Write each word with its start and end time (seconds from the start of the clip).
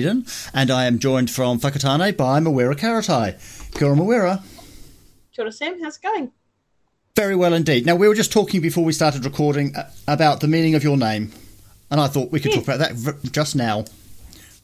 Dunedin, 0.00 0.26
and 0.54 0.70
I 0.70 0.86
am 0.86 0.98
joined 0.98 1.30
from 1.30 1.58
Whakatane 1.58 2.16
by 2.16 2.40
Mawera 2.40 2.74
Karetai. 2.74 3.74
Kia 3.76 3.88
ora, 3.88 3.96
Mawera. 3.96 4.42
Kia 5.32 5.44
ora, 5.44 5.52
Sam. 5.52 5.82
How's 5.82 5.96
it 5.96 6.02
going? 6.02 6.32
Very 7.16 7.34
well 7.34 7.52
indeed. 7.52 7.84
Now, 7.84 7.96
we 7.96 8.06
were 8.06 8.14
just 8.14 8.32
talking 8.32 8.60
before 8.60 8.84
we 8.84 8.92
started 8.92 9.24
recording 9.24 9.74
uh, 9.74 9.90
about 10.06 10.40
the 10.40 10.48
meaning 10.48 10.74
of 10.74 10.84
your 10.84 10.96
name, 10.96 11.32
and 11.90 12.00
I 12.00 12.06
thought 12.06 12.30
we 12.30 12.40
could 12.40 12.52
talk 12.52 12.64
about 12.64 12.78
that 12.78 13.32
just 13.32 13.56
now. 13.56 13.84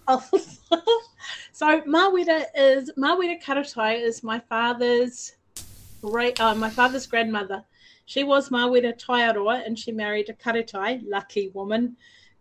Oh, 0.06 0.22
so 1.52 1.80
Mawera 1.82 2.44
is 2.54 2.92
Mawera 2.96 3.42
Karetai 3.42 4.00
is 4.00 4.22
my 4.22 4.38
father's 4.38 5.32
great, 6.00 6.40
uh, 6.40 6.54
my 6.54 6.70
father's 6.70 7.06
grandmother. 7.06 7.64
She 8.06 8.22
was 8.22 8.50
Mawera 8.50 8.96
Taiaroa, 8.98 9.66
and 9.66 9.78
she 9.78 9.90
married 9.90 10.28
a 10.28 10.34
Karetai, 10.34 11.02
lucky 11.08 11.48
woman 11.48 11.96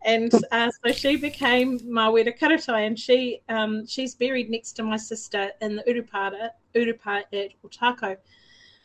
and 0.05 0.31
uh, 0.51 0.69
so 0.83 0.91
she 0.91 1.15
became 1.15 1.79
Mawera 1.79 2.37
Karetai, 2.37 2.87
and 2.87 2.99
she 2.99 3.41
um, 3.49 3.85
she's 3.87 4.15
buried 4.15 4.49
next 4.49 4.73
to 4.73 4.83
my 4.83 4.97
sister 4.97 5.51
in 5.61 5.75
the 5.77 5.83
Urupara, 5.83 6.49
Urupa 6.75 7.23
at 7.33 7.51
Otakou. 7.65 8.17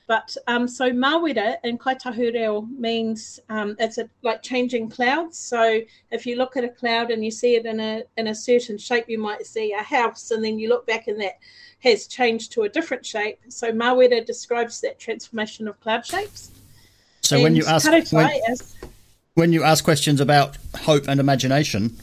But 0.09 0.35
um, 0.47 0.67
so 0.67 0.91
Mawera 0.91 1.57
in 1.65 1.77
Kai 1.77 1.95
Tahu 1.95 2.33
reo 2.33 2.63
means 2.63 3.39
um, 3.51 3.77
it's 3.79 3.99
a, 3.99 4.09
like 4.23 4.43
changing 4.43 4.89
clouds. 4.89 5.39
So 5.39 5.81
if 6.11 6.25
you 6.25 6.37
look 6.37 6.57
at 6.57 6.65
a 6.65 6.71
cloud 6.71 7.11
and 7.11 7.23
you 7.23 7.31
see 7.31 7.57
it 7.57 7.67
in 7.67 7.79
a 7.79 8.05
in 8.17 8.29
a 8.29 8.35
certain 8.35 8.79
shape, 8.79 9.05
you 9.09 9.19
might 9.19 9.45
see 9.45 9.73
a 9.73 9.83
house, 9.83 10.31
and 10.31 10.43
then 10.43 10.59
you 10.59 10.71
look 10.71 10.87
back 10.87 11.09
and 11.09 11.21
that 11.21 11.35
has 11.81 12.07
changed 12.07 12.53
to 12.53 12.63
a 12.63 12.69
different 12.69 13.05
shape. 13.05 13.39
So 13.49 13.71
Mawera 13.71 14.25
describes 14.25 14.81
that 14.81 14.99
transformation 14.99 15.69
of 15.69 15.79
cloud 15.81 16.07
shapes. 16.07 16.53
So 17.21 17.37
and 17.37 17.43
when 17.43 17.55
you 17.55 17.67
ask 17.67 17.87
when, 18.11 18.31
is, 18.51 18.75
when 19.39 19.53
you 19.53 19.63
ask 19.63 19.85
questions 19.85 20.21
about 20.21 20.57
hope 20.81 21.07
and 21.07 21.21
imagination, 21.21 21.97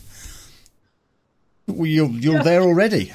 you're 1.67 2.09
you're 2.09 2.41
there 2.41 2.61
already. 2.61 3.11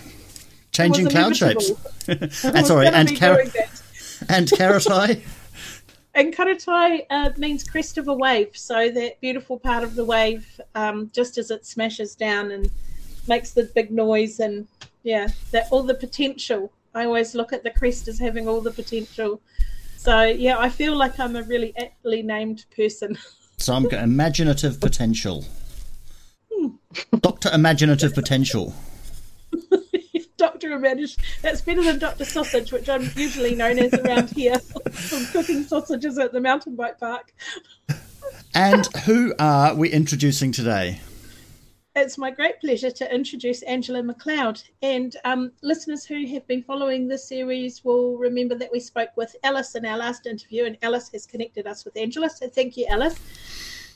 Changing 0.72 1.08
cloud 1.08 1.34
shapes. 1.34 1.72
and 2.06 2.66
sorry, 2.66 2.86
and 2.88 3.18
car- 3.18 3.41
and 4.28 4.46
karetai. 4.46 5.22
and 6.14 6.36
karetai 6.36 7.06
uh, 7.08 7.30
means 7.38 7.64
crest 7.64 7.96
of 7.96 8.08
a 8.08 8.14
wave, 8.14 8.54
so 8.54 8.91
that 8.91 9.19
beautiful 9.22 9.59
part 9.59 9.82
of 9.82 9.94
the 9.94 10.04
wave, 10.04 10.60
um, 10.75 11.10
just 11.14 11.38
as 11.38 11.50
it 11.50 11.64
smashes 11.64 12.14
down 12.14 12.50
and 12.50 12.70
makes 13.26 13.53
the 13.53 13.64
big 13.75 13.91
noise, 13.91 14.38
and 14.38 14.69
yeah, 15.03 15.28
that 15.50 15.66
all 15.70 15.82
the 15.82 15.94
potential. 15.94 16.70
I 16.94 17.06
always 17.06 17.34
look 17.34 17.54
at 17.54 17.62
the 17.62 17.70
crest 17.70 18.06
as 18.06 18.19
having 18.19 18.47
all 18.48 18.60
the 18.60 18.72
potential. 18.72 19.41
So 19.97 20.25
yeah, 20.25 20.59
I 20.59 20.69
feel 20.69 20.94
like 20.94 21.19
I'm 21.19 21.36
a 21.36 21.42
really 21.42 21.72
aptly 21.78 22.22
named 22.22 22.66
person. 22.76 23.16
So 23.60 23.75
I'm 23.75 23.84
got 23.84 24.03
imaginative 24.03 24.81
potential. 24.81 25.44
Doctor 27.21 27.50
Imaginative 27.53 28.15
Potential. 28.15 28.75
Doctor 30.38 30.72
Imaginative. 30.72 31.22
That's 31.43 31.60
better 31.60 31.82
than 31.84 31.98
Doctor 31.98 32.25
Sausage, 32.25 32.72
which 32.72 32.88
I'm 32.88 33.10
usually 33.15 33.54
known 33.54 33.78
as 33.78 33.93
around 33.93 34.31
here 34.31 34.59
from 34.91 35.26
cooking 35.26 35.65
sausages 35.65 36.16
at 36.19 36.32
the 36.32 36.41
mountain 36.41 36.75
bike 36.75 36.98
park. 36.98 37.34
and 38.54 38.87
who 39.04 39.34
are 39.38 39.75
we 39.75 39.91
introducing 39.91 40.53
today? 40.53 41.00
It's 41.97 42.17
my 42.17 42.31
great 42.31 42.61
pleasure 42.61 42.93
to 42.93 43.12
introduce 43.15 43.62
Angela 43.62 44.01
McLeod. 44.01 44.62
And 44.81 45.17
um, 45.25 45.51
listeners 45.61 46.05
who 46.05 46.25
have 46.28 46.47
been 46.47 46.62
following 46.62 47.09
this 47.09 47.25
series 47.25 47.84
will 47.84 48.17
remember 48.17 48.55
that 48.55 48.71
we 48.71 48.78
spoke 48.78 49.11
with 49.17 49.34
Alice 49.43 49.75
in 49.75 49.84
our 49.84 49.99
last 49.99 50.27
interview, 50.27 50.67
and 50.67 50.78
Alice 50.83 51.11
has 51.12 51.27
connected 51.27 51.67
us 51.67 51.84
with 51.84 51.97
Angela. 51.97 52.31
So 52.31 52.49
thank 52.49 52.77
you, 52.77 52.87
Alice. 52.89 53.19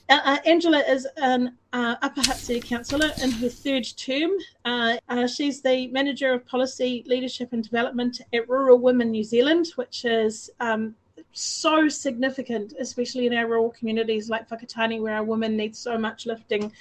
Uh, 0.09 0.19
uh, 0.25 0.39
Angela 0.45 0.81
is 0.81 1.07
an 1.19 1.57
uh, 1.73 1.95
Upper 2.03 2.23
Hutt 2.23 2.37
City 2.37 2.61
Councillor 2.61 3.13
in 3.23 3.31
her 3.31 3.49
third 3.49 3.87
term. 3.97 4.33
Uh, 4.65 4.97
uh, 5.09 5.29
she's 5.29 5.63
the 5.63 5.87
Manager 5.89 6.33
of 6.35 6.45
Policy, 6.47 7.05
Leadership 7.07 7.53
and 7.53 7.63
Development 7.63 8.21
at 8.33 8.49
Rural 8.49 8.79
Women 8.79 9.13
New 9.13 9.25
Zealand, 9.25 9.69
which 9.77 10.05
is 10.05 10.51
um, 10.59 10.97
so 11.33 11.89
significant, 11.89 12.75
especially 12.81 13.27
in 13.27 13.35
our 13.35 13.47
rural 13.47 13.71
communities 13.71 14.29
like 14.29 14.49
Whakatane, 14.49 15.01
where 15.01 15.15
our 15.15 15.25
women 15.25 15.57
need 15.57 15.77
so 15.77 15.97
much 15.97 16.27
lifting 16.27 16.73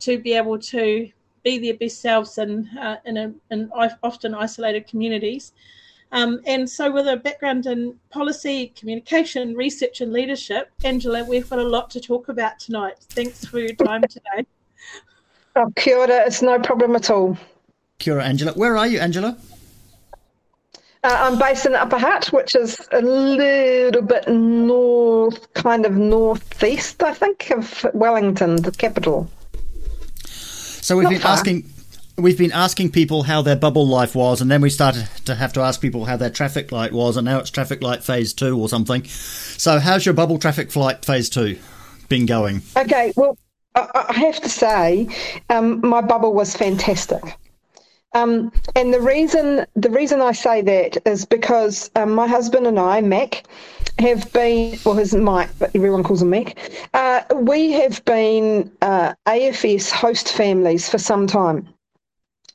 to 0.00 0.18
be 0.18 0.34
able 0.34 0.58
to 0.58 1.10
be 1.44 1.58
their 1.58 1.74
best 1.74 2.00
selves 2.00 2.38
in, 2.38 2.68
uh, 2.78 2.96
in, 3.04 3.16
a, 3.16 3.32
in 3.50 3.70
often 4.02 4.34
isolated 4.34 4.86
communities. 4.86 5.52
Um, 6.10 6.40
and 6.46 6.68
so, 6.68 6.90
with 6.90 7.06
a 7.06 7.16
background 7.16 7.66
in 7.66 7.94
policy, 8.10 8.72
communication, 8.74 9.54
research, 9.54 10.00
and 10.00 10.12
leadership, 10.12 10.70
Angela, 10.82 11.22
we've 11.24 11.48
got 11.50 11.58
a 11.58 11.68
lot 11.68 11.90
to 11.90 12.00
talk 12.00 12.28
about 12.28 12.58
tonight. 12.58 12.94
Thanks 13.10 13.44
for 13.44 13.58
your 13.58 13.74
time 13.74 14.02
today. 14.02 14.46
Oh, 15.54 15.70
kia 15.76 15.98
ora. 15.98 16.24
It's 16.26 16.40
no 16.40 16.58
problem 16.60 16.96
at 16.96 17.10
all. 17.10 17.36
Kia 17.98 18.14
ora, 18.14 18.24
Angela. 18.24 18.52
Where 18.52 18.78
are 18.78 18.86
you, 18.86 19.00
Angela? 19.00 19.36
Uh, 21.04 21.16
I'm 21.20 21.38
based 21.38 21.66
in 21.66 21.74
Upper 21.74 21.98
Hutt, 21.98 22.32
which 22.32 22.56
is 22.56 22.88
a 22.90 23.00
little 23.02 24.02
bit 24.02 24.28
north, 24.28 25.52
kind 25.52 25.84
of 25.84 25.92
northeast, 25.92 27.02
I 27.02 27.12
think, 27.12 27.50
of 27.50 27.86
Wellington, 27.92 28.56
the 28.56 28.72
capital. 28.72 29.30
So 30.88 30.96
we've 30.96 31.04
Not 31.04 31.10
been 31.10 31.20
far. 31.20 31.32
asking 31.32 31.70
we've 32.16 32.38
been 32.38 32.50
asking 32.50 32.92
people 32.92 33.24
how 33.24 33.42
their 33.42 33.56
bubble 33.56 33.86
life 33.86 34.14
was, 34.14 34.40
and 34.40 34.50
then 34.50 34.62
we 34.62 34.70
started 34.70 35.06
to 35.26 35.34
have 35.34 35.52
to 35.52 35.60
ask 35.60 35.82
people 35.82 36.06
how 36.06 36.16
their 36.16 36.30
traffic 36.30 36.72
light 36.72 36.92
was, 36.92 37.18
and 37.18 37.26
now 37.26 37.40
it's 37.40 37.50
traffic 37.50 37.82
light 37.82 38.02
phase 38.02 38.32
two 38.32 38.58
or 38.58 38.70
something. 38.70 39.04
So, 39.04 39.80
how's 39.80 40.06
your 40.06 40.14
bubble 40.14 40.38
traffic 40.38 40.70
flight 40.70 41.04
phase 41.04 41.28
two 41.28 41.58
been 42.08 42.24
going? 42.24 42.62
Okay, 42.74 43.12
well, 43.16 43.36
I 43.74 44.14
have 44.14 44.40
to 44.40 44.48
say, 44.48 45.08
um, 45.50 45.86
my 45.86 46.00
bubble 46.00 46.32
was 46.32 46.56
fantastic. 46.56 47.22
Um, 48.14 48.50
and 48.74 48.94
the 48.94 49.02
reason 49.02 49.66
the 49.76 49.90
reason 49.90 50.22
I 50.22 50.32
say 50.32 50.62
that 50.62 51.06
is 51.06 51.26
because 51.26 51.90
um, 51.96 52.14
my 52.14 52.26
husband 52.26 52.66
and 52.66 52.78
I, 52.78 53.02
Mac, 53.02 53.42
have 54.00 54.32
been 54.32 54.78
well, 54.84 54.94
his 54.94 55.14
Mike, 55.14 55.50
but 55.58 55.70
everyone 55.74 56.02
calls 56.02 56.22
him 56.22 56.30
Mac. 56.30 56.56
Uh, 56.94 57.22
we 57.34 57.72
have 57.72 58.04
been 58.04 58.70
uh, 58.82 59.14
AFS 59.26 59.90
host 59.90 60.32
families 60.32 60.88
for 60.88 60.98
some 60.98 61.26
time. 61.26 61.68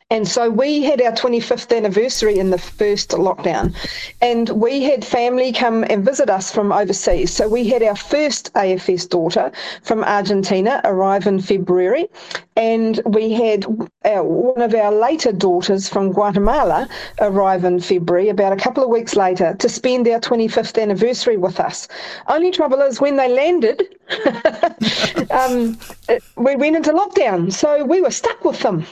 And 0.09 0.27
so 0.27 0.49
we 0.49 0.83
had 0.83 1.01
our 1.01 1.11
25th 1.11 1.75
anniversary 1.75 2.37
in 2.37 2.49
the 2.49 2.57
first 2.57 3.11
lockdown, 3.11 3.75
and 4.21 4.49
we 4.49 4.83
had 4.83 5.03
family 5.03 5.51
come 5.51 5.83
and 5.89 6.05
visit 6.05 6.29
us 6.29 6.51
from 6.51 6.71
overseas. 6.71 7.31
So 7.31 7.47
we 7.47 7.67
had 7.67 7.81
our 7.81 7.95
first 7.95 8.53
AFS 8.53 9.09
daughter 9.09 9.51
from 9.81 10.03
Argentina 10.03 10.81
arrive 10.83 11.25
in 11.25 11.41
February, 11.41 12.09
and 12.55 13.01
we 13.05 13.33
had 13.33 13.65
our, 14.05 14.23
one 14.23 14.61
of 14.61 14.75
our 14.75 14.91
later 14.91 15.31
daughters 15.31 15.89
from 15.89 16.11
Guatemala 16.11 16.87
arrive 17.19 17.63
in 17.63 17.79
February, 17.79 18.29
about 18.29 18.53
a 18.53 18.57
couple 18.57 18.83
of 18.83 18.89
weeks 18.89 19.15
later, 19.15 19.55
to 19.55 19.69
spend 19.69 20.07
our 20.07 20.19
25th 20.19 20.79
anniversary 20.81 21.37
with 21.37 21.59
us. 21.59 21.87
Only 22.27 22.51
trouble 22.51 22.81
is 22.81 23.01
when 23.01 23.15
they 23.15 23.29
landed, 23.29 23.83
um, 25.31 25.77
we 26.35 26.55
went 26.55 26.75
into 26.75 26.91
lockdown, 26.91 27.51
so 27.51 27.83
we 27.83 28.01
were 28.01 28.11
stuck 28.11 28.45
with 28.45 28.59
them. 28.59 28.85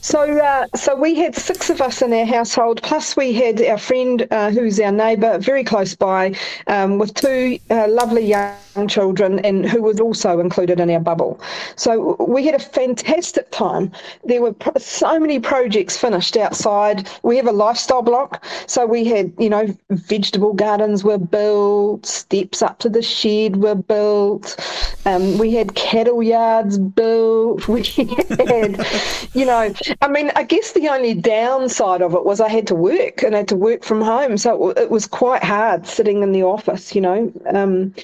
So, 0.00 0.20
uh, 0.38 0.66
so 0.74 0.94
we 0.94 1.14
had 1.14 1.34
six 1.34 1.70
of 1.70 1.80
us 1.80 2.02
in 2.02 2.12
our 2.12 2.24
household. 2.24 2.82
Plus, 2.82 3.16
we 3.16 3.32
had 3.32 3.60
our 3.62 3.78
friend 3.78 4.26
uh, 4.30 4.50
who's 4.50 4.78
our 4.80 4.92
neighbour, 4.92 5.38
very 5.38 5.64
close 5.64 5.94
by, 5.94 6.34
um, 6.66 6.98
with 6.98 7.14
two 7.14 7.58
uh, 7.70 7.88
lovely 7.88 8.24
young 8.24 8.88
children, 8.88 9.38
and 9.40 9.68
who 9.68 9.82
was 9.82 10.00
also 10.00 10.38
included 10.38 10.80
in 10.80 10.90
our 10.90 11.00
bubble. 11.00 11.40
So 11.76 12.16
we 12.26 12.46
had 12.46 12.54
a 12.54 12.58
fantastic 12.58 13.50
time. 13.50 13.90
There 14.24 14.40
were 14.40 14.54
so 14.78 15.18
many 15.18 15.40
projects 15.40 15.96
finished 15.96 16.36
outside. 16.36 17.08
We 17.22 17.36
have 17.36 17.46
a 17.46 17.52
lifestyle 17.52 18.02
block, 18.02 18.44
so 18.66 18.86
we 18.86 19.04
had, 19.04 19.32
you 19.38 19.50
know, 19.50 19.74
vegetable 19.90 20.52
gardens 20.52 21.02
were 21.04 21.18
built, 21.18 22.06
steps 22.06 22.62
up 22.62 22.78
to 22.80 22.88
the 22.88 23.02
shed 23.02 23.56
were 23.56 23.74
built. 23.74 24.56
Um, 25.04 25.38
we 25.38 25.52
had 25.54 25.74
cattle 25.74 26.22
yards 26.22 26.78
built. 26.78 27.66
We 27.68 27.82
had, 27.82 28.86
you 29.34 29.44
know, 29.44 29.47
I 29.48 30.08
mean, 30.08 30.30
I 30.36 30.42
guess 30.42 30.72
the 30.72 30.88
only 30.88 31.14
downside 31.14 32.02
of 32.02 32.14
it 32.14 32.24
was 32.24 32.40
I 32.40 32.48
had 32.48 32.66
to 32.68 32.74
work 32.74 33.22
and 33.22 33.34
I 33.34 33.38
had 33.38 33.48
to 33.48 33.56
work 33.56 33.84
from 33.84 34.00
home. 34.00 34.36
So 34.38 34.70
it 34.70 34.90
was 34.90 35.06
quite 35.06 35.42
hard 35.42 35.86
sitting 35.86 36.22
in 36.22 36.32
the 36.32 36.42
office, 36.42 36.94
you 36.94 37.00
know, 37.00 37.32
um, 37.52 37.94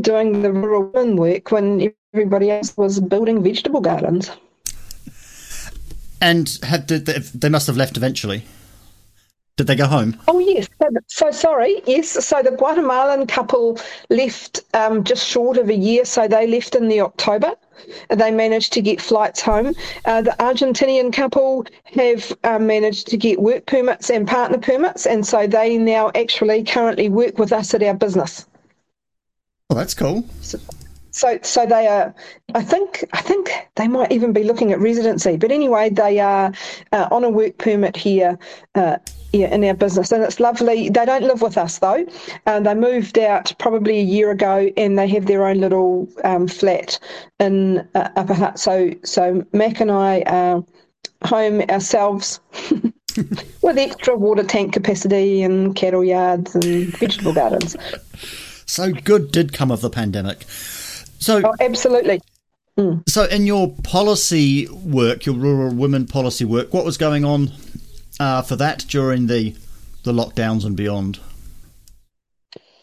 doing 0.00 0.42
the 0.42 0.52
rural 0.52 0.90
women 0.92 1.16
work 1.16 1.50
when 1.50 1.92
everybody 2.12 2.50
else 2.50 2.76
was 2.76 3.00
building 3.00 3.42
vegetable 3.42 3.80
gardens. 3.80 4.30
And 6.20 6.58
had 6.62 6.88
they, 6.88 6.98
they 6.98 7.48
must 7.48 7.66
have 7.66 7.76
left 7.76 7.96
eventually. 7.96 8.44
Did 9.56 9.68
they 9.68 9.76
go 9.76 9.86
home? 9.86 10.16
Oh 10.26 10.38
yes. 10.38 10.68
So, 10.80 10.88
so 11.06 11.30
sorry. 11.30 11.82
Yes. 11.86 12.08
So 12.26 12.42
the 12.42 12.50
Guatemalan 12.50 13.26
couple 13.26 13.78
left 14.10 14.62
um, 14.74 15.04
just 15.04 15.26
short 15.26 15.58
of 15.58 15.68
a 15.68 15.74
year. 15.74 16.04
So 16.04 16.26
they 16.26 16.46
left 16.46 16.74
in 16.74 16.88
the 16.88 17.00
October. 17.02 17.52
They 18.10 18.30
managed 18.30 18.72
to 18.74 18.82
get 18.82 19.00
flights 19.00 19.40
home. 19.40 19.74
Uh, 20.04 20.22
the 20.22 20.34
Argentinian 20.38 21.12
couple 21.12 21.66
have 21.84 22.32
uh, 22.44 22.58
managed 22.58 23.08
to 23.08 23.16
get 23.16 23.40
work 23.40 23.66
permits 23.66 24.10
and 24.10 24.26
partner 24.26 24.58
permits, 24.58 25.06
and 25.06 25.26
so 25.26 25.46
they 25.46 25.78
now 25.78 26.10
actually 26.14 26.64
currently 26.64 27.08
work 27.08 27.38
with 27.38 27.52
us 27.52 27.74
at 27.74 27.82
our 27.82 27.94
business. 27.94 28.46
Oh, 29.70 29.74
that's 29.74 29.94
cool. 29.94 30.24
So, 30.40 30.58
so, 31.14 31.38
so 31.42 31.64
they 31.64 31.86
are. 31.86 32.12
I 32.54 32.62
think. 32.62 33.04
I 33.12 33.20
think 33.20 33.50
they 33.76 33.86
might 33.86 34.10
even 34.10 34.32
be 34.32 34.42
looking 34.42 34.72
at 34.72 34.80
residency. 34.80 35.36
But 35.36 35.52
anyway, 35.52 35.88
they 35.88 36.18
are 36.18 36.52
uh, 36.90 37.08
on 37.10 37.22
a 37.22 37.30
work 37.30 37.58
permit 37.58 37.96
here. 37.96 38.38
Uh, 38.74 38.96
in 39.32 39.64
our 39.64 39.74
business, 39.74 40.12
and 40.12 40.22
it's 40.22 40.38
lovely. 40.38 40.88
They 40.90 41.04
don't 41.04 41.24
live 41.24 41.42
with 41.42 41.58
us 41.58 41.80
though. 41.80 42.06
Uh, 42.46 42.60
they 42.60 42.72
moved 42.72 43.18
out 43.18 43.52
probably 43.58 43.98
a 43.98 44.04
year 44.04 44.30
ago, 44.30 44.70
and 44.76 44.96
they 44.96 45.08
have 45.08 45.26
their 45.26 45.44
own 45.44 45.58
little 45.58 46.08
um, 46.22 46.46
flat 46.46 47.00
in 47.40 47.78
uh, 47.96 48.10
Upper 48.14 48.34
Hutt. 48.34 48.60
So, 48.60 48.92
so 49.02 49.44
Mac 49.52 49.80
and 49.80 49.90
I 49.90 50.20
are 50.26 50.64
home 51.24 51.62
ourselves. 51.62 52.38
with 53.62 53.78
extra 53.78 54.16
water 54.16 54.42
tank 54.42 54.72
capacity 54.72 55.42
and 55.42 55.76
cattle 55.76 56.04
yards 56.04 56.54
and 56.56 56.86
vegetable 56.98 57.32
gardens. 57.32 57.76
So 58.66 58.92
good 58.92 59.30
did 59.30 59.52
come 59.52 59.70
of 59.70 59.80
the 59.80 59.90
pandemic. 59.90 60.44
So 61.24 61.40
oh, 61.42 61.54
absolutely. 61.58 62.20
Mm. 62.76 63.08
So 63.08 63.24
in 63.24 63.46
your 63.46 63.74
policy 63.82 64.68
work, 64.68 65.24
your 65.24 65.34
rural 65.34 65.74
women 65.74 66.06
policy 66.06 66.44
work, 66.44 66.74
what 66.74 66.84
was 66.84 66.98
going 66.98 67.24
on 67.24 67.50
uh, 68.20 68.42
for 68.42 68.56
that 68.56 68.84
during 68.88 69.26
the 69.26 69.56
the 70.02 70.12
lockdowns 70.12 70.66
and 70.66 70.76
beyond? 70.76 71.18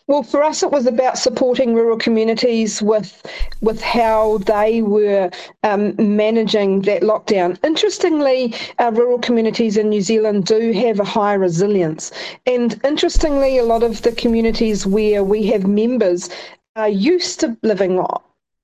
Well, 0.07 0.23
for 0.23 0.41
us, 0.41 0.63
it 0.63 0.71
was 0.71 0.87
about 0.87 1.19
supporting 1.19 1.75
rural 1.75 1.99
communities 1.99 2.81
with 2.81 3.21
with 3.61 3.79
how 3.79 4.39
they 4.39 4.81
were 4.81 5.29
um, 5.61 5.93
managing 5.99 6.81
that 6.81 7.03
lockdown. 7.03 7.63
Interestingly, 7.63 8.55
uh, 8.79 8.89
rural 8.91 9.19
communities 9.19 9.77
in 9.77 9.89
New 9.89 10.01
Zealand 10.01 10.45
do 10.45 10.71
have 10.71 10.99
a 10.99 11.05
high 11.05 11.35
resilience, 11.35 12.11
and 12.47 12.81
interestingly, 12.83 13.59
a 13.59 13.63
lot 13.63 13.83
of 13.83 14.01
the 14.01 14.13
communities 14.13 14.87
where 14.87 15.23
we 15.23 15.45
have 15.45 15.67
members 15.67 16.27
are 16.75 16.89
used 16.89 17.39
to 17.41 17.55
living 17.61 17.99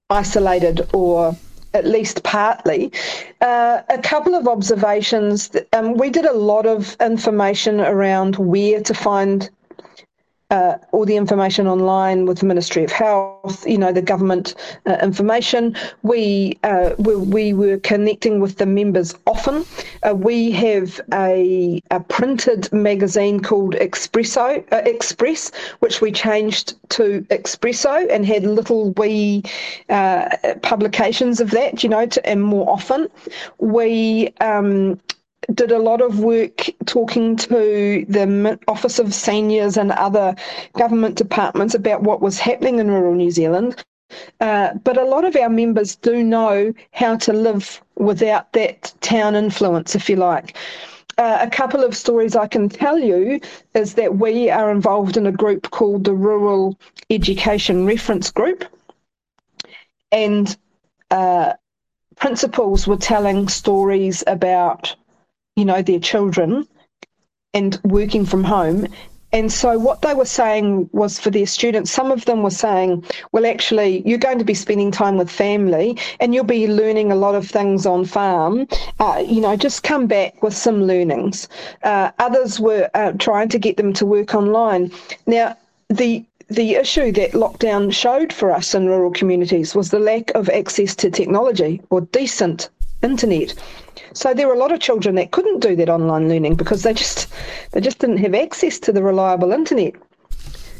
isolated 0.09 0.88
or 0.94 1.36
at 1.74 1.86
least 1.86 2.24
partly. 2.24 2.92
Uh, 3.42 3.81
a 3.89 3.98
couple 3.98 4.36
of 4.36 4.48
observations. 4.48 5.51
Um, 5.74 5.95
we 5.95 6.09
did 6.09 6.25
a 6.25 6.33
lot 6.33 6.65
of 6.65 6.95
information 7.01 7.81
around 7.81 8.38
where 8.38 8.81
to 8.81 8.94
find 8.94 9.50
uh, 10.49 10.77
all 10.91 11.05
the 11.05 11.17
information 11.17 11.67
online 11.67 12.25
with 12.25 12.39
the 12.39 12.45
Ministry 12.45 12.83
of 12.83 12.91
Health, 12.91 13.67
you 13.67 13.77
know, 13.77 13.91
the 13.91 14.01
government 14.01 14.55
uh, 14.85 14.97
information. 15.01 15.75
We, 16.03 16.57
uh, 16.63 16.91
we, 16.97 17.15
we 17.17 17.53
were 17.53 17.77
connecting 17.79 18.39
with 18.39 18.57
the 18.57 18.65
members 18.65 19.13
often. 19.25 19.65
Uh, 20.03 20.15
we 20.15 20.51
have 20.51 21.01
a, 21.13 21.81
a, 21.91 21.99
printed 21.99 22.71
magazine 22.71 23.41
called 23.41 23.75
Expresso 23.75 24.63
uh, 24.71 24.77
Express, 24.85 25.51
which 25.79 25.99
we 25.99 26.11
changed 26.11 26.75
to 26.89 27.25
Expresso 27.29 28.07
and 28.09 28.25
had 28.25 28.44
little 28.44 28.91
wee 28.91 29.44
uh, 29.89 30.29
publications 30.61 31.41
of 31.41 31.51
that, 31.51 31.83
you 31.83 31.89
know, 31.89 32.05
to, 32.05 32.25
and 32.25 32.41
more 32.41 32.69
often. 32.69 33.09
We 33.59 34.33
um, 34.39 34.97
did 35.53 35.71
a 35.71 35.79
lot 35.79 36.01
of 36.01 36.19
work 36.19 36.69
talking 36.85 37.35
to 37.38 38.05
the 38.07 38.59
Office 38.67 38.99
of 38.99 39.13
Seniors 39.13 39.77
and 39.77 39.91
other 39.91 40.35
government 40.73 41.15
departments 41.15 41.73
about 41.73 42.03
what 42.03 42.21
was 42.21 42.39
happening 42.39 42.79
in 42.79 42.91
rural 42.91 43.15
New 43.15 43.31
Zealand. 43.31 43.83
Uh, 44.39 44.73
but 44.83 44.97
a 44.97 45.03
lot 45.03 45.25
of 45.25 45.35
our 45.35 45.49
members 45.49 45.95
do 45.95 46.23
know 46.23 46.73
how 46.91 47.15
to 47.17 47.33
live 47.33 47.81
without 47.95 48.53
that 48.53 48.94
town 49.01 49.35
influence, 49.35 49.95
if 49.95 50.09
you 50.09 50.15
like. 50.15 50.55
Uh, 51.17 51.39
a 51.41 51.49
couple 51.49 51.83
of 51.83 51.97
stories 51.97 52.35
I 52.35 52.47
can 52.47 52.69
tell 52.69 52.99
you 52.99 53.39
is 53.73 53.95
that 53.95 54.17
we 54.17 54.49
are 54.49 54.71
involved 54.71 55.17
in 55.17 55.25
a 55.25 55.31
group 55.31 55.71
called 55.71 56.03
the 56.03 56.13
Rural 56.13 56.77
Education 57.09 57.85
Reference 57.85 58.29
Group. 58.29 58.65
And 60.11 60.55
uh, 61.09 61.53
principals 62.15 62.88
were 62.88 62.97
telling 62.97 63.47
stories 63.47 64.23
about 64.27 64.95
you 65.57 65.65
know, 65.65 65.81
their 65.81 66.00
children 66.00 66.65
and 67.54 67.80
working 67.83 68.25
from 68.25 68.44
home. 68.44 68.88
And 69.33 69.51
so, 69.51 69.77
what 69.77 70.04
they 70.04 70.13
were 70.13 70.25
saying 70.25 70.89
was 70.94 71.19
for 71.19 71.31
their 71.31 71.48
students, 71.48 71.92
some 71.92 72.12
of 72.12 72.24
them 72.25 72.44
were 72.44 72.50
saying, 72.50 73.04
well, 73.33 73.45
actually, 73.45 74.04
you're 74.06 74.19
going 74.19 74.39
to 74.39 74.45
be 74.45 74.54
spending 74.54 74.89
time 74.89 75.18
with 75.18 75.30
family 75.30 75.98
and 76.21 76.33
you'll 76.33 76.45
be 76.45 76.68
learning 76.68 77.12
a 77.12 77.15
lot 77.15 77.36
of 77.36 77.45
things 77.45 77.86
on 77.86 78.06
farm. 78.06 78.68
Uh, 79.00 79.21
you 79.27 79.42
know, 79.42 79.57
just 79.57 79.83
come 79.83 80.07
back 80.07 80.42
with 80.42 80.56
some 80.56 80.83
learnings. 80.83 81.50
Uh, 81.83 82.12
others 82.19 82.59
were 82.59 82.89
uh, 82.94 83.12
trying 83.13 83.50
to 83.50 83.59
get 83.59 83.75
them 83.75 83.92
to 83.94 84.06
work 84.06 84.33
online. 84.33 84.92
Now, 85.25 85.57
the 85.89 86.24
the 86.50 86.75
issue 86.75 87.12
that 87.12 87.31
lockdown 87.31 87.92
showed 87.92 88.31
for 88.31 88.51
us 88.51 88.74
in 88.74 88.86
rural 88.86 89.12
communities 89.12 89.75
was 89.75 89.89
the 89.89 90.00
lack 90.00 90.31
of 90.36 90.48
access 90.50 90.95
to 90.95 91.12
technology 91.12 91.81
or 91.89 92.00
decent 92.01 92.69
internet. 93.01 93.54
So 94.13 94.33
there 94.33 94.47
were 94.47 94.53
a 94.53 94.59
lot 94.59 94.71
of 94.71 94.79
children 94.79 95.15
that 95.15 95.31
couldn't 95.31 95.59
do 95.59 95.75
that 95.75 95.89
online 95.89 96.29
learning 96.29 96.55
because 96.55 96.83
they 96.83 96.94
just 96.94 97.27
they 97.71 97.81
just 97.81 97.99
didn't 97.99 98.17
have 98.17 98.35
access 98.35 98.79
to 98.79 98.91
the 98.91 99.01
reliable 99.01 99.51
internet. 99.51 99.94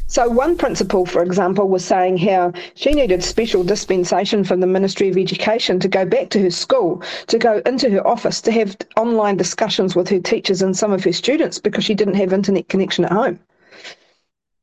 So 0.06 0.28
one 0.28 0.56
principal, 0.56 1.04
for 1.04 1.22
example, 1.22 1.68
was 1.68 1.84
saying 1.84 2.16
how 2.18 2.52
she 2.74 2.92
needed 2.92 3.22
special 3.22 3.62
dispensation 3.62 4.42
from 4.42 4.60
the 4.60 4.66
Ministry 4.66 5.08
of 5.10 5.18
Education 5.18 5.78
to 5.80 5.88
go 5.88 6.06
back 6.06 6.30
to 6.30 6.40
her 6.40 6.50
school, 6.50 7.02
to 7.26 7.38
go 7.38 7.60
into 7.66 7.90
her 7.90 8.06
office, 8.06 8.40
to 8.42 8.52
have 8.52 8.76
online 8.96 9.36
discussions 9.36 9.94
with 9.94 10.08
her 10.08 10.20
teachers 10.20 10.62
and 10.62 10.76
some 10.76 10.92
of 10.92 11.04
her 11.04 11.12
students 11.12 11.58
because 11.58 11.84
she 11.84 11.94
didn't 11.94 12.14
have 12.14 12.32
internet 12.32 12.68
connection 12.68 13.04
at 13.04 13.12
home 13.12 13.38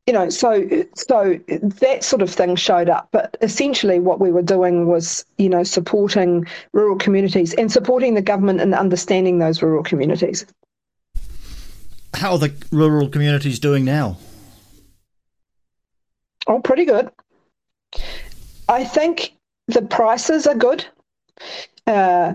you 0.07 0.13
know, 0.13 0.29
so 0.29 0.67
so 0.93 1.39
that 1.47 2.03
sort 2.03 2.21
of 2.21 2.29
thing 2.29 2.55
showed 2.55 2.89
up. 2.89 3.09
But 3.11 3.37
essentially, 3.41 3.99
what 3.99 4.19
we 4.19 4.31
were 4.31 4.43
doing 4.43 4.87
was, 4.87 5.25
you 5.37 5.49
know, 5.49 5.63
supporting 5.63 6.45
rural 6.73 6.97
communities 6.97 7.53
and 7.53 7.71
supporting 7.71 8.13
the 8.13 8.21
government 8.21 8.61
in 8.61 8.73
understanding 8.73 9.39
those 9.39 9.61
rural 9.61 9.83
communities. 9.83 10.45
How 12.13 12.33
are 12.33 12.37
the 12.37 12.53
rural 12.71 13.09
communities 13.09 13.59
doing 13.59 13.83
now? 13.83 14.17
Oh, 16.47 16.59
pretty 16.59 16.85
good. 16.85 17.09
I 18.69 18.83
think 18.83 19.33
the 19.67 19.81
prices 19.81 20.45
are 20.45 20.55
good. 20.55 20.85
Uh, 21.87 22.33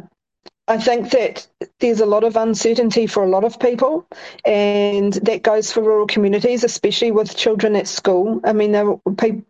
I 0.70 0.78
think 0.78 1.10
that 1.10 1.48
there's 1.80 1.98
a 1.98 2.06
lot 2.06 2.22
of 2.22 2.36
uncertainty 2.36 3.08
for 3.08 3.24
a 3.24 3.28
lot 3.28 3.42
of 3.42 3.58
people, 3.58 4.06
and 4.44 5.14
that 5.14 5.42
goes 5.42 5.72
for 5.72 5.82
rural 5.82 6.06
communities, 6.06 6.62
especially 6.62 7.10
with 7.10 7.36
children 7.36 7.74
at 7.74 7.88
school. 7.88 8.40
I 8.44 8.52
mean, 8.52 9.00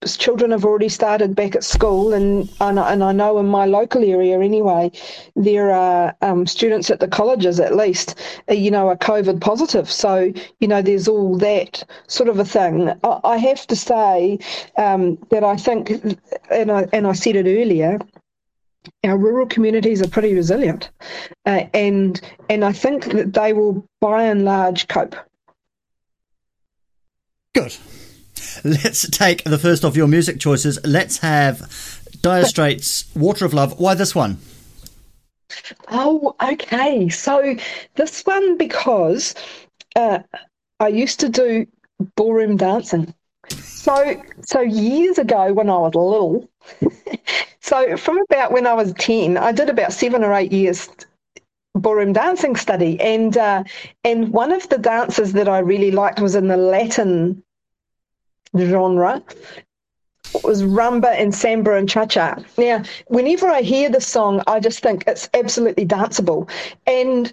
children 0.07 0.51
have 0.53 0.65
already 0.65 0.89
started 0.89 1.37
back 1.37 1.55
at 1.55 1.63
school, 1.63 2.15
and 2.15 2.49
and 2.63 2.81
I 2.81 3.13
know 3.13 3.39
in 3.39 3.45
my 3.49 3.67
local 3.67 4.03
area 4.03 4.41
anyway, 4.41 4.93
there 5.37 5.71
are 5.71 6.17
um, 6.23 6.47
students 6.47 6.91
at 6.91 7.01
the 7.01 7.09
colleges 7.09 7.61
at 7.61 7.77
least, 7.77 8.19
uh, 8.49 8.55
you 8.55 8.71
know, 8.71 8.89
are 8.89 8.97
COVID 8.97 9.43
positive. 9.43 9.91
So 9.91 10.33
you 10.61 10.69
know, 10.69 10.81
there's 10.81 11.07
all 11.07 11.37
that 11.37 11.85
sort 12.07 12.31
of 12.31 12.39
a 12.39 12.47
thing. 12.47 12.95
I, 13.05 13.37
have 13.37 13.67
to 13.67 13.77
say 13.77 14.39
um, 14.79 15.19
that 15.29 15.45
I 15.45 15.57
think, 15.57 15.91
and 16.51 16.73
I 16.73 16.87
and 16.95 17.07
I 17.07 17.13
said 17.13 17.37
it 17.37 17.45
earlier 17.45 17.99
our 19.05 19.17
rural 19.17 19.47
communities 19.47 20.03
are 20.03 20.09
pretty 20.09 20.35
resilient, 20.35 20.91
uh, 21.47 21.65
and 21.75 22.21
and 22.49 22.65
I 22.65 22.73
think 22.73 23.07
that 23.07 23.33
they 23.33 23.53
will, 23.53 23.87
by 24.01 24.25
and 24.25 24.45
large, 24.45 24.89
cope. 24.89 25.17
Good. 27.55 27.77
Let's 28.65 29.09
take 29.11 29.45
the 29.45 29.59
first 29.59 29.85
of 29.85 29.97
your 29.97 30.09
music 30.09 30.41
choices. 30.41 30.79
Let's 30.85 31.19
have 31.19 31.61
Dire 32.23 32.45
Straits' 32.45 33.05
"Water 33.15 33.45
of 33.45 33.55
Love." 33.55 33.79
Why 33.79 33.95
this 33.95 34.15
one? 34.15 34.39
Oh, 35.89 36.35
okay. 36.43 37.09
So 37.09 37.57
this 37.97 38.23
one 38.23 38.57
because 38.57 39.35
uh, 39.97 40.21
I 40.79 40.89
used 40.89 41.21
to 41.21 41.29
do 41.29 41.67
ballroom 42.17 42.57
dancing. 42.57 43.15
So 43.51 44.23
so 44.43 44.61
years 44.61 45.19
ago 45.19 45.53
when 45.53 45.69
I 45.69 45.79
was 45.79 45.95
little, 45.95 46.49
so 47.61 47.97
from 47.97 48.19
about 48.31 48.53
when 48.53 48.67
I 48.67 48.75
was 48.75 48.93
ten, 48.95 49.37
I 49.37 49.53
did 49.53 49.69
about 49.69 49.93
seven 49.93 50.25
or 50.25 50.35
eight 50.35 50.53
years 50.53 50.89
ballroom 51.75 52.13
dancing 52.13 52.57
study, 52.57 53.01
and 53.01 53.37
uh, 53.37 53.65
and 54.05 54.33
one 54.33 54.53
of 54.53 54.69
the 54.69 54.79
dances 54.79 55.33
that 55.35 55.49
I 55.49 55.59
really 55.59 55.91
liked 55.91 56.21
was 56.21 56.35
in 56.35 56.49
the 56.49 56.57
Latin 56.57 57.43
genre, 58.57 59.23
was 60.43 60.63
rumba 60.63 61.15
and 61.17 61.35
samba 61.35 61.75
and 61.75 61.89
cha-cha. 61.89 62.37
Now, 62.59 62.83
whenever 63.07 63.49
I 63.49 63.63
hear 63.63 63.89
the 63.89 64.01
song, 64.01 64.43
I 64.47 64.61
just 64.61 64.81
think 64.81 65.05
it's 65.07 65.29
absolutely 65.35 65.87
danceable, 65.87 66.51
and 66.87 67.33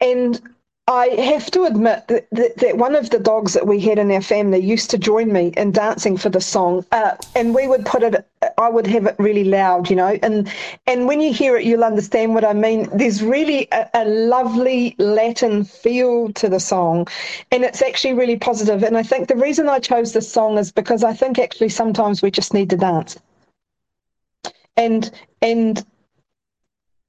and 0.00 0.40
I 0.86 1.08
have 1.08 1.50
to 1.52 1.64
admit 1.64 2.08
that, 2.08 2.26
that, 2.32 2.58
that, 2.58 2.76
one 2.76 2.94
of 2.94 3.08
the 3.08 3.18
dogs 3.18 3.54
that 3.54 3.66
we 3.66 3.80
had 3.80 3.98
in 3.98 4.10
our 4.10 4.20
family 4.20 4.58
used 4.58 4.90
to 4.90 4.98
join 4.98 5.32
me 5.32 5.54
in 5.56 5.72
dancing 5.72 6.18
for 6.18 6.28
the 6.28 6.42
song, 6.42 6.84
uh, 6.92 7.16
and 7.34 7.54
we 7.54 7.66
would 7.66 7.86
put 7.86 8.02
it. 8.02 8.26
I 8.58 8.68
would 8.68 8.86
have 8.88 9.06
it 9.06 9.16
really 9.18 9.44
loud, 9.44 9.88
you 9.88 9.96
know, 9.96 10.18
and 10.22 10.52
and 10.86 11.06
when 11.06 11.22
you 11.22 11.32
hear 11.32 11.56
it, 11.56 11.64
you'll 11.64 11.84
understand 11.84 12.34
what 12.34 12.44
I 12.44 12.52
mean. 12.52 12.90
There's 12.92 13.22
really 13.22 13.66
a, 13.72 13.88
a 13.94 14.04
lovely 14.04 14.94
Latin 14.98 15.64
feel 15.64 16.30
to 16.34 16.50
the 16.50 16.60
song, 16.60 17.08
and 17.50 17.64
it's 17.64 17.80
actually 17.80 18.12
really 18.12 18.36
positive. 18.36 18.82
And 18.82 18.98
I 18.98 19.02
think 19.02 19.28
the 19.28 19.36
reason 19.36 19.70
I 19.70 19.78
chose 19.78 20.12
this 20.12 20.30
song 20.30 20.58
is 20.58 20.70
because 20.70 21.02
I 21.02 21.14
think 21.14 21.38
actually 21.38 21.70
sometimes 21.70 22.20
we 22.20 22.30
just 22.30 22.52
need 22.52 22.68
to 22.70 22.76
dance, 22.76 23.16
and 24.76 25.10
and 25.40 25.82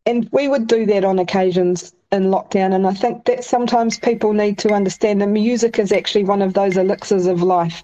and 0.06 0.30
we 0.32 0.48
would 0.48 0.68
do 0.68 0.86
that 0.86 1.04
on 1.04 1.20
occasions 1.20 1.95
in 2.12 2.26
lockdown. 2.26 2.74
And 2.74 2.88
I 2.88 2.94
think 2.94 3.26
that 3.26 3.44
sometimes 3.44 4.00
people 4.00 4.34
need 4.34 4.58
to 4.60 4.74
understand 4.74 5.22
that 5.22 5.28
music 5.28 5.80
is 5.80 5.92
actually 5.92 6.24
one 6.24 6.42
of 6.42 6.54
those 6.54 6.78
elixirs 6.78 7.26
of 7.26 7.42
life. 7.42 7.84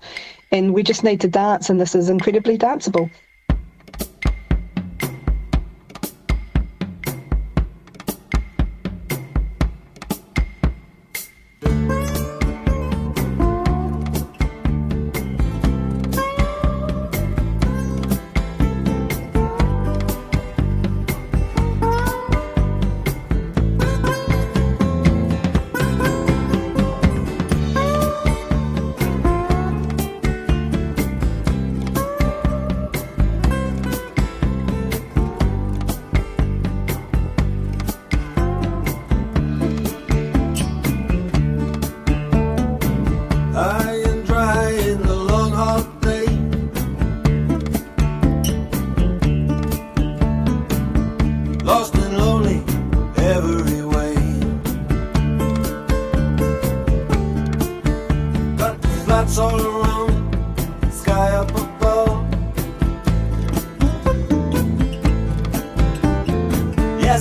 And 0.52 0.74
we 0.74 0.84
just 0.84 1.04
need 1.04 1.22
to 1.22 1.28
dance, 1.28 1.70
and 1.70 1.80
this 1.80 1.96
is 1.96 2.10
incredibly 2.10 2.58
danceable. 2.58 3.10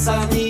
casa. 0.01 0.50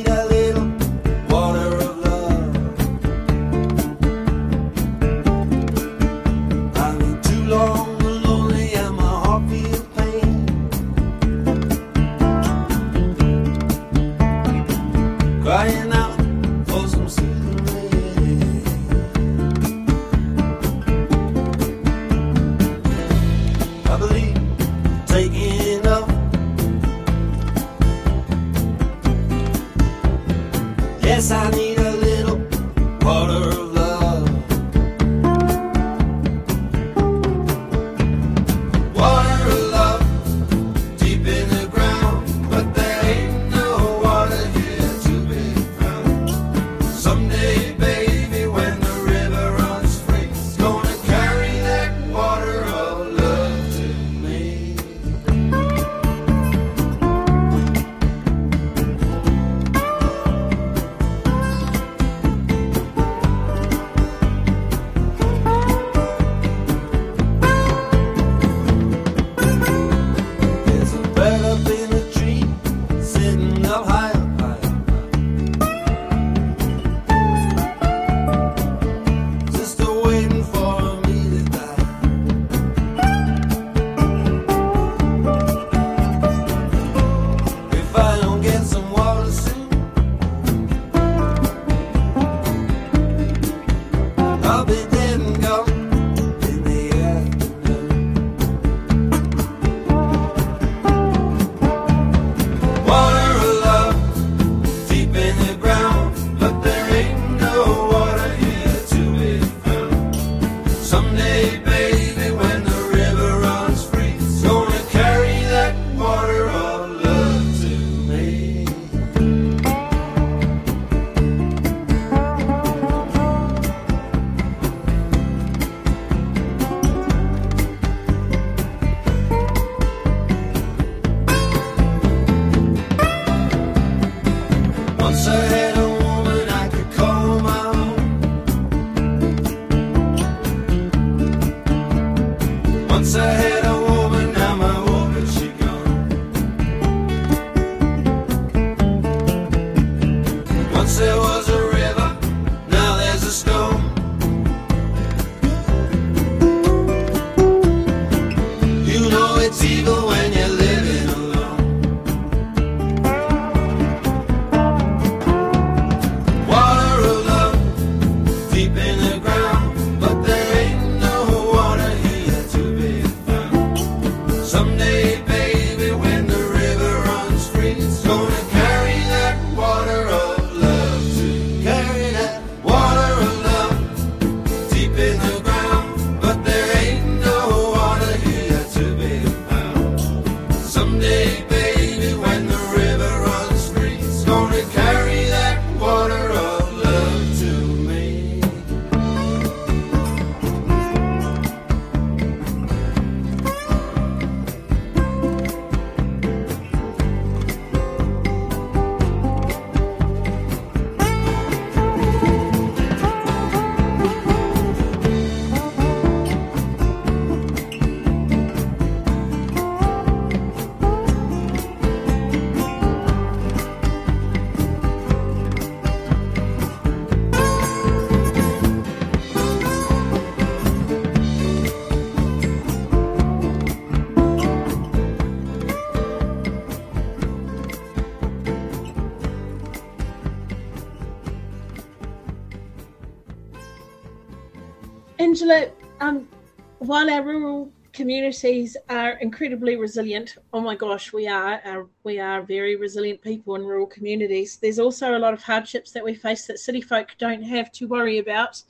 While 247.01 247.11
our 247.11 247.23
rural 247.23 247.73
communities 247.95 248.77
are 248.91 249.13
incredibly 249.23 249.75
resilient, 249.75 250.37
oh 250.53 250.61
my 250.61 250.75
gosh, 250.75 251.15
we 251.15 251.27
are, 251.27 251.59
uh, 251.65 251.83
we 252.05 252.21
are 252.21 252.43
very 252.43 252.77
resilient 252.77 253.23
people 253.23 253.55
in 253.55 253.65
rural 253.65 253.87
communities. 253.87 254.59
There's 254.61 254.79
also 254.79 255.17
a 255.17 255.19
lot 255.19 255.33
of 255.33 255.43
hardships 255.43 255.93
that 255.93 256.05
we 256.05 256.15
face 256.15 256.47
that 256.47 256.59
city 256.59 256.83
folk 256.83 257.09
don't 257.17 257.43
have 257.43 257.73
to 257.73 257.89
worry 257.89 258.19
about, 258.19 258.63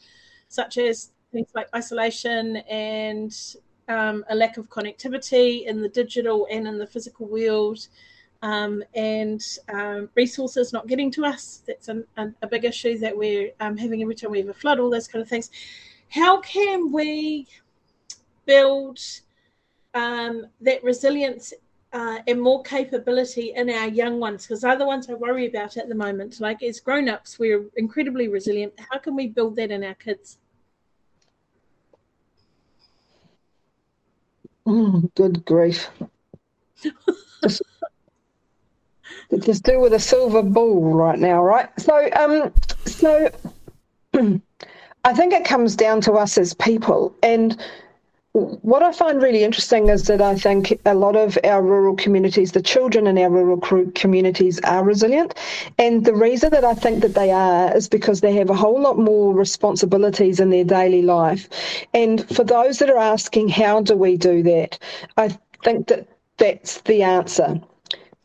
such 0.46 0.78
as 0.78 1.10
things 1.32 1.48
like 1.56 1.66
isolation 1.74 2.58
and 2.68 3.36
um, 3.88 4.24
a 4.30 4.34
lack 4.36 4.58
of 4.58 4.70
connectivity 4.70 5.66
in 5.66 5.82
the 5.82 5.88
digital 5.88 6.46
and 6.52 6.68
in 6.68 6.78
the 6.78 6.86
physical 6.86 7.26
world. 7.26 7.88
Um, 8.42 8.84
and 8.94 9.42
um, 9.74 10.08
resources 10.14 10.72
not 10.72 10.86
getting 10.86 11.10
to 11.10 11.26
us. 11.26 11.62
That's 11.66 11.88
an, 11.88 12.04
an, 12.16 12.36
a 12.42 12.46
big 12.46 12.64
issue 12.64 12.96
that 12.98 13.16
we're 13.16 13.50
um, 13.58 13.76
having 13.76 14.02
every 14.02 14.14
time 14.14 14.30
we 14.30 14.38
have 14.38 14.48
a 14.48 14.54
flood, 14.54 14.78
all 14.78 14.88
those 14.88 15.08
kind 15.08 15.20
of 15.20 15.28
things. 15.28 15.50
How 16.08 16.40
can 16.40 16.90
we 16.90 17.48
build 18.50 18.98
um, 19.94 20.46
that 20.60 20.82
resilience 20.82 21.52
uh, 21.92 22.18
and 22.26 22.40
more 22.40 22.62
capability 22.64 23.52
in 23.54 23.70
our 23.70 23.88
young 23.88 24.18
ones? 24.18 24.44
Because 24.44 24.62
they're 24.62 24.76
the 24.76 24.86
ones 24.94 25.08
I 25.08 25.14
worry 25.14 25.46
about 25.46 25.76
at 25.76 25.88
the 25.88 25.94
moment. 25.94 26.40
Like 26.40 26.60
as 26.64 26.80
grown 26.80 27.08
ups, 27.08 27.38
we're 27.38 27.66
incredibly 27.76 28.26
resilient. 28.26 28.72
How 28.90 28.98
can 28.98 29.14
we 29.14 29.28
build 29.28 29.54
that 29.56 29.70
in 29.70 29.84
our 29.84 29.94
kids? 29.94 30.38
Mm, 34.66 35.14
good 35.14 35.44
grief. 35.44 35.88
just 39.40 39.62
do 39.64 39.78
with 39.78 39.92
a 39.92 40.00
silver 40.00 40.42
ball 40.42 40.92
right 40.92 41.20
now, 41.20 41.40
right? 41.42 41.68
So, 41.78 42.10
um, 42.16 42.52
so 42.84 43.30
I 45.04 45.14
think 45.14 45.32
it 45.32 45.44
comes 45.44 45.76
down 45.76 46.00
to 46.02 46.12
us 46.14 46.36
as 46.36 46.52
people, 46.54 47.14
and 47.22 47.56
what 48.32 48.82
I 48.82 48.92
find 48.92 49.20
really 49.20 49.42
interesting 49.42 49.88
is 49.88 50.04
that 50.04 50.22
I 50.22 50.36
think 50.36 50.78
a 50.86 50.94
lot 50.94 51.16
of 51.16 51.36
our 51.42 51.62
rural 51.62 51.96
communities, 51.96 52.52
the 52.52 52.62
children 52.62 53.08
in 53.08 53.18
our 53.18 53.30
rural 53.30 53.58
communities, 53.94 54.60
are 54.60 54.84
resilient, 54.84 55.34
and 55.78 56.04
the 56.04 56.14
reason 56.14 56.50
that 56.50 56.64
I 56.64 56.74
think 56.74 57.02
that 57.02 57.14
they 57.14 57.32
are 57.32 57.76
is 57.76 57.88
because 57.88 58.20
they 58.20 58.34
have 58.34 58.48
a 58.48 58.54
whole 58.54 58.80
lot 58.80 58.98
more 58.98 59.34
responsibilities 59.34 60.38
in 60.38 60.50
their 60.50 60.64
daily 60.64 61.02
life, 61.02 61.48
and 61.92 62.24
for 62.34 62.44
those 62.44 62.78
that 62.78 62.90
are 62.90 62.98
asking, 62.98 63.48
how 63.48 63.82
do 63.82 63.96
we 63.96 64.16
do 64.16 64.44
that? 64.44 64.78
I 65.16 65.36
think 65.64 65.88
that 65.88 66.06
that's 66.38 66.82
the 66.82 67.02
answer 67.02 67.60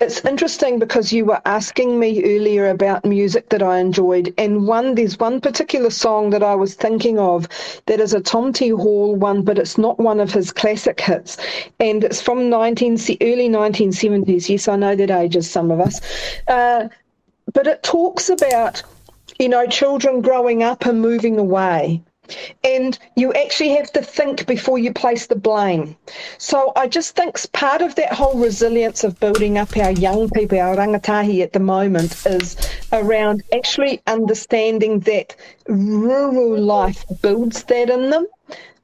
it's 0.01 0.25
interesting 0.25 0.77
because 0.77 1.13
you 1.13 1.23
were 1.23 1.41
asking 1.45 1.99
me 1.99 2.21
earlier 2.23 2.69
about 2.69 3.05
music 3.05 3.47
that 3.49 3.63
I 3.63 3.79
enjoyed, 3.79 4.34
and 4.38 4.67
one 4.67 4.95
there's 4.95 5.17
one 5.17 5.39
particular 5.39 5.89
song 5.89 6.31
that 6.31 6.43
I 6.43 6.53
was 6.53 6.73
thinking 6.73 7.17
of 7.17 7.47
that 7.86 8.01
is 8.01 8.13
a 8.13 8.19
Tom 8.19 8.51
T. 8.51 8.69
Hall 8.69 9.15
one, 9.15 9.41
but 9.41 9.58
it's 9.58 9.77
not 9.77 9.97
one 9.97 10.19
of 10.19 10.34
his 10.34 10.51
classic 10.51 10.99
hits, 10.99 11.38
and 11.79 12.03
it's 12.03 12.21
from 12.21 12.49
19 12.49 12.93
early 13.21 13.47
1970s. 13.47 14.49
Yes, 14.49 14.67
I 14.67 14.75
know 14.75 14.95
that 14.95 15.12
ages 15.12 15.49
some 15.49 15.71
of 15.71 15.79
us, 15.79 16.01
uh, 16.49 16.89
but 17.53 17.65
it 17.65 17.81
talks 17.81 18.29
about 18.29 18.84
you 19.39 19.47
know 19.47 19.65
children 19.65 20.21
growing 20.21 20.62
up 20.62 20.86
and 20.86 21.01
moving 21.01 21.39
away 21.39 22.03
and 22.63 22.97
you 23.15 23.33
actually 23.33 23.69
have 23.69 23.91
to 23.93 24.01
think 24.01 24.45
before 24.45 24.77
you 24.77 24.91
place 24.93 25.27
the 25.27 25.35
blame. 25.35 25.95
So 26.38 26.71
I 26.75 26.88
just 26.88 27.15
think 27.15 27.39
part 27.53 27.81
of 27.81 27.95
that 27.95 28.13
whole 28.13 28.38
resilience 28.38 29.03
of 29.03 29.19
building 29.19 29.57
up 29.57 29.75
our 29.77 29.91
young 29.91 30.29
people, 30.29 30.59
our 30.59 30.75
rangatahi 30.75 31.41
at 31.41 31.53
the 31.53 31.59
moment, 31.59 32.25
is 32.25 32.55
around 32.91 33.43
actually 33.53 34.01
understanding 34.07 34.99
that 35.01 35.35
rural 35.67 36.59
life 36.59 37.03
builds 37.21 37.63
that 37.63 37.89
in 37.89 38.09
them. 38.09 38.27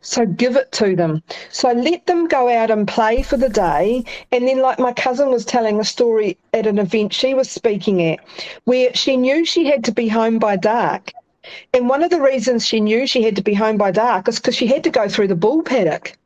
So 0.04 0.26
give 0.26 0.56
it 0.56 0.72
to 0.74 0.96
them. 0.96 1.22
So 1.52 1.72
let 1.72 2.08
them 2.08 2.28
go 2.28 2.50
out 2.50 2.72
and 2.72 2.88
play 2.88 3.22
for 3.22 3.38
the 3.38 3.50
day. 3.50 4.04
And 4.32 4.48
then, 4.48 4.60
like 4.60 4.80
my 4.80 4.94
cousin 4.94 5.30
was 5.30 5.46
telling 5.46 5.80
a 5.80 5.84
story 5.84 6.38
at 6.54 6.66
an 6.66 6.80
event 6.80 7.14
she 7.14 7.36
was 7.36 7.52
speaking 7.52 8.02
at, 8.02 8.20
where 8.64 8.94
she 8.96 9.16
knew 9.16 9.46
she 9.46 9.66
had 9.68 9.84
to 9.84 9.92
be 9.92 10.08
home 10.08 10.40
by 10.40 10.56
dark. 10.56 11.12
And 11.74 11.90
one 11.90 12.04
of 12.04 12.10
the 12.10 12.22
reasons 12.22 12.66
she 12.66 12.80
knew 12.80 13.08
she 13.08 13.24
had 13.24 13.36
to 13.36 13.42
be 13.42 13.54
home 13.54 13.78
by 13.78 13.92
dark 13.92 14.28
is 14.28 14.38
because 14.38 14.56
she 14.56 14.68
had 14.68 14.84
to 14.84 14.90
go 14.90 15.08
through 15.08 15.28
the 15.28 15.36
bull 15.36 15.64
paddock. 15.64 16.18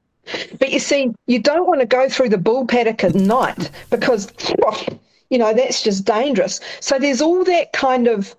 But 0.59 0.71
you 0.71 0.79
see, 0.79 1.13
you 1.27 1.39
don't 1.39 1.67
want 1.67 1.81
to 1.81 1.85
go 1.85 2.09
through 2.09 2.29
the 2.29 2.37
bull 2.37 2.65
paddock 2.65 3.03
at 3.03 3.15
night 3.15 3.69
because, 3.89 4.31
you 5.29 5.37
know, 5.37 5.53
that's 5.53 5.83
just 5.83 6.05
dangerous. 6.05 6.59
So 6.79 6.97
there's 6.97 7.21
all 7.21 7.43
that 7.43 7.73
kind 7.73 8.07
of 8.07 8.35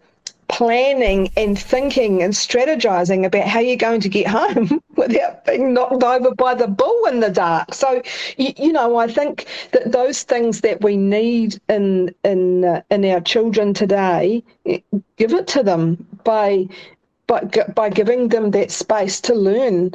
planning 0.48 1.30
and 1.36 1.58
thinking 1.58 2.22
and 2.22 2.32
strategizing 2.32 3.24
about 3.24 3.46
how 3.46 3.60
you're 3.60 3.76
going 3.76 4.00
to 4.00 4.08
get 4.08 4.26
home 4.38 4.80
without 4.96 5.44
being 5.44 5.74
knocked 5.74 6.02
over 6.02 6.34
by 6.34 6.54
the 6.54 6.68
bull 6.68 7.06
in 7.06 7.20
the 7.20 7.30
dark. 7.30 7.74
So, 7.74 8.02
you, 8.36 8.52
you 8.56 8.72
know, 8.72 8.96
I 8.96 9.06
think 9.06 9.46
that 9.72 9.92
those 9.92 10.22
things 10.22 10.60
that 10.62 10.82
we 10.82 10.96
need 10.96 11.60
in 11.68 12.14
in 12.24 12.64
uh, 12.64 12.82
in 12.90 13.04
our 13.04 13.20
children 13.20 13.74
today, 13.74 14.42
give 14.64 15.32
it 15.32 15.46
to 15.48 15.62
them 15.62 16.06
by 16.26 16.68
by 17.26 17.40
by 17.74 17.88
giving 17.88 18.28
them 18.28 18.50
that 18.50 18.70
space 18.70 19.20
to 19.22 19.34
learn 19.34 19.92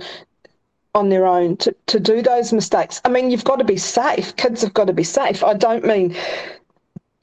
on 0.93 1.09
their 1.09 1.25
own 1.25 1.55
to, 1.57 1.75
to 1.87 1.99
do 1.99 2.21
those 2.21 2.51
mistakes. 2.51 2.99
I 3.05 3.09
mean, 3.09 3.31
you've 3.31 3.45
got 3.45 3.59
to 3.59 3.63
be 3.63 3.77
safe. 3.77 4.35
Kids 4.35 4.61
have 4.61 4.73
got 4.73 4.87
to 4.87 4.93
be 4.93 5.05
safe. 5.05 5.43
I 5.43 5.53
don't 5.53 5.85
mean 5.85 6.15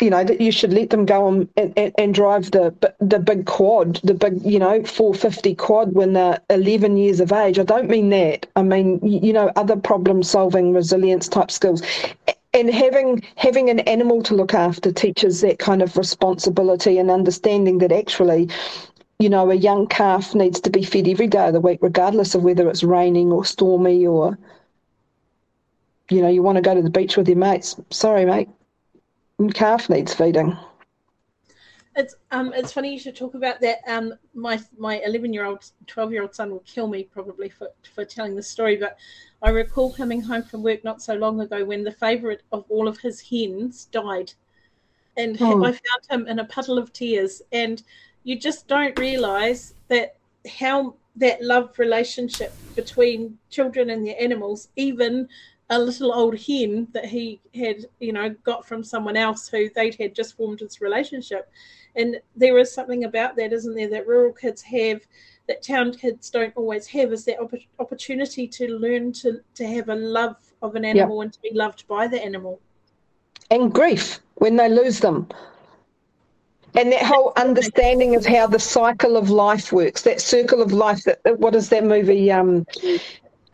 you 0.01 0.11
know 0.11 0.23
that 0.23 0.41
you 0.41 0.53
should 0.53 0.73
let 0.73 0.91
them 0.91 1.05
go 1.05 1.27
and, 1.27 1.49
and, 1.57 1.93
and, 1.99 2.15
drive 2.15 2.51
the 2.53 2.73
the 3.01 3.19
big 3.19 3.47
quad, 3.47 3.97
the 4.05 4.15
big 4.15 4.41
you 4.45 4.59
know 4.59 4.83
450 4.85 5.55
quad 5.57 5.93
when 5.93 6.13
they're 6.13 6.41
11 6.51 6.97
years 6.97 7.21
of 7.21 7.33
age. 7.33 7.59
I 7.59 7.65
don't 7.65 7.91
mean 7.91 8.11
that. 8.11 8.47
I 8.55 8.63
mean 8.63 9.01
you 9.03 9.33
know 9.33 9.51
other 9.57 9.77
problem 9.77 10.23
solving, 10.23 10.73
resilience 10.73 11.29
type 11.29 11.51
skills, 11.51 11.83
and 12.55 12.71
having 12.71 13.23
having 13.37 13.71
an 13.71 13.81
animal 13.81 14.23
to 14.25 14.35
look 14.35 14.55
after 14.55 14.93
teaches 14.93 15.41
that 15.41 15.59
kind 15.59 15.83
of 15.83 15.97
responsibility 15.97 16.99
and 16.99 17.11
understanding 17.11 17.79
that 17.79 17.93
actually. 17.93 18.49
You 19.19 19.29
know, 19.29 19.51
a 19.51 19.55
young 19.55 19.87
calf 19.87 20.35
needs 20.35 20.61
to 20.61 20.71
be 20.71 20.85
fed 20.85 21.09
every 21.09 21.27
day 21.27 21.47
of 21.49 21.53
the 21.53 21.61
week, 21.61 21.81
regardless 21.83 22.35
of 22.35 22.45
whether 22.45 22.69
it's 22.69 22.85
raining 22.85 23.33
or 23.33 23.45
stormy 23.45 24.07
or, 24.07 24.39
you 26.11 26.23
know, 26.23 26.29
you 26.29 26.43
want 26.43 26.57
to 26.57 26.63
go 26.63 26.75
to 26.75 26.83
the 26.83 26.91
beach 26.91 27.17
with 27.17 27.29
your 27.29 27.37
mates. 27.37 27.77
Sorry, 27.91 28.25
mate 28.25 28.49
calf 29.55 29.89
needs 29.89 30.13
feeding. 30.13 30.57
It's 31.97 32.15
um 32.31 32.53
it's 32.55 32.73
funny 32.73 32.93
you 32.93 32.99
should 32.99 33.17
talk 33.17 33.35
about 33.35 33.61
that. 33.61 33.79
Um 33.87 34.15
my 34.35 34.61
my 34.77 35.01
eleven 35.01 35.33
year 35.33 35.45
old, 35.45 35.71
twelve 35.87 36.13
year 36.13 36.23
old 36.23 36.35
son 36.35 36.51
will 36.51 36.61
kill 36.61 36.89
me 36.89 37.05
probably 37.05 37.49
for, 37.49 37.69
for 37.95 38.05
telling 38.05 38.37
the 38.37 38.43
story, 38.43 38.77
but 38.77 38.99
I 39.43 39.51
recall 39.51 39.93
coming 39.93 40.21
home 40.21 40.43
from 40.43 40.63
work 40.63 40.85
not 40.85 41.03
so 41.03 41.15
long 41.15 41.41
ago 41.41 41.65
when 41.65 41.85
the 41.85 41.93
favourite 41.93 42.43
of 42.53 42.65
all 42.69 42.89
of 42.89 42.99
his 42.99 43.21
hens 43.21 43.87
died. 43.87 44.33
And 45.17 45.37
oh. 45.41 45.65
I 45.65 45.73
found 45.73 45.83
him 46.11 46.29
in 46.29 46.39
a 46.39 46.45
puddle 46.45 46.79
of 46.79 46.93
tears. 46.93 47.43
And 47.51 47.83
you 48.25 48.39
just 48.39 48.69
don't 48.69 48.99
realise 48.99 49.75
that 49.89 50.17
how 50.61 50.95
that 51.17 51.43
love 51.43 51.79
relationship 51.79 52.53
between 52.77 53.39
children 53.51 53.91
and 53.91 54.07
their 54.07 54.21
animals, 54.21 54.69
even 54.77 55.29
a 55.71 55.79
little 55.79 56.13
old 56.13 56.39
hen 56.39 56.89
that 56.93 57.05
he 57.05 57.41
had, 57.55 57.85
you 58.01 58.13
know, 58.13 58.31
got 58.45 58.67
from 58.67 58.83
someone 58.83 59.17
else 59.17 59.49
who 59.49 59.69
they'd 59.75 59.97
had 59.97 60.15
just 60.15 60.37
formed 60.37 60.61
this 60.61 60.81
relationship. 60.81 61.51
And 61.97 62.21
there 62.37 62.59
is 62.59 62.73
something 62.73 63.05
about 63.05 63.37
that, 63.37 63.53
isn't 63.53 63.75
there, 63.75 63.91
that 63.91 64.07
rural 64.07 64.33
kids 64.33 64.63
have 64.63 65.01
that 65.49 65.63
town 65.63 65.93
kids 65.93 66.31
don't 66.31 66.53
always 66.57 66.87
have 66.87 67.13
is 67.13 67.25
that 67.25 67.41
opp- 67.41 67.55
opportunity 67.79 68.47
to 68.47 68.69
learn 68.79 69.13
to, 69.13 69.41
to 69.55 69.67
have 69.67 69.89
a 69.89 69.95
love 69.95 70.37
of 70.63 70.77
an 70.77 70.85
animal 70.85 71.23
and 71.23 71.33
to 71.33 71.41
be 71.41 71.51
loved 71.53 71.89
by 71.89 72.07
the 72.07 72.23
animal. 72.23 72.61
And 73.51 73.73
grief 73.73 74.21
when 74.37 74.57
they 74.57 74.69
lose 74.69 75.01
them. 75.01 75.27
And 76.75 76.93
that 76.93 77.03
whole 77.03 77.33
understanding 77.37 78.15
of 78.15 78.27
how 78.27 78.47
the 78.47 78.59
cycle 78.59 79.17
of 79.17 79.31
life 79.31 79.73
works, 79.73 80.03
that 80.03 80.21
circle 80.21 80.63
of 80.63 80.73
life. 80.73 81.05
That 81.05 81.39
what 81.39 81.55
is 81.55 81.71
that 81.71 81.85
movie? 81.85 82.31
Um, 82.31 82.67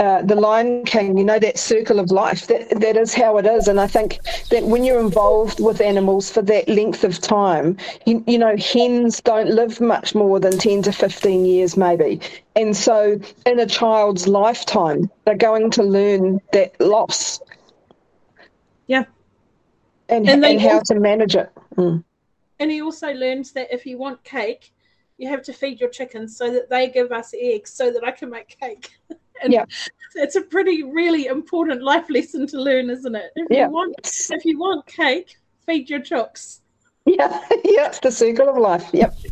uh, 0.01 0.23
the 0.23 0.35
Lion 0.35 0.85
King, 0.85 1.17
you 1.17 1.25
know, 1.25 1.39
that 1.39 1.57
circle 1.57 2.01
of 2.01 2.11
life. 2.11 2.49
That 2.49 2.69
that 2.81 2.97
is 2.97 3.15
how 3.15 3.39
it 3.39 3.47
is. 3.47 3.69
And 3.69 3.81
I 3.81 3.87
think 3.87 4.19
that 4.51 4.65
when 4.65 4.83
you're 4.83 5.01
involved 5.01 5.61
with 5.61 5.81
animals 5.81 6.31
for 6.31 6.43
that 6.43 6.69
length 6.69 7.05
of 7.05 7.21
time, 7.21 7.77
you, 8.05 8.25
you 8.27 8.39
know, 8.39 8.57
hens 8.57 9.21
don't 9.21 9.51
live 9.51 9.81
much 9.81 10.15
more 10.15 10.41
than 10.41 10.59
10 10.59 10.83
to 10.83 10.93
15 10.93 11.45
years, 11.45 11.77
maybe. 11.77 12.21
And 12.57 12.77
so 12.77 13.21
in 13.47 13.61
a 13.61 13.67
child's 13.67 14.27
lifetime, 14.27 15.11
they're 15.25 15.37
going 15.37 15.71
to 15.73 15.83
learn 15.83 16.41
that 16.53 16.79
loss. 16.81 17.41
Yeah. 18.89 19.05
And, 20.09 20.29
and, 20.29 20.45
and 20.45 20.61
how 20.61 20.81
to 20.81 20.97
manage 20.97 21.37
it. 21.37 21.51
Mm. 21.77 22.05
And 22.65 22.73
he 22.73 22.81
also 22.81 23.13
learns 23.13 23.53
that 23.53 23.71
if 23.71 23.85
you 23.85 23.99
want 23.99 24.25
cake, 24.25 24.73
you 25.19 25.29
have 25.29 25.43
to 25.43 25.53
feed 25.53 25.81
your 25.81 25.91
chickens 25.91 26.35
so 26.35 26.51
that 26.51 26.71
they 26.71 26.89
give 26.89 27.13
us 27.13 27.35
eggs 27.39 27.71
so 27.71 27.93
that 27.93 28.03
I 28.03 28.11
can 28.11 28.31
make 28.31 28.59
cake. 28.59 28.89
And 29.43 29.53
yeah. 29.53 29.65
it's 30.15 30.37
a 30.37 30.41
pretty 30.41 30.83
really 30.85 31.27
important 31.27 31.83
life 31.83 32.09
lesson 32.09 32.47
to 32.47 32.59
learn, 32.59 32.89
isn't 32.89 33.15
it? 33.17 33.33
If 33.35 33.49
yeah. 33.51 33.67
you 33.67 33.73
want 33.73 33.97
if 34.31 34.45
you 34.45 34.59
want 34.59 34.87
cake, 34.87 35.37
feed 35.67 35.91
your 35.91 35.99
chooks. 35.99 36.61
Yeah, 37.05 37.41
yeah, 37.65 37.89
it's 37.89 37.99
the 37.99 38.13
circle 38.13 38.49
of 38.49 38.57
life. 38.57 38.89
Yep. 38.93 39.15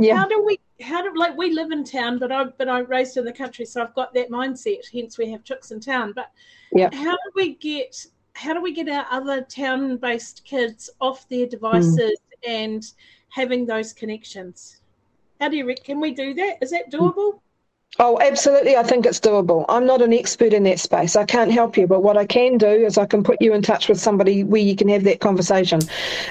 Yeah. 0.00 0.16
How 0.16 0.28
do 0.28 0.44
we 0.44 0.58
how 0.80 1.02
do 1.02 1.12
like 1.18 1.36
we 1.36 1.52
live 1.52 1.72
in 1.72 1.84
town, 1.84 2.18
but 2.18 2.32
I 2.32 2.44
but 2.44 2.68
I'm 2.68 2.86
raised 2.86 3.16
in 3.16 3.24
the 3.24 3.32
country, 3.32 3.66
so 3.66 3.82
I've 3.82 3.94
got 3.94 4.14
that 4.14 4.30
mindset. 4.30 4.88
Hence, 4.92 5.18
we 5.18 5.30
have 5.32 5.44
chicks 5.44 5.70
in 5.72 5.80
town. 5.80 6.12
But 6.14 6.30
yeah, 6.72 6.88
how 6.92 7.12
do 7.12 7.30
we 7.34 7.54
get 7.56 8.06
how 8.38 8.54
do 8.54 8.62
we 8.62 8.72
get 8.72 8.88
our 8.88 9.06
other 9.10 9.42
town-based 9.42 10.44
kids 10.44 10.88
off 11.00 11.28
their 11.28 11.46
devices 11.46 12.16
mm. 12.46 12.48
and 12.48 12.92
having 13.30 13.66
those 13.66 13.92
connections? 13.92 14.80
How 15.40 15.48
do 15.48 15.56
you 15.56 15.74
can 15.82 16.00
we 16.00 16.12
do 16.12 16.34
that? 16.34 16.58
Is 16.60 16.70
that 16.70 16.90
doable? 16.90 17.40
Oh, 17.98 18.20
absolutely. 18.20 18.76
I 18.76 18.84
think 18.84 19.06
it's 19.06 19.18
doable. 19.18 19.64
I'm 19.68 19.86
not 19.86 20.02
an 20.02 20.12
expert 20.12 20.52
in 20.52 20.62
that 20.64 20.78
space. 20.78 21.16
I 21.16 21.24
can't 21.24 21.50
help 21.50 21.76
you, 21.76 21.86
but 21.86 22.02
what 22.02 22.16
I 22.16 22.26
can 22.26 22.58
do 22.58 22.68
is 22.68 22.96
I 22.96 23.06
can 23.06 23.24
put 23.24 23.40
you 23.40 23.54
in 23.54 23.62
touch 23.62 23.88
with 23.88 23.98
somebody 23.98 24.44
where 24.44 24.60
you 24.60 24.76
can 24.76 24.88
have 24.88 25.02
that 25.04 25.20
conversation. 25.20 25.80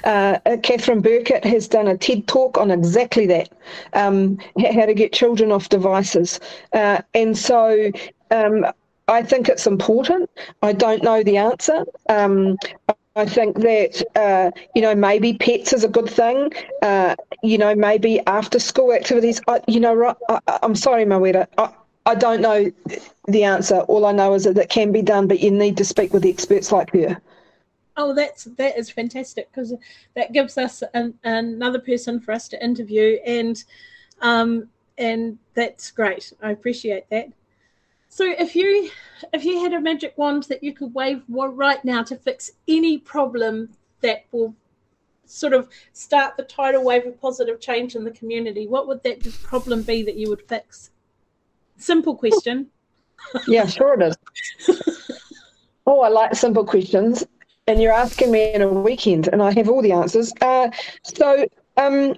Uh, 0.05 0.37
uh 0.45 0.57
Catherine 0.63 1.01
Berkett 1.01 1.43
has 1.43 1.67
done 1.67 1.87
a 1.87 1.97
TED 1.97 2.27
talk 2.27 2.57
on 2.57 2.71
exactly 2.71 3.25
that 3.27 3.49
um, 3.93 4.37
how 4.59 4.85
to 4.85 4.93
get 4.93 5.11
children 5.11 5.51
off 5.51 5.67
devices. 5.67 6.39
Uh, 6.71 7.01
and 7.13 7.37
so 7.37 7.91
um, 8.31 8.65
I 9.07 9.23
think 9.23 9.47
it's 9.47 9.67
important. 9.67 10.29
I 10.61 10.73
don't 10.73 11.03
know 11.03 11.23
the 11.23 11.37
answer. 11.37 11.85
Um, 12.09 12.57
I 13.15 13.25
think 13.25 13.57
that 13.59 14.03
uh, 14.15 14.51
you 14.75 14.81
know 14.81 14.93
maybe 14.93 15.33
pets 15.33 15.73
is 15.73 15.83
a 15.83 15.87
good 15.87 16.09
thing. 16.09 16.51
Uh, 16.81 17.15
you 17.41 17.57
know 17.57 17.73
maybe 17.73 18.19
after 18.27 18.59
school 18.59 18.93
activities. 18.93 19.41
I, 19.47 19.61
you 19.67 19.79
know 19.79 20.15
I, 20.29 20.39
am 20.61 20.75
sorry, 20.75 21.05
Mawera. 21.05 21.47
I, 21.57 21.73
I 22.05 22.15
don't 22.15 22.41
know 22.41 22.71
the 23.27 23.43
answer. 23.43 23.79
All 23.81 24.05
I 24.05 24.11
know 24.11 24.33
is 24.33 24.43
that 24.43 24.57
it 24.57 24.69
can 24.69 24.91
be 24.91 25.01
done, 25.01 25.27
but 25.27 25.39
you 25.39 25.51
need 25.51 25.77
to 25.77 25.85
speak 25.85 26.13
with 26.13 26.25
experts 26.25 26.71
like 26.71 26.91
her. 26.93 27.19
Oh, 27.97 28.13
that's 28.13 28.43
that 28.43 28.77
is 28.77 28.89
fantastic 28.91 29.49
because 29.51 29.73
that 30.15 30.31
gives 30.31 30.57
us 30.57 30.83
an, 30.93 31.15
another 31.23 31.79
person 31.79 32.19
for 32.19 32.33
us 32.33 32.47
to 32.49 32.63
interview, 32.63 33.17
and 33.25 33.63
um, 34.21 34.69
and 34.97 35.39
that's 35.55 35.91
great. 35.91 36.33
I 36.41 36.51
appreciate 36.51 37.09
that. 37.09 37.29
So 38.09 38.25
if 38.25 38.55
you 38.55 38.89
if 39.33 39.43
you 39.45 39.61
had 39.61 39.73
a 39.73 39.81
magic 39.81 40.17
wand 40.17 40.43
that 40.43 40.63
you 40.63 40.73
could 40.73 40.93
wave 40.93 41.23
right 41.27 41.83
now 41.83 42.03
to 42.03 42.15
fix 42.15 42.51
any 42.67 42.97
problem 42.97 43.69
that 44.01 44.25
will 44.31 44.55
sort 45.25 45.53
of 45.53 45.69
start 45.93 46.37
the 46.37 46.43
tidal 46.43 46.83
wave 46.83 47.05
of 47.05 47.19
positive 47.19 47.59
change 47.59 47.95
in 47.95 48.03
the 48.03 48.11
community, 48.11 48.67
what 48.67 48.87
would 48.87 49.03
that 49.03 49.21
problem 49.43 49.81
be 49.81 50.03
that 50.03 50.15
you 50.15 50.29
would 50.29 50.41
fix? 50.47 50.91
Simple 51.77 52.15
question. 52.15 52.67
Yeah, 53.47 53.65
sure 53.65 53.99
it 53.99 54.15
is. 54.67 54.77
oh, 55.87 56.01
I 56.01 56.07
like 56.07 56.35
simple 56.35 56.63
questions. 56.63 57.25
And 57.65 57.81
you're 57.81 57.91
asking 57.91 58.31
me 58.31 58.53
in 58.53 58.61
a 58.61 58.67
weekend, 58.67 59.27
and 59.27 59.41
I 59.41 59.51
have 59.53 59.69
all 59.69 59.81
the 59.81 59.91
answers. 59.91 60.31
Uh, 60.39 60.69
so, 61.03 61.45
um, 61.75 62.15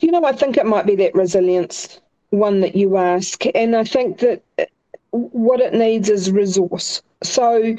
you 0.00 0.10
know, 0.10 0.24
I 0.24 0.32
think 0.32 0.56
it 0.56 0.66
might 0.66 0.84
be 0.84 0.96
that 0.96 1.14
resilience 1.14 2.00
one 2.30 2.60
that 2.60 2.74
you 2.74 2.96
ask. 2.96 3.44
And 3.54 3.76
I 3.76 3.84
think 3.84 4.18
that 4.18 4.42
what 5.32 5.60
it 5.60 5.74
needs 5.74 6.08
is 6.08 6.30
resource. 6.30 7.02
So 7.22 7.76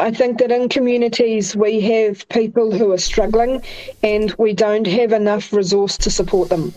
I 0.00 0.10
think 0.10 0.38
that 0.38 0.50
in 0.50 0.70
communities 0.70 1.54
we 1.54 1.78
have 1.82 2.26
people 2.30 2.72
who 2.72 2.90
are 2.92 2.98
struggling 2.98 3.62
and 4.02 4.32
we 4.38 4.54
don't 4.54 4.86
have 4.86 5.12
enough 5.12 5.52
resource 5.52 5.98
to 5.98 6.10
support 6.10 6.48
them. 6.48 6.72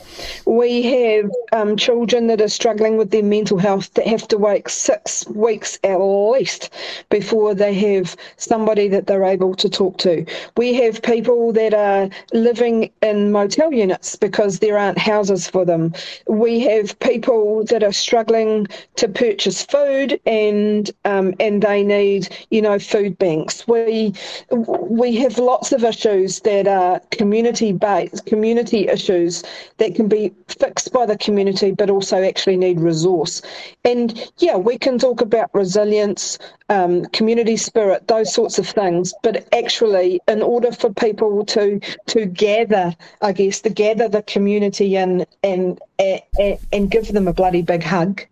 We 0.45 0.81
have 0.81 1.31
um, 1.53 1.77
children 1.77 2.27
that 2.27 2.41
are 2.41 2.49
struggling 2.49 2.97
with 2.97 3.11
their 3.11 3.23
mental 3.23 3.57
health 3.57 3.93
that 3.93 4.07
have 4.07 4.27
to 4.27 4.37
wait 4.37 4.67
six 4.69 5.25
weeks 5.29 5.79
at 5.85 5.99
least 5.99 6.69
before 7.09 7.55
they 7.55 7.73
have 7.73 8.17
somebody 8.35 8.89
that 8.89 9.07
they're 9.07 9.23
able 9.23 9.55
to 9.55 9.69
talk 9.69 9.97
to. 9.99 10.25
We 10.57 10.73
have 10.73 11.01
people 11.01 11.53
that 11.53 11.73
are 11.73 12.09
living 12.33 12.91
in 13.01 13.31
motel 13.31 13.73
units 13.73 14.17
because 14.17 14.59
there 14.59 14.77
aren't 14.77 14.97
houses 14.97 15.47
for 15.47 15.63
them. 15.63 15.93
We 16.27 16.59
have 16.59 16.99
people 16.99 17.63
that 17.65 17.83
are 17.83 17.93
struggling 17.93 18.67
to 18.97 19.07
purchase 19.07 19.63
food 19.63 20.19
and 20.25 20.91
um, 21.05 21.33
and 21.39 21.61
they 21.61 21.83
need 21.83 22.27
you 22.49 22.61
know 22.61 22.79
food 22.79 23.12
food 23.13 23.17
banks. 23.17 23.67
We 23.67 24.13
we 24.51 25.15
have 25.17 25.37
lots 25.37 25.71
of 25.71 25.83
issues 25.83 26.39
that 26.41 26.67
are 26.67 26.99
community 27.11 27.71
based, 27.71 28.25
community 28.25 28.87
issues 28.87 29.43
that 29.77 29.95
can 29.95 30.07
be 30.07 30.31
fixed 30.47 30.91
by 30.93 31.05
the 31.05 31.17
community, 31.17 31.71
but 31.71 31.89
also 31.89 32.23
actually 32.23 32.57
need 32.57 32.79
resource. 32.79 33.41
And 33.83 34.31
yeah, 34.37 34.55
we 34.55 34.77
can 34.77 34.97
talk 34.97 35.21
about 35.21 35.49
resilience, 35.53 36.37
um, 36.69 37.05
community 37.07 37.57
spirit, 37.57 38.07
those 38.07 38.33
sorts 38.33 38.59
of 38.59 38.67
things. 38.67 39.13
But 39.23 39.47
actually, 39.53 40.21
in 40.27 40.41
order 40.41 40.71
for 40.71 40.93
people 40.93 41.45
to 41.45 41.79
to 42.07 42.25
gather, 42.25 42.95
I 43.21 43.31
guess, 43.31 43.61
to 43.61 43.69
gather 43.69 44.07
the 44.09 44.23
community 44.23 44.97
and 44.97 45.25
and 45.43 45.79
and, 45.99 46.59
and 46.71 46.91
give 46.91 47.07
them 47.13 47.27
a 47.27 47.33
bloody 47.33 47.61
big 47.61 47.83
hug 47.83 48.25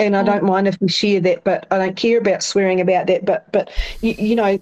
and 0.00 0.16
I 0.16 0.22
don't 0.22 0.44
mind 0.44 0.66
if 0.66 0.80
we 0.80 0.88
share 0.88 1.20
that, 1.20 1.44
but 1.44 1.66
I 1.70 1.78
don't 1.78 1.96
care 1.96 2.18
about 2.18 2.42
swearing 2.42 2.80
about 2.80 3.06
that. 3.06 3.26
But 3.26 3.52
but 3.52 3.70
you, 4.00 4.14
you 4.18 4.34
know, 4.34 4.58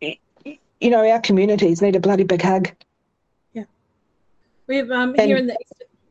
you 0.00 0.90
know, 0.90 1.08
our 1.08 1.20
communities 1.20 1.80
need 1.80 1.94
a 1.94 2.00
bloody 2.00 2.24
big 2.24 2.42
hug. 2.42 2.70
Yeah, 3.52 3.64
we 4.66 4.76
have 4.76 4.90
um, 4.90 5.14
and, 5.16 5.28
here 5.28 5.36
in 5.36 5.46
the 5.46 5.56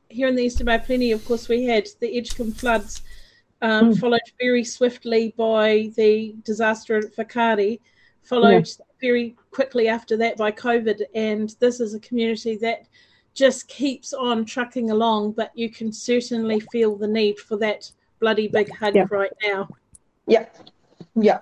here 0.08 0.28
in 0.30 0.36
the 0.36 0.44
Eastern 0.44 0.66
Bay 0.66 0.80
Plenty. 0.80 1.12
Of 1.12 1.26
course, 1.26 1.50
we 1.50 1.66
had 1.66 1.88
the 2.00 2.08
Edgecumbe 2.08 2.56
floods, 2.56 3.02
um, 3.62 3.92
mm. 3.94 4.00
followed 4.00 4.22
very 4.40 4.64
swiftly 4.64 5.34
by 5.38 5.92
the 5.98 6.34
disaster 6.44 6.96
at 6.96 7.16
Whakaari, 7.18 7.82
followed 8.24 8.68
yeah. 8.68 8.86
very 9.02 9.36
quickly 9.52 9.90
after 9.90 10.16
that 10.16 10.38
by 10.38 10.54
COVID. 10.54 11.02
And 11.14 11.54
this 11.60 11.82
is 11.82 11.94
a 11.94 12.00
community 12.00 12.56
that 12.58 12.88
just 13.34 13.68
keeps 13.68 14.14
on 14.14 14.46
trucking 14.46 14.92
along, 14.92 15.34
but 15.34 15.52
you 15.56 15.70
can 15.70 15.92
certainly 15.92 16.60
feel 16.72 16.96
the 16.96 17.08
need 17.08 17.40
for 17.40 17.58
that 17.58 17.92
bloody 18.20 18.48
big 18.48 18.70
hug 18.76 18.96
yeah. 18.96 19.06
right 19.10 19.32
now. 19.44 19.68
Yeah, 20.28 20.46
yeah. 21.16 21.40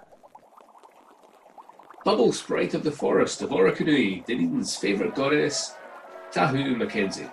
Bubble 2.06 2.32
Sprite 2.32 2.74
of 2.74 2.84
the 2.84 2.92
Forest 2.92 3.42
of 3.42 3.50
Orokonui, 3.50 4.26
Dunedin's 4.26 4.76
favourite 4.76 5.14
goddess, 5.14 5.76
Tahu 6.32 6.78
Mackenzie. 6.78 7.30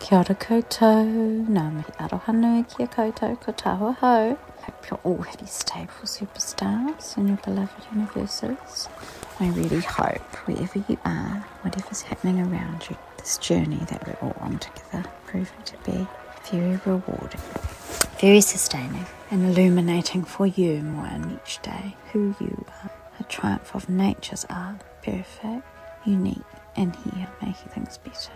Kia 0.00 0.18
ora 0.18 0.34
koutou, 0.34 1.46
nā 1.48 1.64
mihi 1.74 1.92
aroha 1.98 2.34
nui 2.34 2.62
kia 2.64 2.86
koutou, 2.86 3.40
ko 3.40 3.52
taua 3.52 3.92
hau. 3.98 4.38
Hope 4.62 4.90
you're 4.90 5.00
all 5.04 5.22
happy, 5.22 5.46
stable 5.46 6.04
superstars 6.04 7.16
in 7.16 7.28
your 7.28 7.36
beloved 7.38 7.86
universes. 7.92 8.88
I 9.40 9.50
really 9.50 9.80
hope, 9.80 10.34
wherever 10.48 10.84
you 10.88 10.98
are, 11.04 11.46
whatever's 11.62 12.02
happening 12.02 12.40
around 12.40 12.88
you, 12.90 12.96
this 13.18 13.38
journey 13.38 13.78
that 13.88 14.04
we're 14.04 14.28
all 14.28 14.36
on 14.40 14.58
together 14.58 15.08
proving 15.26 15.62
to 15.64 15.76
be 15.84 16.08
very 16.50 16.80
rewarding, 16.84 17.40
very 18.20 18.40
sustaining, 18.40 19.06
and 19.30 19.44
illuminating 19.44 20.24
for 20.24 20.46
you 20.46 20.82
more 20.82 21.06
in 21.06 21.38
each 21.40 21.62
day 21.62 21.94
who 22.12 22.34
you 22.40 22.66
are. 22.82 22.90
A 23.20 23.22
triumph 23.24 23.76
of 23.76 23.88
nature's 23.88 24.44
art, 24.50 24.82
perfect, 25.04 25.64
unique, 26.04 26.38
and 26.74 26.96
here 26.96 27.28
making 27.40 27.68
things 27.68 27.96
better. 27.98 28.32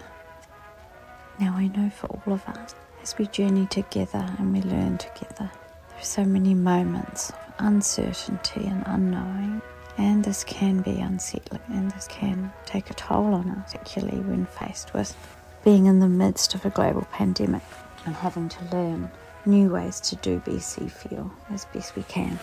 Now 1.41 1.55
I 1.57 1.67
know 1.67 1.91
for 1.91 2.07
all 2.07 2.35
of 2.35 2.47
us, 2.47 2.77
as 3.03 3.19
we 3.19 3.27
journey 3.27 3.67
together 3.67 4.25
and 4.38 4.53
we 4.53 4.62
learn 4.62 4.99
together, 4.99 5.51
there 5.88 5.99
are 5.99 6.05
so 6.05 6.25
many 6.25 6.55
moments 6.55 7.31
of 7.31 7.55
uncertainty 7.59 8.67
and 8.67 8.85
unknowing 8.87 9.62
and 9.98 10.24
this 10.24 10.44
can 10.44 10.81
be 10.81 11.00
unsettling 11.00 11.61
and 11.68 11.90
this 11.92 12.09
can 12.09 12.52
take 12.64 12.90
a 12.90 12.94
toll 12.94 13.35
on 13.35 13.50
us, 13.50 13.72
particularly 13.72 14.20
when 14.20 14.46
faced 14.46 14.94
with 14.94 15.16
being 15.64 15.87
in 15.87 16.00
the 16.00 16.09
midst 16.09 16.55
of 16.55 16.64
a 16.64 16.70
global 16.70 17.07
pandemic 17.12 17.62
and 18.05 18.14
having 18.14 18.48
to 18.48 18.64
learn 18.72 19.11
new 19.46 19.70
ways 19.70 20.00
to 20.00 20.16
do 20.16 20.40
BC 20.40 20.90
feel 20.90 21.31
as 21.50 21.64
best 21.66 21.94
we 21.96 22.02
can. 22.05 22.38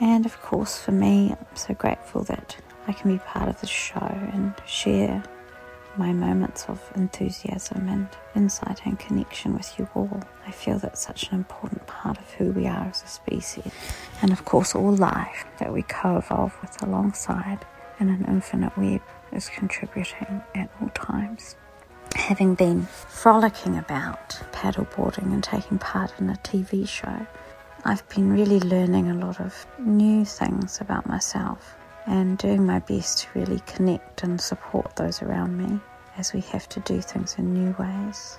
And 0.00 0.26
of 0.26 0.40
course, 0.42 0.78
for 0.78 0.92
me, 0.92 1.30
I'm 1.30 1.56
so 1.56 1.74
grateful 1.74 2.24
that 2.24 2.56
I 2.88 2.92
can 2.92 3.12
be 3.12 3.18
part 3.18 3.48
of 3.48 3.60
the 3.60 3.66
show 3.66 4.00
and 4.32 4.54
share 4.66 5.22
my 5.96 6.12
moments 6.12 6.64
of 6.68 6.80
enthusiasm 6.94 7.88
and 7.88 8.08
insight 8.34 8.80
and 8.84 8.98
connection 8.98 9.54
with 9.54 9.78
you 9.78 9.88
all. 9.94 10.22
I 10.46 10.50
feel 10.50 10.78
that's 10.78 11.00
such 11.00 11.28
an 11.28 11.34
important 11.34 11.86
part 11.86 12.18
of 12.18 12.30
who 12.32 12.52
we 12.52 12.66
are 12.66 12.86
as 12.86 13.02
a 13.02 13.06
species, 13.06 13.72
and 14.20 14.32
of 14.32 14.44
course, 14.44 14.74
all 14.74 14.94
life 14.94 15.44
that 15.58 15.72
we 15.72 15.82
co 15.82 16.16
evolve 16.16 16.56
with 16.60 16.82
alongside 16.82 17.64
in 18.00 18.08
an 18.08 18.24
infinite 18.26 18.76
web 18.76 19.00
is 19.32 19.48
contributing 19.48 20.42
at 20.54 20.70
all 20.80 20.88
times. 20.90 21.56
Having 22.14 22.56
been 22.56 22.82
frolicking 22.82 23.78
about 23.78 24.30
paddleboarding 24.52 25.32
and 25.32 25.42
taking 25.42 25.78
part 25.78 26.12
in 26.18 26.28
a 26.28 26.34
TV 26.34 26.86
show, 26.86 27.26
I've 27.84 28.06
been 28.10 28.32
really 28.32 28.60
learning 28.60 29.10
a 29.10 29.14
lot 29.14 29.40
of 29.40 29.66
new 29.78 30.24
things 30.24 30.80
about 30.80 31.06
myself 31.06 31.76
and 32.06 32.38
doing 32.38 32.66
my 32.66 32.78
best 32.80 33.18
to 33.18 33.38
really 33.38 33.60
connect 33.66 34.22
and 34.22 34.40
support 34.40 34.96
those 34.96 35.22
around 35.22 35.56
me 35.56 35.80
as 36.16 36.32
we 36.32 36.40
have 36.40 36.68
to 36.68 36.80
do 36.80 37.00
things 37.00 37.36
in 37.38 37.54
new 37.54 37.74
ways. 37.78 38.38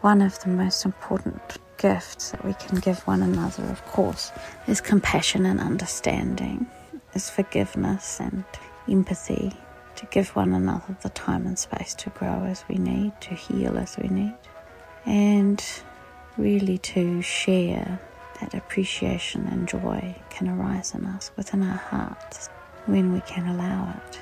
One 0.00 0.22
of 0.22 0.38
the 0.40 0.48
most 0.48 0.84
important 0.84 1.40
gifts 1.76 2.30
that 2.32 2.44
we 2.44 2.54
can 2.54 2.78
give 2.80 3.00
one 3.06 3.22
another, 3.22 3.64
of 3.64 3.84
course, 3.86 4.32
is 4.66 4.80
compassion 4.80 5.46
and 5.46 5.60
understanding, 5.60 6.66
is 7.14 7.30
forgiveness 7.30 8.20
and 8.20 8.44
empathy, 8.88 9.56
to 9.96 10.06
give 10.06 10.28
one 10.36 10.52
another 10.52 10.96
the 11.02 11.08
time 11.10 11.46
and 11.46 11.58
space 11.58 11.94
to 11.94 12.10
grow 12.10 12.44
as 12.44 12.64
we 12.68 12.76
need, 12.76 13.12
to 13.20 13.34
heal 13.34 13.76
as 13.76 13.96
we 13.96 14.08
need. 14.08 14.34
and 15.06 15.64
really 16.36 16.78
to 16.78 17.20
share 17.22 18.00
that 18.40 18.54
appreciation 18.54 19.46
and 19.48 19.66
joy 19.68 20.14
can 20.30 20.48
arise 20.48 20.94
in 20.94 21.04
us 21.06 21.30
within 21.36 21.62
our 21.62 21.76
hearts 21.76 22.48
when 22.88 23.12
we 23.12 23.20
can 23.20 23.46
allow 23.46 23.94
it. 23.96 24.20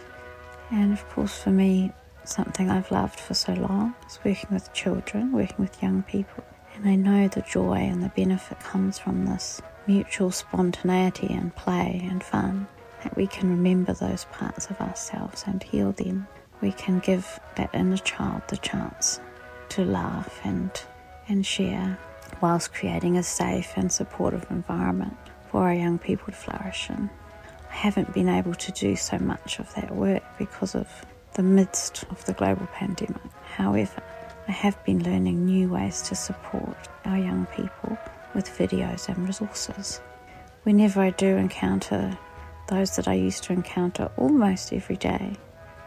And 0.70 0.92
of 0.92 1.08
course, 1.10 1.38
for 1.38 1.50
me, 1.50 1.92
something 2.24 2.68
I've 2.68 2.90
loved 2.90 3.20
for 3.20 3.34
so 3.34 3.54
long 3.54 3.94
is 4.06 4.18
working 4.24 4.50
with 4.50 4.72
children, 4.72 5.32
working 5.32 5.56
with 5.58 5.82
young 5.82 6.02
people. 6.02 6.44
And 6.74 6.88
I 6.88 6.96
know 6.96 7.28
the 7.28 7.42
joy 7.42 7.76
and 7.76 8.02
the 8.02 8.08
benefit 8.10 8.60
comes 8.60 8.98
from 8.98 9.24
this 9.24 9.62
mutual 9.86 10.32
spontaneity 10.32 11.28
and 11.32 11.54
play 11.54 12.06
and 12.10 12.22
fun, 12.22 12.66
that 13.04 13.16
we 13.16 13.26
can 13.26 13.48
remember 13.48 13.92
those 13.92 14.24
parts 14.26 14.68
of 14.68 14.80
ourselves 14.80 15.44
and 15.46 15.62
heal 15.62 15.92
them. 15.92 16.26
We 16.60 16.72
can 16.72 16.98
give 16.98 17.38
that 17.54 17.70
inner 17.72 17.98
child 17.98 18.42
the 18.48 18.56
chance 18.56 19.20
to 19.70 19.84
laugh 19.84 20.40
and, 20.42 20.70
and 21.28 21.46
share 21.46 21.98
whilst 22.40 22.74
creating 22.74 23.16
a 23.16 23.22
safe 23.22 23.72
and 23.76 23.90
supportive 23.92 24.46
environment 24.50 25.16
for 25.50 25.62
our 25.62 25.74
young 25.74 25.98
people 25.98 26.26
to 26.26 26.32
flourish 26.32 26.90
in. 26.90 27.08
I 27.70 27.74
haven't 27.74 28.14
been 28.14 28.28
able 28.28 28.54
to 28.54 28.72
do 28.72 28.96
so 28.96 29.18
much 29.18 29.58
of 29.58 29.72
that 29.74 29.94
work 29.94 30.22
because 30.38 30.74
of 30.74 30.88
the 31.34 31.42
midst 31.42 32.04
of 32.10 32.24
the 32.24 32.32
global 32.32 32.66
pandemic. 32.68 33.20
However, 33.54 34.02
I 34.48 34.52
have 34.52 34.82
been 34.84 35.02
learning 35.02 35.44
new 35.44 35.68
ways 35.68 36.02
to 36.02 36.14
support 36.14 36.76
our 37.04 37.18
young 37.18 37.46
people 37.46 37.98
with 38.34 38.48
videos 38.48 39.08
and 39.08 39.26
resources. 39.26 40.00
Whenever 40.62 41.00
I 41.00 41.10
do 41.10 41.36
encounter 41.36 42.16
those 42.68 42.96
that 42.96 43.08
I 43.08 43.14
used 43.14 43.44
to 43.44 43.52
encounter 43.52 44.10
almost 44.16 44.72
every 44.72 44.96
day, 44.96 45.36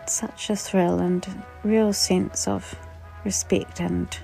such 0.05 0.49
a 0.49 0.55
thrill 0.55 0.99
and 0.99 1.25
real 1.63 1.93
sense 1.93 2.47
of 2.47 2.75
respect 3.25 3.79
and 3.81 4.17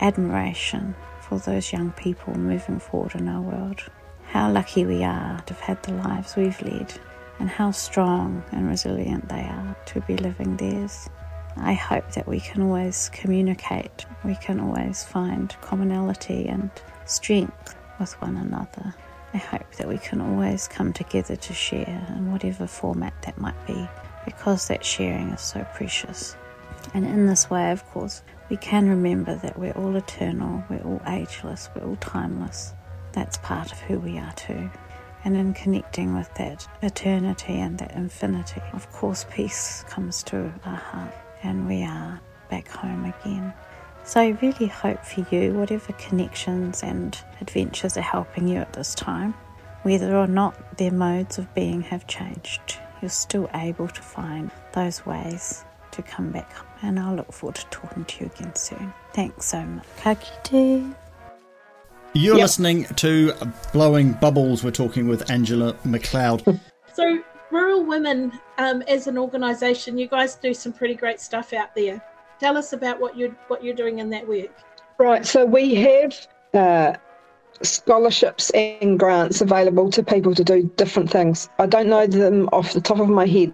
admiration 0.00 0.94
for 1.20 1.38
those 1.38 1.72
young 1.72 1.92
people 1.92 2.36
moving 2.36 2.78
forward 2.78 3.14
in 3.14 3.28
our 3.28 3.40
world. 3.40 3.82
How 4.28 4.50
lucky 4.50 4.84
we 4.84 5.02
are 5.04 5.40
to 5.46 5.54
have 5.54 5.60
had 5.60 5.82
the 5.82 5.94
lives 5.94 6.36
we've 6.36 6.60
led, 6.62 6.92
and 7.38 7.48
how 7.48 7.70
strong 7.70 8.42
and 8.52 8.68
resilient 8.68 9.28
they 9.28 9.42
are 9.42 9.76
to 9.86 10.00
be 10.02 10.16
living 10.16 10.56
theirs. 10.56 11.08
I 11.56 11.72
hope 11.72 12.12
that 12.12 12.28
we 12.28 12.40
can 12.40 12.62
always 12.62 13.08
communicate, 13.14 14.04
we 14.24 14.34
can 14.36 14.60
always 14.60 15.04
find 15.04 15.54
commonality 15.62 16.48
and 16.48 16.70
strength 17.06 17.74
with 17.98 18.12
one 18.20 18.36
another. 18.36 18.94
I 19.32 19.38
hope 19.38 19.72
that 19.76 19.88
we 19.88 19.98
can 19.98 20.20
always 20.20 20.68
come 20.68 20.92
together 20.92 21.36
to 21.36 21.52
share 21.54 22.06
in 22.16 22.32
whatever 22.32 22.66
format 22.66 23.14
that 23.22 23.38
might 23.38 23.66
be, 23.66 23.88
because 24.24 24.68
that 24.68 24.84
sharing 24.84 25.30
is 25.30 25.40
so 25.40 25.66
precious. 25.74 26.36
And 26.94 27.06
in 27.06 27.26
this 27.26 27.48
way, 27.48 27.70
of 27.70 27.84
course, 27.90 28.22
we 28.50 28.56
can 28.56 28.88
remember 28.88 29.34
that 29.36 29.58
we're 29.58 29.72
all 29.72 29.96
eternal, 29.96 30.62
we're 30.68 30.84
all 30.84 31.02
ageless, 31.06 31.68
we're 31.74 31.86
all 31.86 31.96
timeless. 31.96 32.74
That's 33.16 33.38
part 33.38 33.72
of 33.72 33.80
who 33.80 33.98
we 33.98 34.18
are 34.18 34.32
too. 34.34 34.70
And 35.24 35.36
in 35.36 35.54
connecting 35.54 36.14
with 36.14 36.32
that 36.34 36.68
eternity 36.82 37.54
and 37.54 37.78
that 37.78 37.96
infinity, 37.96 38.60
of 38.74 38.92
course, 38.92 39.26
peace 39.30 39.84
comes 39.88 40.22
to 40.24 40.52
our 40.64 40.76
heart 40.76 41.14
and 41.42 41.66
we 41.66 41.82
are 41.82 42.20
back 42.50 42.68
home 42.68 43.06
again. 43.06 43.52
So 44.04 44.20
I 44.20 44.38
really 44.40 44.66
hope 44.66 45.02
for 45.04 45.26
you, 45.34 45.54
whatever 45.54 45.92
connections 45.94 46.82
and 46.84 47.18
adventures 47.40 47.96
are 47.96 48.02
helping 48.02 48.46
you 48.46 48.58
at 48.58 48.74
this 48.74 48.94
time, 48.94 49.32
whether 49.82 50.14
or 50.14 50.28
not 50.28 50.76
their 50.76 50.92
modes 50.92 51.38
of 51.38 51.52
being 51.54 51.80
have 51.80 52.06
changed, 52.06 52.78
you're 53.00 53.08
still 53.08 53.48
able 53.54 53.88
to 53.88 54.02
find 54.02 54.50
those 54.74 55.04
ways 55.06 55.64
to 55.92 56.02
come 56.02 56.30
back. 56.30 56.52
And 56.82 57.00
I'll 57.00 57.16
look 57.16 57.32
forward 57.32 57.56
to 57.56 57.66
talking 57.70 58.04
to 58.04 58.24
you 58.24 58.30
again 58.36 58.54
soon. 58.54 58.92
Thanks 59.14 59.46
so 59.46 59.62
much. 59.64 59.86
Ka. 59.96 60.14
You're 62.16 62.36
Yep. 62.36 62.42
listening 62.44 62.84
to 62.96 63.34
Blowing 63.74 64.12
Bubbles. 64.12 64.64
We're 64.64 64.70
talking 64.70 65.06
with 65.06 65.30
Angela 65.30 65.74
McLeod. 65.86 66.58
So, 66.94 67.18
Rural 67.50 67.84
Women 67.84 68.32
um, 68.56 68.80
as 68.88 69.06
an 69.06 69.18
organisation, 69.18 69.98
you 69.98 70.06
guys 70.08 70.36
do 70.36 70.54
some 70.54 70.72
pretty 70.72 70.94
great 70.94 71.20
stuff 71.20 71.52
out 71.52 71.74
there. 71.74 72.02
Tell 72.40 72.56
us 72.56 72.72
about 72.72 72.98
what 72.98 73.18
you're 73.18 73.36
what 73.48 73.62
you're 73.62 73.74
doing 73.74 73.98
in 73.98 74.08
that 74.10 74.26
work. 74.26 74.48
Right, 74.98 75.26
so 75.26 75.44
we 75.44 75.74
have 75.74 76.26
uh, 76.54 76.94
scholarships 77.60 78.48
and 78.54 78.98
grants 78.98 79.42
available 79.42 79.90
to 79.90 80.02
people 80.02 80.34
to 80.36 80.42
do 80.42 80.62
different 80.76 81.10
things. 81.10 81.50
I 81.58 81.66
don't 81.66 81.88
know 81.88 82.06
them 82.06 82.48
off 82.50 82.72
the 82.72 82.80
top 82.80 82.98
of 82.98 83.10
my 83.10 83.26
head, 83.26 83.52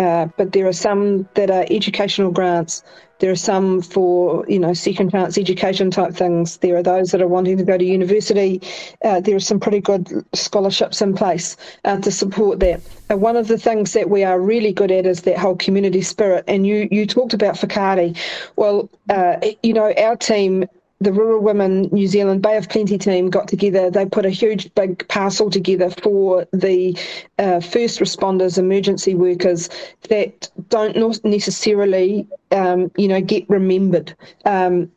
uh, 0.00 0.26
but 0.38 0.52
there 0.52 0.66
are 0.66 0.72
some 0.72 1.28
that 1.34 1.50
are 1.50 1.66
educational 1.70 2.30
grants. 2.30 2.82
There 3.18 3.30
are 3.30 3.36
some 3.36 3.82
for 3.82 4.46
you 4.48 4.58
know 4.58 4.72
second 4.72 5.10
chance 5.10 5.36
education 5.36 5.90
type 5.90 6.14
things. 6.14 6.56
There 6.56 6.74
are 6.76 6.82
those 6.82 7.10
that 7.10 7.20
are 7.20 7.28
wanting 7.28 7.58
to 7.58 7.64
go 7.64 7.76
to 7.76 7.84
university. 7.84 8.62
Uh, 9.04 9.20
there 9.20 9.36
are 9.36 9.40
some 9.40 9.60
pretty 9.60 9.80
good 9.80 10.24
scholarships 10.34 11.02
in 11.02 11.14
place 11.14 11.58
uh, 11.84 11.98
to 11.98 12.10
support 12.10 12.60
that. 12.60 12.80
Uh, 13.10 13.18
one 13.18 13.36
of 13.36 13.46
the 13.48 13.58
things 13.58 13.92
that 13.92 14.08
we 14.08 14.24
are 14.24 14.40
really 14.40 14.72
good 14.72 14.90
at 14.90 15.04
is 15.04 15.20
that 15.22 15.36
whole 15.36 15.56
community 15.56 16.00
spirit. 16.00 16.44
And 16.48 16.66
you 16.66 16.88
you 16.90 17.06
talked 17.06 17.34
about 17.34 17.56
Fakati. 17.56 18.16
Well, 18.56 18.88
uh, 19.10 19.36
you 19.62 19.74
know 19.74 19.92
our 19.92 20.16
team 20.16 20.64
the 21.00 21.12
Rural 21.12 21.40
Women 21.40 21.88
New 21.92 22.06
Zealand 22.06 22.42
Bay 22.42 22.56
of 22.56 22.68
Plenty 22.68 22.98
team 22.98 23.30
got 23.30 23.48
together. 23.48 23.90
They 23.90 24.04
put 24.04 24.26
a 24.26 24.30
huge 24.30 24.72
big 24.74 25.06
parcel 25.08 25.50
together 25.50 25.90
for 25.90 26.46
the 26.52 26.96
uh, 27.38 27.60
first 27.60 28.00
responders, 28.00 28.58
emergency 28.58 29.14
workers 29.14 29.70
that 30.08 30.48
don't 30.68 31.24
necessarily, 31.24 32.28
um, 32.50 32.90
you 32.96 33.08
know, 33.08 33.20
get 33.20 33.48
remembered. 33.48 34.14
Um, 34.44 34.90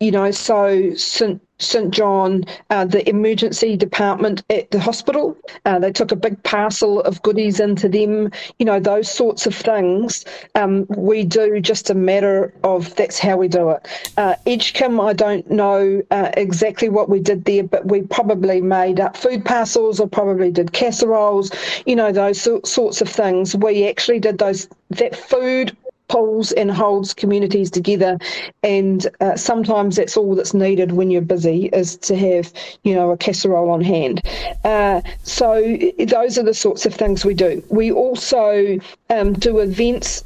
you 0.00 0.10
know, 0.10 0.30
so 0.30 0.94
St. 0.94 1.40
St 1.58 1.90
John, 1.90 2.44
uh, 2.68 2.84
the 2.84 3.08
emergency 3.08 3.78
department 3.78 4.42
at 4.50 4.70
the 4.70 4.78
hospital, 4.78 5.34
uh, 5.64 5.78
they 5.78 5.90
took 5.90 6.12
a 6.12 6.16
big 6.16 6.42
parcel 6.42 7.00
of 7.00 7.22
goodies 7.22 7.60
into 7.60 7.88
them. 7.88 8.30
You 8.58 8.66
know, 8.66 8.78
those 8.78 9.10
sorts 9.10 9.46
of 9.46 9.54
things 9.54 10.26
um, 10.54 10.84
we 10.90 11.24
do 11.24 11.58
just 11.60 11.88
a 11.88 11.94
matter 11.94 12.52
of 12.62 12.94
that's 12.96 13.18
how 13.18 13.38
we 13.38 13.48
do 13.48 13.70
it. 13.70 14.12
Uh, 14.18 14.34
I 14.46 15.12
don't 15.14 15.50
know 15.50 16.02
uh, 16.10 16.30
exactly 16.36 16.90
what 16.90 17.08
we 17.08 17.20
did 17.20 17.46
there, 17.46 17.62
but 17.64 17.86
we 17.86 18.02
probably 18.02 18.60
made 18.60 19.00
up 19.00 19.16
food 19.16 19.44
parcels 19.46 19.98
or 19.98 20.08
probably 20.08 20.50
did 20.50 20.72
casseroles. 20.72 21.50
You 21.86 21.96
know, 21.96 22.12
those 22.12 22.38
so- 22.40 22.60
sorts 22.64 23.00
of 23.00 23.08
things. 23.08 23.56
We 23.56 23.88
actually 23.88 24.20
did 24.20 24.36
those 24.36 24.68
that 24.90 25.16
food 25.16 25.74
pulls 26.08 26.52
and 26.52 26.70
holds 26.70 27.14
communities 27.14 27.70
together. 27.70 28.18
And 28.62 29.06
uh, 29.20 29.36
sometimes 29.36 29.96
that's 29.96 30.16
all 30.16 30.34
that's 30.34 30.54
needed 30.54 30.92
when 30.92 31.10
you're 31.10 31.22
busy 31.22 31.66
is 31.72 31.96
to 31.98 32.16
have 32.16 32.52
you 32.84 32.94
know 32.94 33.10
a 33.10 33.16
casserole 33.16 33.70
on 33.70 33.80
hand. 33.80 34.22
Uh, 34.64 35.00
so 35.22 35.78
those 35.98 36.38
are 36.38 36.42
the 36.42 36.54
sorts 36.54 36.86
of 36.86 36.94
things 36.94 37.24
we 37.24 37.34
do. 37.34 37.62
We 37.70 37.92
also 37.92 38.78
um, 39.10 39.32
do 39.34 39.58
events 39.58 40.24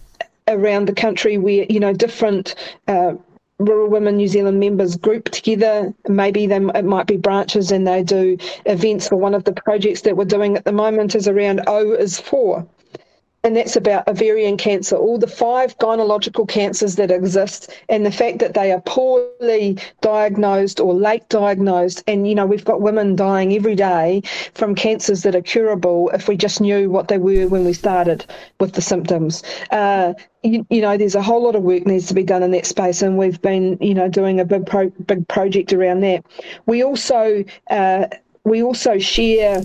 around 0.49 0.87
the 0.87 0.95
country 0.95 1.39
where 1.39 1.67
you 1.69 1.81
know 1.81 1.93
different 1.93 2.55
uh, 2.89 3.15
Rural 3.61 3.89
Women 3.89 4.17
New 4.17 4.27
Zealand 4.29 4.59
members 4.59 4.97
group 4.97 5.27
together. 5.27 5.93
Maybe 6.09 6.47
they, 6.47 6.57
it 6.57 6.85
might 6.85 7.07
be 7.07 7.19
branches 7.19 7.71
and 7.71 7.87
they 7.87 8.03
do 8.03 8.39
events 8.65 9.09
for 9.09 9.17
one 9.17 9.35
of 9.35 9.45
the 9.45 9.53
projects 9.53 10.01
that 10.03 10.17
we're 10.17 10.25
doing 10.25 10.57
at 10.57 10.65
the 10.65 10.73
moment 10.73 11.15
is 11.15 11.29
around 11.29 11.61
O 11.67 11.93
is 11.93 12.19
for 12.19 12.67
and 13.43 13.57
that's 13.57 13.77
about 13.77 14.07
ovarian 14.07 14.57
cancer, 14.57 14.97
all 14.97 15.19
the 15.19 15.27
five 15.27 15.77
gynecological 15.79 16.47
cancers 16.47 16.97
that 16.97 17.11
exist, 17.11 17.71
and 17.89 18.05
the 18.05 18.13
fact 18.13 18.39
that 18.41 18.55
they 18.55 18.71
are 18.71 18.81
poorly 18.83 19.79
diagnosed 20.03 20.79
or 20.79 20.93
late 20.93 21.27
diagnosed. 21.29 22.03
And, 22.07 22.29
you 22.29 22.35
know, 22.35 22.45
we've 22.45 22.65
got 22.65 22.83
women 22.83 23.17
dying 23.17 23.55
every 23.55 23.75
day 23.75 24.23
from 24.53 24.75
cancers 24.75 25.23
that 25.23 25.35
are 25.35 25.43
curable 25.43 26.11
if 26.11 26.29
we 26.29 26.37
just 26.37 26.61
knew 26.61 26.91
what 26.91 27.09
they 27.09 27.19
were 27.19 27.49
when 27.49 27.65
we 27.65 27.73
started 27.73 28.27
with 28.59 28.75
the 28.75 28.83
symptoms. 28.83 29.43
Uh, 29.71 30.13
you, 30.43 30.67
you 30.69 30.83
know, 30.83 30.97
there's 30.97 31.15
a 31.15 31.23
whole 31.23 31.43
lot 31.43 31.57
of 31.57 31.63
work 31.63 31.87
needs 31.87 32.07
to 32.09 32.15
be 32.15 32.23
done 32.23 32.43
in 32.43 32.51
that 32.51 32.67
space, 32.67 33.01
and 33.01 33.17
we've 33.17 33.41
been, 33.41 33.79
you 33.81 33.95
know, 33.95 34.09
doing 34.09 34.41
a 34.41 34.45
big 34.45 34.67
pro- 34.67 34.91
big 34.91 35.27
project 35.29 35.73
around 35.73 36.01
that. 36.01 36.25
We 36.67 36.83
also 36.83 37.45
uh, 37.69 38.07
we 38.45 38.63
also 38.63 38.99
share 38.99 39.63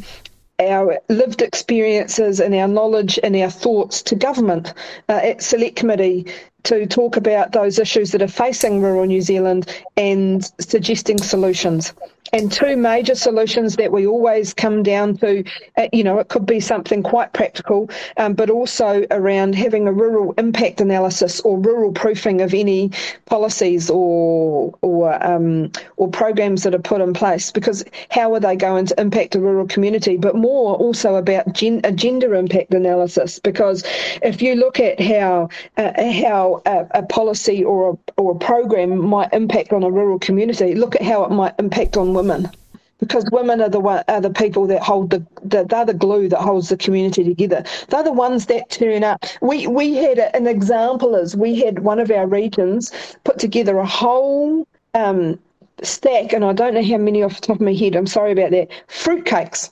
our 0.60 1.00
lived 1.10 1.42
experiences 1.42 2.40
and 2.40 2.56
our 2.56 2.68
knowledge 2.68 3.20
and 3.24 3.36
our 3.36 3.50
thoughts 3.50 4.02
to 4.04 4.16
government 4.16 4.74
uh, 5.10 5.20
at 5.24 5.44
select 5.44 5.76
committee 5.76 6.26
to 6.64 6.86
talk 6.86 7.18
about 7.18 7.52
those 7.52 7.78
issues 7.78 8.12
that 8.12 8.22
are 8.22 8.28
facing 8.28 8.82
rural 8.82 9.06
New 9.06 9.22
Zealand 9.22 9.70
and 9.98 10.50
suggesting 10.60 11.18
solutions. 11.18 11.94
And 12.34 12.52
two 12.52 12.76
major 12.76 13.16
solutions 13.16 13.76
that 13.76 13.92
we 13.92 14.08
always 14.08 14.54
come 14.54 14.84
down 14.84 15.16
to, 15.18 15.44
uh, 15.78 15.88
you 15.94 16.04
know, 16.04 16.18
it 16.18 16.30
could 16.30 16.46
be 16.46 16.60
something 16.60 17.04
quite 17.04 17.34
practical, 17.34 17.90
um, 18.18 18.34
but 18.34 18.50
also 18.50 19.06
around 19.12 19.54
having 19.54 19.88
a 19.88 19.94
rural 19.94 20.34
impact 20.38 20.82
analysis 20.82 21.40
or 21.42 21.60
rural 21.60 21.92
proofing 21.92 22.42
of 22.42 22.54
any 22.54 22.92
policies 23.26 23.90
or 23.90 24.74
or 24.82 25.24
um, 25.26 25.72
or 25.98 26.10
programs 26.10 26.64
that 26.64 26.74
are 26.74 26.80
put 26.80 27.00
in 27.00 27.14
place. 27.14 27.52
Because 27.52 27.86
how 28.10 28.34
are 28.34 28.40
they 28.40 28.56
going 28.56 28.88
to 28.88 29.00
impact 29.00 29.36
a 29.36 29.40
rural 29.40 29.68
community? 29.68 30.18
But 30.18 30.36
more 30.36 30.76
also 30.76 31.16
about 31.16 31.54
gen- 31.54 31.82
a 31.84 31.92
gender 31.92 32.34
impact 32.34 32.74
analysis. 32.74 33.40
Because 33.40 33.84
if 34.24 34.42
you 34.42 34.56
look 34.56 34.80
at 34.80 35.00
how 35.00 35.50
uh, 35.78 35.92
how 36.12 36.64
a, 36.66 36.88
a 36.92 37.04
policy 37.04 37.64
or 37.64 37.92
a, 37.92 38.12
or 38.22 38.32
a 38.32 38.40
program 38.40 38.98
might 38.98 39.32
impact 39.32 39.74
on 39.74 39.84
a 39.84 39.92
rural 39.92 40.18
community, 40.18 40.74
look 40.74 40.96
at 40.96 41.04
how 41.04 41.24
it 41.24 41.32
might 41.32 41.54
impact 41.60 41.96
on 41.98 42.15
women. 42.16 42.50
Because 42.98 43.26
women 43.32 43.62
are 43.62 43.70
the 43.70 43.82
one, 43.82 44.04
are 44.08 44.22
the 44.22 44.30
people 44.30 44.66
that 44.68 44.82
hold 44.82 45.10
the, 45.10 45.20
the 45.44 45.66
they're 45.66 45.86
the 45.86 45.94
glue 45.94 46.30
that 46.30 46.40
holds 46.40 46.70
the 46.70 46.78
community 46.78 47.26
together. 47.26 47.64
They're 47.90 48.04
the 48.04 48.14
ones 48.14 48.46
that 48.46 48.70
turn 48.70 49.04
up. 49.04 49.26
We 49.42 49.68
we 49.68 49.96
had 49.96 50.18
a, 50.18 50.34
an 50.36 50.48
example 50.48 51.14
is 51.14 51.36
we 51.36 51.60
had 51.60 51.80
one 51.80 52.00
of 52.00 52.10
our 52.10 52.26
regions 52.26 52.94
put 53.26 53.38
together 53.38 53.78
a 53.78 53.86
whole 53.86 54.66
um, 54.94 55.38
stack, 55.84 56.32
and 56.32 56.46
I 56.46 56.54
don't 56.54 56.74
know 56.74 56.84
how 56.84 56.98
many 56.98 57.22
off 57.22 57.36
the 57.36 57.48
top 57.48 57.58
of 57.58 57.62
my 57.62 57.74
head. 57.74 57.98
I'm 57.98 58.08
sorry 58.08 58.32
about 58.32 58.52
that. 58.52 58.70
Fruitcakes 58.88 59.72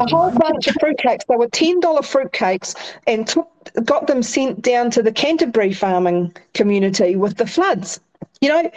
a 0.00 0.06
whole 0.08 0.30
bunch 0.30 0.66
of 0.68 0.74
fruitcakes. 0.76 1.26
They 1.26 1.36
were 1.36 1.48
ten 1.48 1.80
dollar 1.80 2.02
fruitcakes, 2.02 2.74
and 3.06 3.26
took 3.26 3.48
got 3.84 4.06
them 4.06 4.22
sent 4.22 4.62
down 4.62 4.90
to 4.92 5.02
the 5.02 5.12
Canterbury 5.12 5.72
farming 5.72 6.34
community 6.54 7.16
with 7.16 7.36
the 7.36 7.46
floods. 7.46 8.00
You 8.40 8.48
know, 8.48 8.70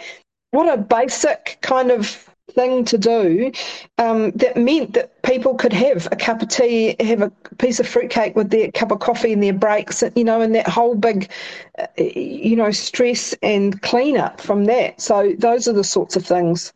what 0.50 0.72
a 0.72 0.80
basic 0.80 1.58
kind 1.62 1.90
of 1.90 2.28
thing 2.54 2.84
to 2.84 2.98
do 2.98 3.52
um, 3.98 4.30
that 4.32 4.56
meant 4.56 4.94
that 4.94 5.22
people 5.22 5.54
could 5.54 5.72
have 5.72 6.06
a 6.12 6.16
cup 6.16 6.42
of 6.42 6.48
tea, 6.48 6.96
have 7.00 7.22
a 7.22 7.30
piece 7.58 7.80
of 7.80 7.88
fruitcake 7.88 8.36
with 8.36 8.50
their 8.50 8.70
cup 8.72 8.90
of 8.90 9.00
coffee 9.00 9.32
and 9.32 9.42
their 9.42 9.52
breaks, 9.52 10.02
you 10.14 10.24
know, 10.24 10.40
and 10.40 10.54
that 10.54 10.68
whole 10.68 10.94
big, 10.94 11.30
uh, 11.78 11.86
you 11.96 12.56
know, 12.56 12.70
stress 12.70 13.34
and 13.42 13.80
clean 13.82 14.16
up 14.16 14.40
from 14.40 14.64
that. 14.66 15.00
So 15.00 15.34
those 15.38 15.68
are 15.68 15.72
the 15.72 15.84
sorts 15.84 16.16
of 16.16 16.24
things 16.24 16.72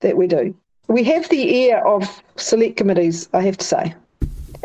that 0.00 0.16
we 0.16 0.26
do 0.26 0.54
we 0.90 1.04
have 1.04 1.28
the 1.28 1.56
ear 1.56 1.78
of 1.78 2.22
select 2.36 2.76
committees, 2.76 3.28
I 3.32 3.42
have 3.42 3.56
to 3.58 3.64
say, 3.64 3.94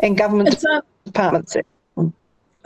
and 0.00 0.18
government 0.18 0.62
uh, 0.68 0.80
departments. 1.04 1.56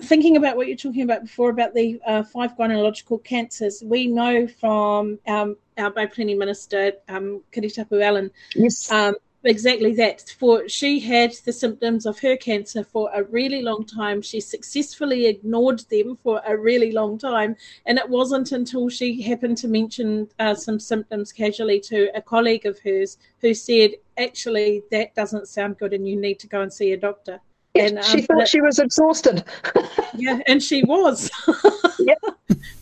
Thinking 0.03 0.37
about 0.37 0.57
what 0.57 0.67
you're 0.67 0.77
talking 0.77 1.03
about 1.03 1.23
before 1.23 1.51
about 1.51 1.75
the 1.75 2.01
uh, 2.07 2.23
five 2.23 2.57
gynecological 2.57 3.23
cancers, 3.23 3.83
we 3.85 4.07
know 4.07 4.47
from 4.47 5.19
um, 5.27 5.57
our 5.79 5.91
Bay 5.91 6.07
Planning 6.07 6.39
Minister, 6.39 6.93
um, 7.09 7.43
Kiritapu 7.53 8.03
Allen, 8.03 8.31
yes. 8.55 8.91
Um, 8.91 9.17
exactly 9.45 9.95
that. 9.95 10.35
For 10.39 10.69
she 10.69 11.01
had 11.01 11.33
the 11.45 11.53
symptoms 11.53 12.07
of 12.07 12.19
her 12.21 12.37
cancer 12.37 12.85
for 12.85 13.11
a 13.15 13.23
really 13.25 13.63
long 13.63 13.85
time. 13.85 14.23
She 14.23 14.41
successfully 14.41 15.27
ignored 15.27 15.81
them 15.91 16.17
for 16.23 16.41
a 16.47 16.57
really 16.57 16.93
long 16.93 17.19
time, 17.19 17.57
and 17.87 17.99
it 17.99 18.09
wasn't 18.09 18.53
until 18.53 18.89
she 18.89 19.23
happened 19.23 19.59
to 19.59 19.69
mention 19.69 20.29
uh, 20.39 20.55
some 20.55 20.79
symptoms 20.79 21.33
casually 21.33 21.81
to 21.81 22.11
a 22.15 22.23
colleague 22.23 22.67
of 22.67 22.79
hers 22.81 23.19
who 23.41 23.55
said, 23.55 23.93
"Actually, 24.19 24.83
that 24.91 25.15
doesn't 25.15 25.49
sound 25.49 25.79
good, 25.79 25.93
and 25.93 26.09
you 26.09 26.17
need 26.17 26.39
to 26.41 26.47
go 26.47 26.61
and 26.61 26.73
see 26.73 26.93
a 26.93 26.97
doctor." 26.97 27.41
And, 27.75 27.99
um, 27.99 28.05
she 28.05 28.23
thought 28.23 28.49
she 28.49 28.61
was 28.61 28.79
exhausted. 28.79 29.45
yeah, 30.17 30.41
and 30.47 30.63
she 30.63 30.83
was. 30.85 31.31
yeah. 32.01 32.15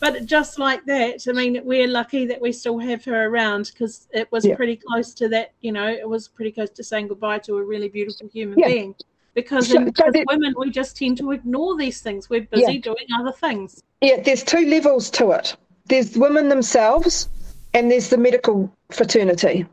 But 0.01 0.25
just 0.25 0.59
like 0.59 0.85
that, 0.87 1.27
I 1.29 1.33
mean, 1.33 1.61
we're 1.65 1.89
lucky 1.89 2.27
that 2.27 2.41
we 2.41 2.53
still 2.53 2.79
have 2.79 3.05
her 3.05 3.27
around 3.27 3.71
because 3.73 4.09
it 4.13 4.31
was 4.33 4.45
yeah. 4.45 4.57
pretty 4.57 4.77
close 4.77 5.13
to 5.15 5.29
that. 5.29 5.53
You 5.61 5.73
know, 5.73 5.87
it 5.87 6.09
was 6.09 6.29
pretty 6.29 6.53
close 6.53 6.71
to 6.71 6.85
saying 6.85 7.09
goodbye 7.09 7.41
to 7.41 7.59
a 7.59 7.63
really 7.63 7.89
beautiful 7.89 8.29
human 8.29 8.59
yeah. 8.59 8.69
being. 8.69 8.95
Because 9.35 9.69
so, 9.69 9.77
in, 9.77 9.95
so 9.95 10.07
as 10.07 10.15
women, 10.27 10.55
we 10.57 10.71
just 10.71 10.97
tend 10.97 11.19
to 11.19 11.33
ignore 11.33 11.77
these 11.77 12.01
things. 12.01 12.31
We're 12.31 12.43
busy 12.43 12.75
yeah. 12.75 12.81
doing 12.81 13.07
other 13.19 13.33
things. 13.33 13.83
Yeah, 14.01 14.21
there's 14.23 14.43
two 14.43 14.67
levels 14.67 15.11
to 15.11 15.33
it. 15.33 15.55
There's 15.87 16.17
women 16.17 16.49
themselves, 16.49 17.29
and 17.75 17.91
there's 17.91 18.09
the 18.09 18.19
medical 18.19 18.73
fraternity. 18.91 19.67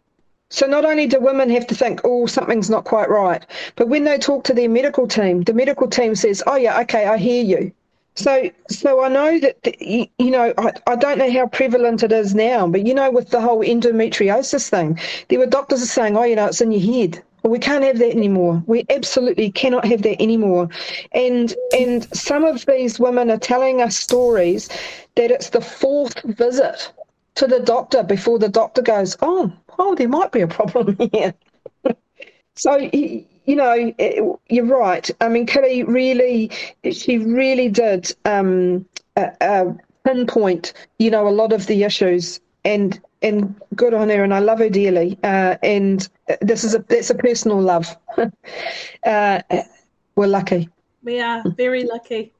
So 0.56 0.68
not 0.68 0.86
only 0.86 1.06
do 1.06 1.20
women 1.20 1.50
have 1.50 1.68
to 1.68 1.76
think, 1.76 2.00
oh, 2.06 2.28
something's 2.28 2.70
not 2.70 2.86
quite 2.86 3.10
right, 3.10 3.46
but 3.76 3.90
when 3.90 4.06
they 4.06 4.18
talk 4.18 4.46
to 4.46 4.54
their 4.54 4.70
medical 4.70 5.06
team, 5.06 5.42
the 5.42 5.54
medical 5.54 5.90
team 5.90 6.16
says, 6.16 6.42
oh 6.48 6.56
yeah, 6.56 6.80
okay, 6.80 7.08
I 7.08 7.18
hear 7.18 7.44
you. 7.44 7.74
So, 8.16 8.50
so 8.70 9.04
I 9.04 9.10
know 9.10 9.38
that 9.40 9.82
you 9.82 10.32
know 10.32 10.54
I, 10.58 10.72
I 10.88 10.96
don't 10.96 11.18
know 11.18 11.30
how 11.30 11.48
prevalent 11.48 12.04
it 12.04 12.14
is 12.14 12.34
now, 12.34 12.68
but 12.68 12.88
you 12.88 12.94
know 12.94 13.12
with 13.12 13.32
the 13.32 13.42
whole 13.42 13.60
endometriosis 13.60 14.70
thing, 14.70 14.98
there 15.28 15.40
were 15.40 15.46
doctors 15.46 15.92
saying, 15.92 16.16
oh, 16.16 16.24
you 16.24 16.38
know, 16.38 16.46
it's 16.46 16.62
in 16.62 16.72
your 16.72 16.94
head. 16.94 17.22
Well, 17.44 17.52
we 17.52 17.60
can't 17.60 17.84
have 17.84 18.00
that 18.00 18.16
anymore. 18.16 18.64
We 18.66 18.86
absolutely 18.90 19.52
cannot 19.52 19.84
have 19.84 20.04
that 20.04 20.22
anymore. 20.22 20.70
And 21.12 21.54
and 21.78 22.08
some 22.16 22.46
of 22.46 22.66
these 22.66 22.98
women 22.98 23.30
are 23.30 23.38
telling 23.38 23.82
us 23.82 23.98
stories 23.98 24.70
that 25.16 25.32
it's 25.32 25.50
the 25.50 25.60
fourth 25.60 26.22
visit 26.24 26.94
to 27.36 27.48
the 27.48 27.60
doctor 27.60 28.02
before 28.04 28.40
the 28.40 28.50
doctor 28.50 28.82
goes, 28.82 29.18
oh, 29.22 29.52
oh, 29.80 29.96
there 29.96 30.08
might 30.08 30.32
be 30.32 30.42
a 30.42 30.48
problem 30.48 30.98
here. 31.12 31.34
so, 32.56 32.78
you 32.78 33.26
know, 33.48 33.94
you're 34.50 34.66
right. 34.66 35.10
I 35.22 35.30
mean, 35.30 35.46
Kelly 35.46 35.84
really, 35.84 36.52
she 36.92 37.18
really 37.18 37.70
did 37.70 38.14
um, 38.26 38.86
uh, 39.16 39.30
uh, 39.42 39.74
pinpoint, 40.04 40.74
you 41.00 41.10
know, 41.12 41.28
a 41.28 41.30
lot 41.30 41.54
of 41.54 41.68
the 41.68 41.84
issues 41.84 42.40
and 42.64 43.00
and 43.22 43.60
good 43.76 43.94
on 43.94 44.10
her, 44.10 44.24
and 44.24 44.34
I 44.34 44.40
love 44.40 44.60
her 44.60 44.70
dearly. 44.70 45.18
Uh, 45.24 45.56
and 45.64 46.08
this 46.42 46.64
is 46.64 46.76
a 46.76 46.80
that's 46.80 47.10
a 47.10 47.16
personal 47.16 47.62
love. 47.62 47.96
uh, 49.06 49.42
we're 50.16 50.28
lucky. 50.28 50.70
We 51.04 51.20
are 51.22 51.44
very 51.46 51.84
lucky. 51.84 52.34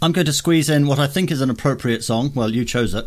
I'm 0.00 0.12
going 0.12 0.26
to 0.26 0.32
squeeze 0.32 0.68
in 0.68 0.86
what 0.86 0.98
I 0.98 1.06
think 1.06 1.30
is 1.30 1.40
an 1.40 1.50
appropriate 1.50 2.04
song. 2.04 2.32
Well, 2.34 2.50
you 2.50 2.64
chose 2.64 2.94
it. 2.94 3.06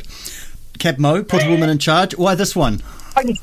Keb 0.79 0.99
Mo, 0.99 1.23
Put 1.23 1.43
a 1.43 1.49
Woman 1.49 1.69
in 1.69 1.77
Charge. 1.77 2.15
Why 2.17 2.35
this 2.35 2.55
one? 2.55 2.81
Oh, 3.15 3.21
yes. 3.23 3.37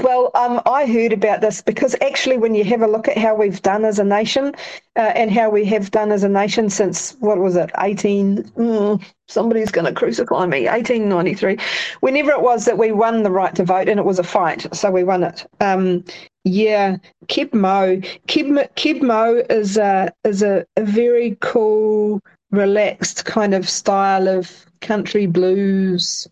Well, 0.00 0.30
um, 0.34 0.60
I 0.66 0.86
heard 0.86 1.12
about 1.12 1.40
this 1.40 1.62
because 1.62 1.96
actually, 2.00 2.38
when 2.38 2.54
you 2.54 2.64
have 2.64 2.82
a 2.82 2.86
look 2.86 3.08
at 3.08 3.18
how 3.18 3.34
we've 3.34 3.60
done 3.62 3.84
as 3.84 3.98
a 3.98 4.04
nation 4.04 4.54
uh, 4.96 5.12
and 5.14 5.30
how 5.30 5.50
we 5.50 5.64
have 5.66 5.90
done 5.90 6.12
as 6.12 6.24
a 6.24 6.28
nation 6.28 6.70
since, 6.70 7.16
what 7.20 7.38
was 7.38 7.56
it, 7.56 7.70
18, 7.78 8.42
mm, 8.42 9.04
somebody's 9.28 9.70
going 9.70 9.86
to 9.86 9.92
crucify 9.92 10.46
me, 10.46 10.66
1893, 10.66 11.58
whenever 12.00 12.30
it 12.32 12.42
was 12.42 12.64
that 12.64 12.78
we 12.78 12.92
won 12.92 13.22
the 13.22 13.30
right 13.30 13.54
to 13.54 13.64
vote, 13.64 13.88
and 13.88 13.98
it 13.98 14.06
was 14.06 14.18
a 14.18 14.24
fight, 14.24 14.66
so 14.74 14.90
we 14.90 15.04
won 15.04 15.24
it. 15.24 15.46
Um, 15.60 16.04
yeah, 16.44 16.96
Keb 17.26 17.54
Mo. 17.54 17.96
Keb, 18.28 18.68
Keb 18.76 19.02
Mo 19.02 19.42
is, 19.50 19.76
a, 19.76 20.12
is 20.24 20.42
a, 20.42 20.66
a 20.76 20.84
very 20.84 21.36
cool, 21.40 22.20
relaxed 22.50 23.24
kind 23.24 23.54
of 23.54 23.68
style 23.68 24.28
of 24.28 24.66
country 24.80 25.26
blues 25.26 26.28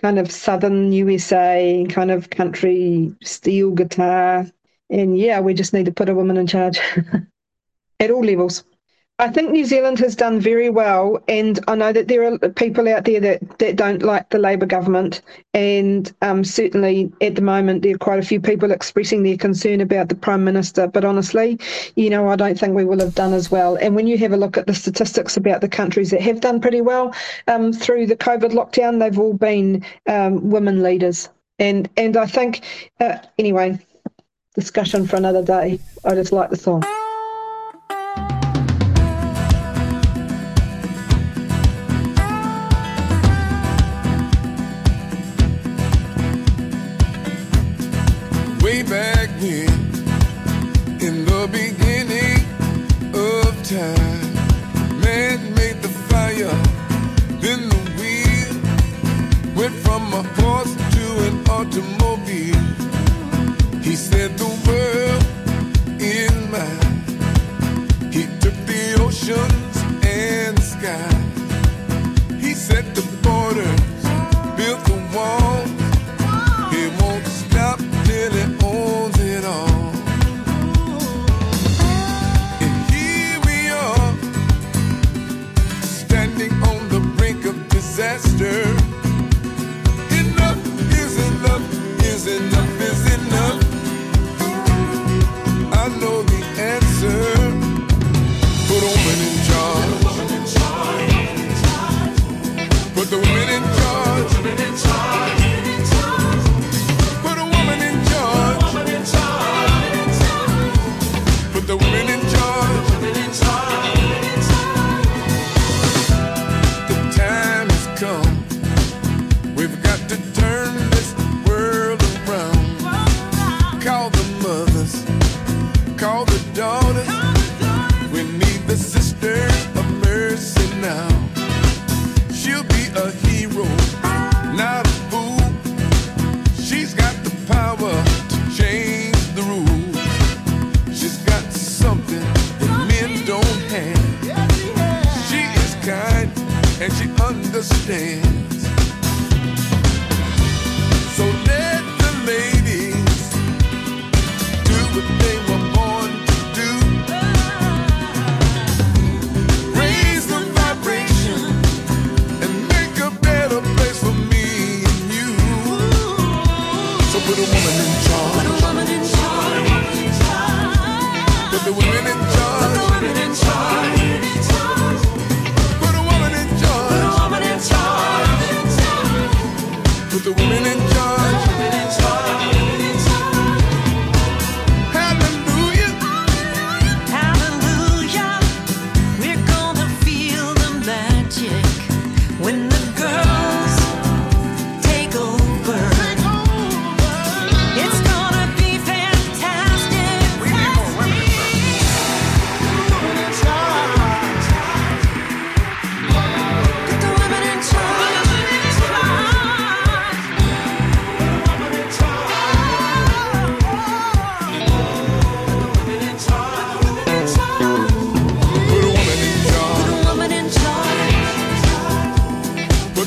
kind 0.00 0.18
of 0.18 0.30
southern 0.30 0.92
USA, 0.92 1.86
kind 1.88 2.10
of 2.10 2.30
country 2.30 3.14
steel 3.22 3.72
guitar. 3.72 4.46
And 4.90 5.18
yeah, 5.18 5.40
we 5.40 5.54
just 5.54 5.72
need 5.72 5.86
to 5.86 5.92
put 5.92 6.08
a 6.08 6.14
woman 6.14 6.36
in 6.36 6.46
charge 6.46 6.80
at 8.00 8.10
all 8.10 8.24
levels. 8.24 8.64
I 9.20 9.28
think 9.28 9.50
New 9.50 9.64
Zealand 9.64 9.98
has 9.98 10.14
done 10.14 10.38
very 10.38 10.70
well, 10.70 11.20
and 11.26 11.58
I 11.66 11.74
know 11.74 11.92
that 11.92 12.06
there 12.06 12.22
are 12.22 12.38
people 12.50 12.88
out 12.88 13.04
there 13.04 13.18
that, 13.18 13.58
that 13.58 13.74
don't 13.74 14.00
like 14.00 14.30
the 14.30 14.38
Labour 14.38 14.66
government, 14.66 15.22
and 15.54 16.14
um, 16.22 16.44
certainly 16.44 17.10
at 17.20 17.34
the 17.34 17.42
moment 17.42 17.82
there 17.82 17.96
are 17.96 17.98
quite 17.98 18.20
a 18.20 18.26
few 18.26 18.40
people 18.40 18.70
expressing 18.70 19.24
their 19.24 19.36
concern 19.36 19.80
about 19.80 20.08
the 20.08 20.14
Prime 20.14 20.44
Minister. 20.44 20.86
But 20.86 21.04
honestly, 21.04 21.58
you 21.96 22.10
know, 22.10 22.28
I 22.28 22.36
don't 22.36 22.56
think 22.56 22.76
we 22.76 22.84
will 22.84 23.00
have 23.00 23.16
done 23.16 23.32
as 23.32 23.50
well. 23.50 23.74
And 23.74 23.96
when 23.96 24.06
you 24.06 24.16
have 24.18 24.32
a 24.32 24.36
look 24.36 24.56
at 24.56 24.68
the 24.68 24.74
statistics 24.74 25.36
about 25.36 25.62
the 25.62 25.68
countries 25.68 26.10
that 26.10 26.22
have 26.22 26.40
done 26.40 26.60
pretty 26.60 26.80
well 26.80 27.12
um, 27.48 27.72
through 27.72 28.06
the 28.06 28.16
COVID 28.16 28.52
lockdown, 28.52 29.00
they've 29.00 29.18
all 29.18 29.34
been 29.34 29.84
um, 30.06 30.48
women 30.48 30.80
leaders. 30.80 31.28
And 31.58 31.90
and 31.96 32.16
I 32.16 32.26
think 32.26 32.60
uh, 33.00 33.18
anyway, 33.36 33.80
discussion 34.54 35.08
for 35.08 35.16
another 35.16 35.42
day. 35.42 35.80
I 36.04 36.14
just 36.14 36.30
like 36.30 36.50
the 36.50 36.56
song. 36.56 36.84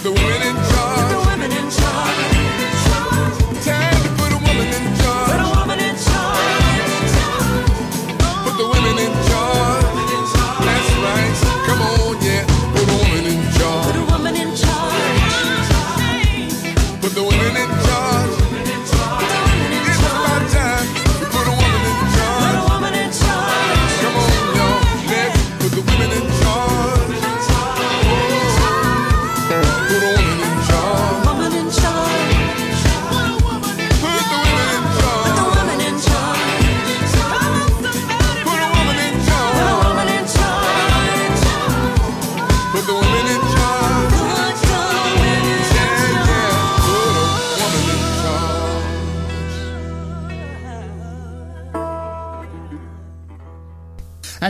The 0.04 0.12
women 0.12 0.51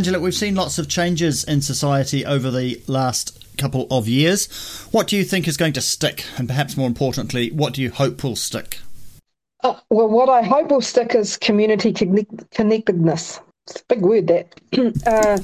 Angela, 0.01 0.19
we've 0.19 0.33
seen 0.33 0.55
lots 0.55 0.79
of 0.79 0.89
changes 0.89 1.43
in 1.43 1.61
society 1.61 2.25
over 2.25 2.49
the 2.49 2.81
last 2.87 3.55
couple 3.59 3.85
of 3.91 4.07
years. 4.07 4.47
What 4.89 5.05
do 5.05 5.15
you 5.15 5.23
think 5.23 5.47
is 5.47 5.57
going 5.57 5.73
to 5.73 5.81
stick? 5.81 6.25
And 6.39 6.47
perhaps 6.47 6.75
more 6.75 6.87
importantly, 6.87 7.51
what 7.51 7.75
do 7.75 7.83
you 7.83 7.91
hope 7.91 8.23
will 8.23 8.35
stick? 8.35 8.79
Oh, 9.63 9.79
well, 9.91 10.09
what 10.09 10.27
I 10.27 10.41
hope 10.41 10.71
will 10.71 10.81
stick 10.81 11.13
is 11.13 11.37
community 11.37 11.93
connect- 11.93 12.49
connectedness. 12.49 13.41
It's 13.67 13.81
a 13.81 13.85
big 13.89 14.01
word, 14.01 14.25
that. 14.25 14.59
uh, 15.05 15.37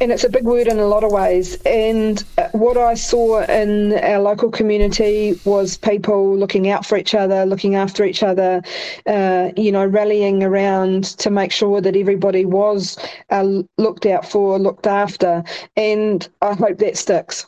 and 0.00 0.10
it's 0.10 0.24
a 0.24 0.30
big 0.30 0.44
word 0.44 0.66
in 0.66 0.78
a 0.78 0.86
lot 0.86 1.04
of 1.04 1.12
ways. 1.12 1.60
And 1.66 2.24
uh, 2.38 2.48
what 2.52 2.78
I 2.78 2.94
saw 2.94 3.42
in 3.42 3.92
our 3.98 4.18
local 4.18 4.50
community 4.50 5.38
was 5.44 5.76
people 5.76 6.36
looking 6.36 6.70
out 6.70 6.86
for 6.86 6.96
each 6.96 7.14
other, 7.14 7.44
looking 7.44 7.74
after 7.74 8.04
each 8.04 8.22
other, 8.22 8.62
uh, 9.06 9.50
you 9.56 9.70
know, 9.70 9.84
rallying 9.84 10.42
around 10.42 11.04
to 11.18 11.30
make 11.30 11.52
sure 11.52 11.82
that 11.82 11.96
everybody 11.96 12.46
was 12.46 12.98
uh, 13.28 13.62
looked 13.76 14.06
out 14.06 14.26
for, 14.26 14.58
looked 14.58 14.86
after. 14.86 15.44
And 15.76 16.26
I 16.40 16.54
hope 16.54 16.78
that 16.78 16.96
sticks. 16.96 17.46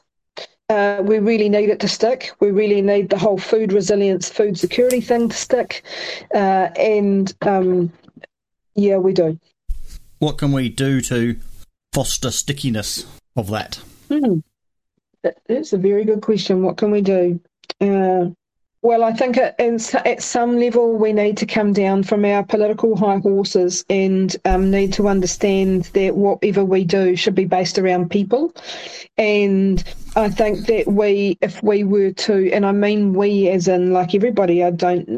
Uh, 0.68 1.03
we 1.03 1.18
really 1.18 1.48
need 1.48 1.70
it 1.70 1.80
to 1.80 1.88
stick. 1.88 2.32
We 2.40 2.50
really 2.50 2.82
need 2.82 3.11
the 3.11 3.18
whole 3.18 3.38
food 3.38 3.72
resilience, 3.72 4.28
food 4.28 4.59
security 4.59 5.00
thing 5.00 5.30
to 5.30 5.36
stick. 5.36 5.84
Uh, 6.34 6.68
and 6.76 7.32
um, 7.42 7.92
yeah, 8.74 8.98
we 8.98 9.14
do. 9.14 9.38
What 10.18 10.38
can 10.38 10.53
we 10.53 10.68
do 10.68 11.00
to 11.03 11.36
foster 11.93 12.30
stickiness 12.30 13.07
of 13.36 13.51
that? 13.51 13.80
Hmm. 14.09 14.40
That's 15.47 15.72
a 15.72 15.78
very 15.78 16.05
good 16.05 16.22
question. 16.22 16.62
What 16.62 16.76
can 16.76 16.90
we 16.90 17.01
do? 17.01 17.40
Uh, 17.80 18.30
well, 18.82 19.05
I 19.05 19.12
think 19.12 19.36
at, 19.38 19.61
at 19.61 20.22
some 20.22 20.59
level 20.59 20.97
we 20.97 21.12
need 21.12 21.36
to 21.36 21.47
come 21.47 21.72
down 21.72 22.03
from 22.03 22.24
our 22.24 22.43
political 22.43 22.97
high 22.97 23.18
horses 23.18 23.84
and 23.88 24.34
um, 24.45 24.72
need 24.72 24.93
to 24.95 25.07
understand 25.07 25.84
that 25.95 26.16
whatever 26.16 26.64
we 26.64 26.82
do 26.82 27.14
should 27.14 27.36
be 27.36 27.45
based 27.45 27.78
around 27.78 28.11
people. 28.11 28.53
And 29.16 29.84
I 30.14 30.28
think 30.28 30.66
that 30.66 30.88
we, 30.88 31.38
if 31.40 31.62
we 31.62 31.84
were 31.84 32.12
to, 32.12 32.52
and 32.52 32.66
I 32.66 32.72
mean 32.72 33.14
we 33.14 33.48
as 33.48 33.66
in 33.66 33.92
like 33.94 34.14
everybody, 34.14 34.62
I 34.62 34.70
don't, 34.70 35.08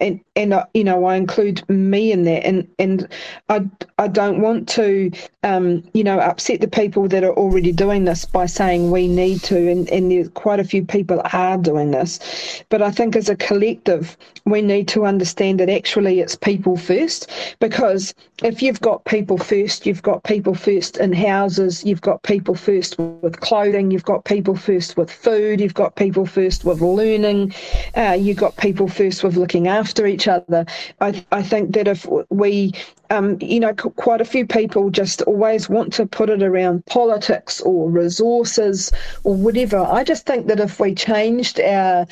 and 0.00 0.20
and 0.34 0.52
uh, 0.52 0.66
you 0.74 0.82
know 0.82 1.04
I 1.04 1.14
include 1.14 1.68
me 1.68 2.10
in 2.10 2.24
that, 2.24 2.44
and 2.44 2.68
and 2.80 3.08
I 3.48 3.68
I 3.98 4.08
don't 4.08 4.40
want 4.40 4.68
to, 4.70 5.12
um, 5.44 5.84
you 5.94 6.02
know, 6.02 6.18
upset 6.18 6.60
the 6.60 6.68
people 6.68 7.06
that 7.08 7.22
are 7.22 7.34
already 7.34 7.70
doing 7.70 8.06
this 8.06 8.24
by 8.24 8.46
saying 8.46 8.90
we 8.90 9.06
need 9.06 9.40
to, 9.44 9.70
and 9.70 9.88
and 9.90 10.10
there's 10.10 10.28
quite 10.30 10.58
a 10.58 10.64
few 10.64 10.84
people 10.84 11.22
are 11.32 11.56
doing 11.56 11.92
this, 11.92 12.64
but 12.70 12.82
I 12.82 12.90
think 12.90 13.14
as 13.14 13.28
a 13.28 13.36
collective 13.36 14.16
we 14.46 14.60
need 14.60 14.88
to 14.88 15.06
understand 15.06 15.58
that 15.60 15.70
actually 15.70 16.20
it's 16.20 16.36
people 16.36 16.76
first, 16.76 17.30
because 17.60 18.14
if 18.42 18.62
you've 18.62 18.80
got 18.80 19.04
people 19.04 19.38
first, 19.38 19.86
you've 19.86 20.02
got 20.02 20.22
people 20.24 20.54
first 20.54 20.98
in 20.98 21.12
houses, 21.12 21.84
you've 21.84 22.02
got 22.02 22.22
people 22.24 22.54
first 22.54 22.98
with 22.98 23.40
clothing, 23.40 23.90
you've 23.90 24.04
got 24.04 24.23
people 24.24 24.56
first 24.56 24.96
with 24.96 25.10
food, 25.10 25.60
you've 25.60 25.74
got 25.74 25.96
people 25.96 26.26
first 26.26 26.64
with 26.64 26.80
learning, 26.80 27.54
uh, 27.96 28.16
you've 28.18 28.36
got 28.36 28.56
people 28.56 28.88
first 28.88 29.22
with 29.22 29.36
looking 29.36 29.68
after 29.68 30.06
each 30.06 30.26
other. 30.26 30.66
I, 31.00 31.24
I 31.30 31.42
think 31.42 31.72
that 31.74 31.86
if 31.88 32.06
we, 32.30 32.72
um, 33.10 33.38
you 33.40 33.60
know, 33.60 33.74
quite 33.74 34.20
a 34.20 34.24
few 34.24 34.46
people 34.46 34.90
just 34.90 35.22
always 35.22 35.68
want 35.68 35.92
to 35.94 36.06
put 36.06 36.30
it 36.30 36.42
around 36.42 36.86
politics 36.86 37.60
or 37.60 37.90
resources 37.90 38.90
or 39.24 39.34
whatever. 39.34 39.78
I 39.78 40.04
just 40.04 40.26
think 40.26 40.46
that 40.46 40.60
if 40.60 40.80
we 40.80 40.94
changed 40.94 41.60
our 41.60 42.06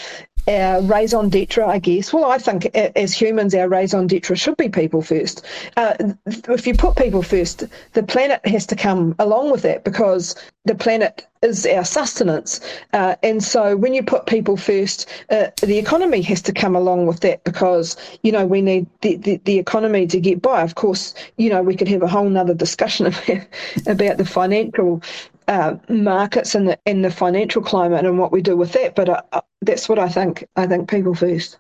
our 0.49 0.83
raison 0.83 1.29
d'etre, 1.29 1.65
I 1.65 1.79
guess. 1.79 2.13
Well, 2.13 2.25
I 2.25 2.39
think 2.39 2.67
as 2.75 3.15
humans, 3.15 3.55
our 3.55 3.69
raison 3.69 4.07
d'etre 4.07 4.37
should 4.37 4.57
be 4.57 4.69
people 4.69 5.03
first. 5.03 5.45
Uh, 5.77 5.95
if 6.27 6.67
you 6.67 6.75
put 6.75 6.97
people 6.97 7.23
first, 7.23 7.65
the 7.93 8.03
planet 8.03 8.45
has 8.47 8.67
to 8.67 8.77
come 8.77 9.15
along 9.19 9.51
with 9.51 9.63
that 9.63 9.85
because 9.85 10.35
the 10.65 10.75
planet 10.75 11.27
is 11.43 11.67
our 11.67 11.85
sustenance. 11.85 12.61
Uh, 12.93 13.17
and 13.23 13.43
so 13.43 13.77
when 13.77 13.95
you 13.95 14.03
put 14.03 14.27
people 14.27 14.57
first, 14.57 15.09
uh, 15.31 15.49
the 15.61 15.79
economy 15.79 16.23
has 16.23 16.41
to 16.43 16.53
come 16.53 16.77
along 16.77 17.07
with 17.07 17.21
that 17.21 17.43
because, 17.45 17.97
you 18.23 18.31
know, 18.31 18.47
we 18.47 18.63
need 18.63 18.87
the, 19.01 19.17
the, 19.17 19.37
the 19.45 19.59
economy 19.59 20.07
to 20.07 20.21
get 20.21 20.41
by. 20.41 20.63
Of 20.63 20.77
course, 20.77 21.15
you 21.37 21.51
know, 21.51 21.63
we 21.63 21.77
could 21.77 21.89
have 21.89 22.03
a 22.03 22.09
whole 22.09 22.29
nother 22.29 22.55
discussion 22.55 23.07
about, 23.29 23.47
about 23.87 24.17
the 24.19 24.25
financial 24.25 25.03
uh, 25.49 25.77
markets 25.89 26.55
and 26.55 26.69
the 26.69 26.79
and 26.87 27.05
the 27.05 27.11
financial 27.11 27.63
climate 27.63 28.05
and 28.05 28.19
what 28.19 28.33
we 28.33 28.43
do 28.43 28.57
with 28.57 28.73
that. 28.73 28.95
But 28.95 29.09
uh, 29.09 29.23
uh, 29.33 29.41
that's 29.61 29.89
what 29.89 29.99
I 29.99 30.09
think. 30.09 30.47
I 30.57 30.67
think 30.67 30.89
people 30.89 31.15
first. 31.15 31.59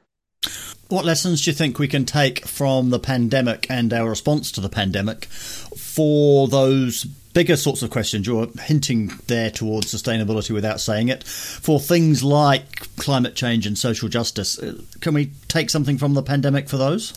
What 0.88 1.06
lessons 1.06 1.42
do 1.42 1.50
you 1.50 1.54
think 1.54 1.78
we 1.78 1.88
can 1.88 2.04
take 2.04 2.44
from 2.46 2.90
the 2.90 2.98
pandemic 2.98 3.66
and 3.70 3.94
our 3.94 4.10
response 4.10 4.52
to 4.52 4.60
the 4.60 4.68
pandemic 4.68 5.24
for 5.24 6.48
those 6.48 7.04
bigger 7.04 7.56
sorts 7.56 7.82
of 7.82 7.88
questions? 7.88 8.26
You're 8.26 8.48
hinting 8.60 9.10
there 9.26 9.50
towards 9.50 9.86
sustainability 9.94 10.50
without 10.50 10.80
saying 10.82 11.08
it. 11.08 11.24
For 11.24 11.80
things 11.80 12.22
like 12.22 12.94
climate 12.96 13.34
change 13.34 13.66
and 13.66 13.78
social 13.78 14.10
justice, 14.10 14.58
uh, 14.58 14.82
can 15.00 15.14
we 15.14 15.32
take 15.48 15.70
something 15.70 15.96
from 15.96 16.12
the 16.12 16.22
pandemic 16.22 16.68
for 16.68 16.76
those? 16.76 17.14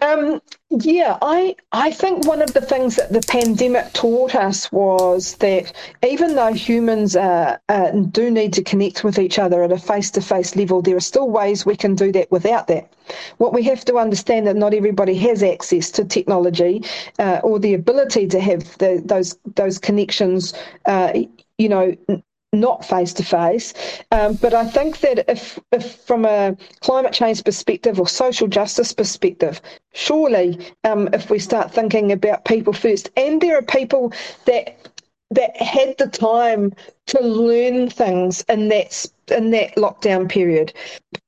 Um, 0.00 0.40
Yeah, 0.80 1.18
I, 1.22 1.54
I 1.70 1.92
think 1.92 2.26
one 2.26 2.42
of 2.42 2.52
the 2.52 2.60
things 2.60 2.96
that 2.96 3.12
the 3.12 3.20
pandemic 3.20 3.92
taught 3.92 4.34
us 4.34 4.72
was 4.72 5.36
that 5.36 5.72
even 6.04 6.34
though 6.34 6.52
humans 6.52 7.14
uh, 7.14 7.58
do 8.10 8.28
need 8.28 8.52
to 8.54 8.62
connect 8.62 9.04
with 9.04 9.20
each 9.20 9.38
other 9.38 9.62
at 9.62 9.70
a 9.70 9.78
face 9.78 10.10
to 10.12 10.20
face 10.20 10.56
level, 10.56 10.82
there 10.82 10.96
are 10.96 11.00
still 11.00 11.30
ways 11.30 11.64
we 11.64 11.76
can 11.76 11.94
do 11.94 12.10
that 12.12 12.28
without 12.32 12.66
that. 12.66 12.92
What 13.36 13.52
we 13.52 13.62
have 13.64 13.84
to 13.84 13.98
understand 13.98 14.48
that 14.48 14.56
not 14.56 14.74
everybody 14.74 15.14
has 15.18 15.44
access 15.44 15.92
to 15.92 16.04
technology 16.04 16.82
uh, 17.20 17.40
or 17.44 17.60
the 17.60 17.74
ability 17.74 18.26
to 18.28 18.40
have 18.40 18.76
the, 18.78 19.00
those 19.04 19.38
those 19.54 19.78
connections. 19.78 20.54
Uh, 20.86 21.12
you 21.56 21.68
know, 21.68 21.96
not 22.52 22.84
face 22.84 23.12
to 23.14 23.22
face. 23.22 23.74
But 24.10 24.54
I 24.54 24.64
think 24.64 25.00
that 25.00 25.30
if, 25.30 25.58
if 25.72 25.96
from 25.96 26.24
a 26.24 26.56
climate 26.80 27.12
change 27.12 27.44
perspective 27.44 28.00
or 28.00 28.08
social 28.08 28.48
justice 28.48 28.92
perspective, 28.92 29.60
surely 29.94 30.58
um, 30.84 31.08
if 31.12 31.30
we 31.30 31.38
start 31.38 31.72
thinking 31.72 32.12
about 32.12 32.44
people 32.44 32.72
first, 32.72 33.10
and 33.16 33.40
there 33.40 33.56
are 33.56 33.62
people 33.62 34.12
that 34.44 34.76
that 35.30 35.56
had 35.56 35.96
the 35.98 36.06
time 36.06 36.72
to 37.06 37.20
learn 37.20 37.88
things 37.88 38.44
in 38.48 38.68
that 38.68 39.06
in 39.28 39.50
that 39.50 39.74
lockdown 39.76 40.28
period 40.28 40.72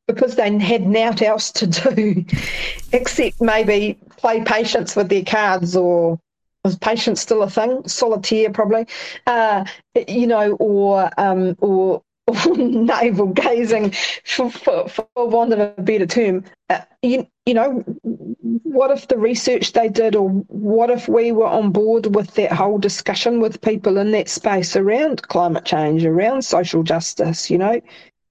because 0.06 0.36
they 0.36 0.58
had 0.58 0.86
naught 0.86 1.22
else 1.22 1.50
to 1.50 1.66
do 1.66 2.24
except 2.92 3.40
maybe 3.40 3.98
play 4.16 4.42
patience 4.42 4.94
with 4.94 5.08
their 5.08 5.24
cards 5.24 5.74
or 5.74 6.18
was 6.66 6.76
patience 6.78 7.20
still 7.20 7.42
a 7.42 7.50
thing? 7.50 7.86
Solitaire, 7.86 8.50
probably. 8.50 8.86
Uh, 9.26 9.64
you 10.08 10.26
know, 10.26 10.54
or 10.54 11.08
um, 11.16 11.56
or, 11.60 12.02
navel 12.56 13.28
gazing, 13.28 13.92
for, 14.24 14.50
for, 14.50 14.88
for 14.88 15.06
want 15.16 15.52
of 15.52 15.60
a 15.60 15.80
better 15.80 16.06
term. 16.06 16.44
Uh, 16.68 16.80
you, 17.02 17.24
you 17.46 17.54
know, 17.54 17.84
what 18.64 18.90
if 18.90 19.08
the 19.08 19.16
research 19.16 19.72
they 19.72 19.88
did, 19.88 20.16
or 20.16 20.28
what 20.28 20.90
if 20.90 21.08
we 21.08 21.32
were 21.32 21.46
on 21.46 21.70
board 21.70 22.14
with 22.14 22.34
that 22.34 22.52
whole 22.52 22.78
discussion 22.78 23.40
with 23.40 23.60
people 23.60 23.96
in 23.98 24.10
that 24.10 24.28
space 24.28 24.76
around 24.76 25.22
climate 25.28 25.64
change, 25.64 26.04
around 26.04 26.42
social 26.42 26.82
justice, 26.82 27.50
you 27.50 27.58
know? 27.58 27.80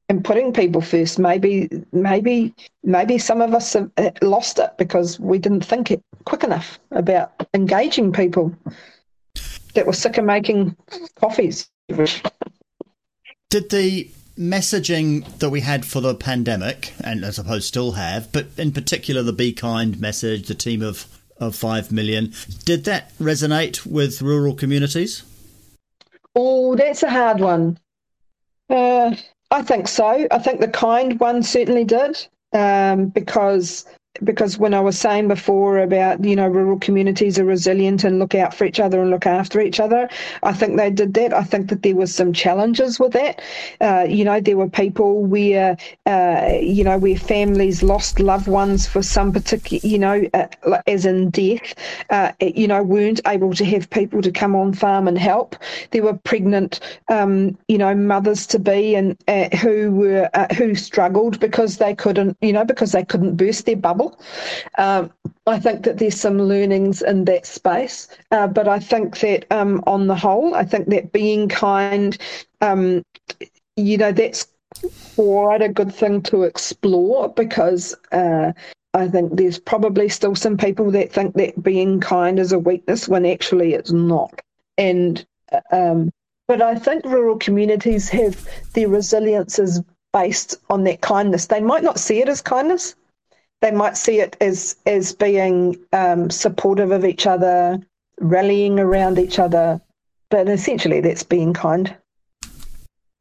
and 0.10 0.24
putting 0.24 0.54
people 0.54 0.82
first. 0.82 1.20
Maybe, 1.20 1.70
maybe, 1.92 2.54
maybe 2.84 3.18
some 3.18 3.42
of 3.42 3.54
us 3.54 3.74
have 3.74 3.90
uh, 3.98 4.12
lost 4.22 4.60
it 4.60 4.72
because 4.78 5.20
we 5.20 5.40
didn't 5.40 5.66
think 5.66 5.92
it 5.92 6.02
quick 6.26 6.44
enough 6.44 6.80
about 6.92 7.48
engaging 7.54 8.12
people 8.12 8.56
that 9.74 9.86
were 9.86 9.94
sick 9.94 10.18
of 10.18 10.26
making 10.26 10.76
coffees. 11.20 11.70
Did 13.50 13.70
the 13.70 14.10
messaging 14.38 15.26
that 15.40 15.50
we 15.50 15.62
had 15.62 15.86
for 15.86 16.02
the 16.02 16.16
pandemic, 16.16 16.94
and 17.04 17.26
I 17.26 17.30
suppose 17.30 17.66
still 17.66 17.94
have, 17.94 18.32
but 18.32 18.48
in 18.58 18.72
particular 18.72 19.24
the 19.24 19.34
Be 19.34 19.54
Kind 19.54 20.00
message, 20.00 20.48
the 20.48 20.56
team 20.56 20.82
of, 20.82 21.06
of 21.38 21.56
5 21.56 21.92
million, 21.92 22.34
did 22.66 22.86
that 22.86 23.18
resonate 23.18 23.86
with 23.86 24.22
rural 24.22 24.54
communities? 24.54 25.24
Oh, 26.36 26.76
that's 26.76 27.04
a 27.04 27.10
hard 27.10 27.40
one. 27.40 27.80
Uh, 28.70 29.16
I 29.52 29.62
think 29.62 29.88
so. 29.88 30.28
I 30.30 30.40
think 30.40 30.60
the 30.60 30.68
kind 30.68 31.20
one 31.20 31.44
certainly 31.44 31.86
did, 31.86 32.28
um, 32.52 33.08
because 33.08 33.86
because 34.24 34.58
when 34.58 34.74
I 34.74 34.80
was 34.80 34.98
saying 34.98 35.28
before 35.28 35.80
about 35.80 36.24
you 36.24 36.36
know 36.36 36.48
rural 36.48 36.80
communities 36.80 37.38
are 37.40 37.46
resilient 37.46 38.04
and 38.04 38.20
look 38.20 38.36
out 38.36 38.54
for 38.54 38.66
each 38.66 38.80
other 38.80 39.02
and 39.02 39.10
look 39.10 39.26
after 39.26 39.60
each 39.60 39.80
other, 39.80 40.10
I 40.44 40.54
think 40.54 40.78
they 40.78 40.90
did 40.92 41.14
that. 41.16 41.34
I 41.34 41.44
think 41.44 41.70
that 41.70 41.84
there 41.84 41.96
was 41.96 42.14
some 42.14 42.34
challenges 42.34 43.00
with 43.00 43.14
that. 43.14 43.42
Uh, 43.82 44.06
you 44.08 44.24
know, 44.24 44.40
there 44.40 44.58
were 44.58 44.70
people 44.70 45.24
where 45.24 45.78
uh, 46.06 46.54
you 46.60 46.84
know 46.84 46.98
where 46.98 47.18
families 47.18 47.84
lost 47.84 48.20
loved 48.20 48.48
ones 48.48 48.88
for 48.88 49.02
some 49.02 49.32
particular 49.32 49.82
you 49.84 50.00
know 50.00 50.24
uh, 50.34 50.48
as 50.88 51.06
in 51.06 51.30
death. 51.30 51.74
Uh, 52.10 52.32
you 52.40 52.68
know, 52.68 52.84
weren't 52.84 53.22
able 53.28 53.54
to 53.54 53.66
have 53.66 53.90
people 53.90 54.22
to 54.22 54.32
come 54.32 54.56
on 54.56 54.74
farm 54.74 55.08
and 55.08 55.18
help. 55.18 55.56
There 55.92 56.04
were 56.04 56.18
pregnant, 56.18 56.80
um, 57.10 57.58
you 57.68 57.78
know, 57.78 57.94
mothers 57.96 58.48
to 58.48 58.60
be 58.60 58.96
and 58.96 59.18
uh, 59.28 59.56
who 59.58 59.92
were 59.92 60.30
uh, 60.34 60.54
who 60.54 60.76
struggled 60.76 61.40
because 61.40 61.78
they 61.78 61.96
couldn't, 61.96 62.38
you 62.42 62.54
know, 62.54 62.66
because 62.66 62.92
they 62.92 63.04
couldn't 63.04 63.36
burst 63.36 63.66
their 63.66 63.76
bubble. 63.76 64.05
Um, 64.78 65.12
I 65.48 65.60
think 65.60 65.84
that 65.84 65.98
there's 65.98 66.20
some 66.20 66.42
learnings 66.42 67.02
in 67.02 67.26
that 67.26 67.46
space, 67.46 68.08
uh, 68.32 68.48
but 68.48 68.68
I 68.68 68.80
think 68.80 69.20
that 69.20 69.46
um, 69.52 69.84
on 69.86 70.08
the 70.08 70.16
whole, 70.16 70.56
I 70.56 70.64
think 70.64 70.88
that 70.90 71.12
being 71.12 71.48
kind, 71.48 72.18
um, 72.62 73.04
you 73.76 73.98
know, 73.98 74.12
that's 74.12 74.48
quite 75.16 75.62
a 75.62 75.70
good 75.70 75.94
thing 75.94 76.22
to 76.24 76.44
explore 76.44 77.30
because. 77.30 77.96
Uh, 78.12 78.52
I 78.96 79.10
think 79.10 79.36
there's 79.36 79.60
probably 79.60 80.08
still 80.08 80.36
some 80.36 80.56
people 80.56 80.90
that 80.92 81.12
think 81.12 81.36
that 81.36 81.62
being 81.62 82.00
kind 82.00 82.40
is 82.40 82.54
a 82.54 82.60
weakness 82.60 83.10
when 83.10 83.26
actually 83.26 83.74
it's 83.74 83.92
not. 83.92 84.42
And 84.78 85.26
um, 85.70 86.12
but 86.48 86.62
I 86.62 86.76
think 86.76 87.06
rural 87.06 87.38
communities 87.38 88.10
have 88.10 88.48
their 88.74 88.88
resilience 88.88 89.60
is 89.60 89.82
based 90.14 90.56
on 90.70 90.84
that 90.84 91.02
kindness. 91.02 91.48
They 91.48 91.60
might 91.60 91.84
not 91.84 92.00
see 92.00 92.22
it 92.22 92.30
as 92.30 92.42
kindness. 92.42 92.96
They 93.66 93.72
might 93.72 93.98
see 93.98 94.20
it 94.20 94.38
as 94.42 94.76
as 94.86 95.12
being 95.12 95.76
um, 95.92 96.30
supportive 96.30 96.92
of 96.92 97.04
each 97.04 97.26
other, 97.26 97.82
rallying 98.22 98.80
around 98.80 99.18
each 99.18 99.40
other. 99.40 99.82
But 100.30 100.48
essentially, 100.48 101.02
that's 101.02 101.24
being 101.24 101.52
kind. 101.52 101.96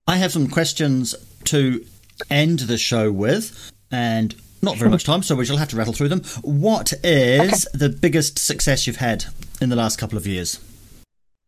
I 0.07 0.17
have 0.17 0.33
some 0.33 0.49
questions 0.49 1.15
to 1.45 1.83
end 2.29 2.59
the 2.59 2.77
show 2.77 3.11
with, 3.11 3.73
and 3.91 4.35
not 4.61 4.77
very 4.77 4.91
much 4.91 5.05
time, 5.11 5.23
so 5.23 5.35
we 5.35 5.47
shall 5.47 5.57
have 5.57 5.69
to 5.69 5.77
rattle 5.77 5.95
through 5.95 6.11
them. 6.11 6.23
What 6.43 6.93
is 7.03 7.67
the 7.73 7.89
biggest 7.89 8.39
success 8.39 8.87
you've 8.87 8.97
had 8.97 9.25
in 9.63 9.71
the 9.71 9.77
last 9.77 9.99
couple 9.99 10.19
of 10.19 10.27
years? 10.27 10.61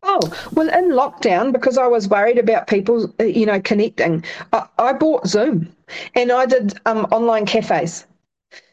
Oh, 0.01 0.21
well, 0.53 0.69
in 0.69 0.89
lockdown, 0.89 1.53
because 1.53 1.77
I 1.77 1.85
was 1.85 2.07
worried 2.07 2.39
about 2.39 2.65
people, 2.65 3.13
uh, 3.19 3.25
you 3.25 3.45
know, 3.45 3.61
connecting, 3.61 4.25
I, 4.53 4.65
I 4.79 4.93
bought 4.93 5.27
Zoom 5.27 5.71
and 6.15 6.31
I 6.31 6.47
did 6.47 6.79
um, 6.87 7.05
online 7.11 7.45
cafes. 7.45 8.03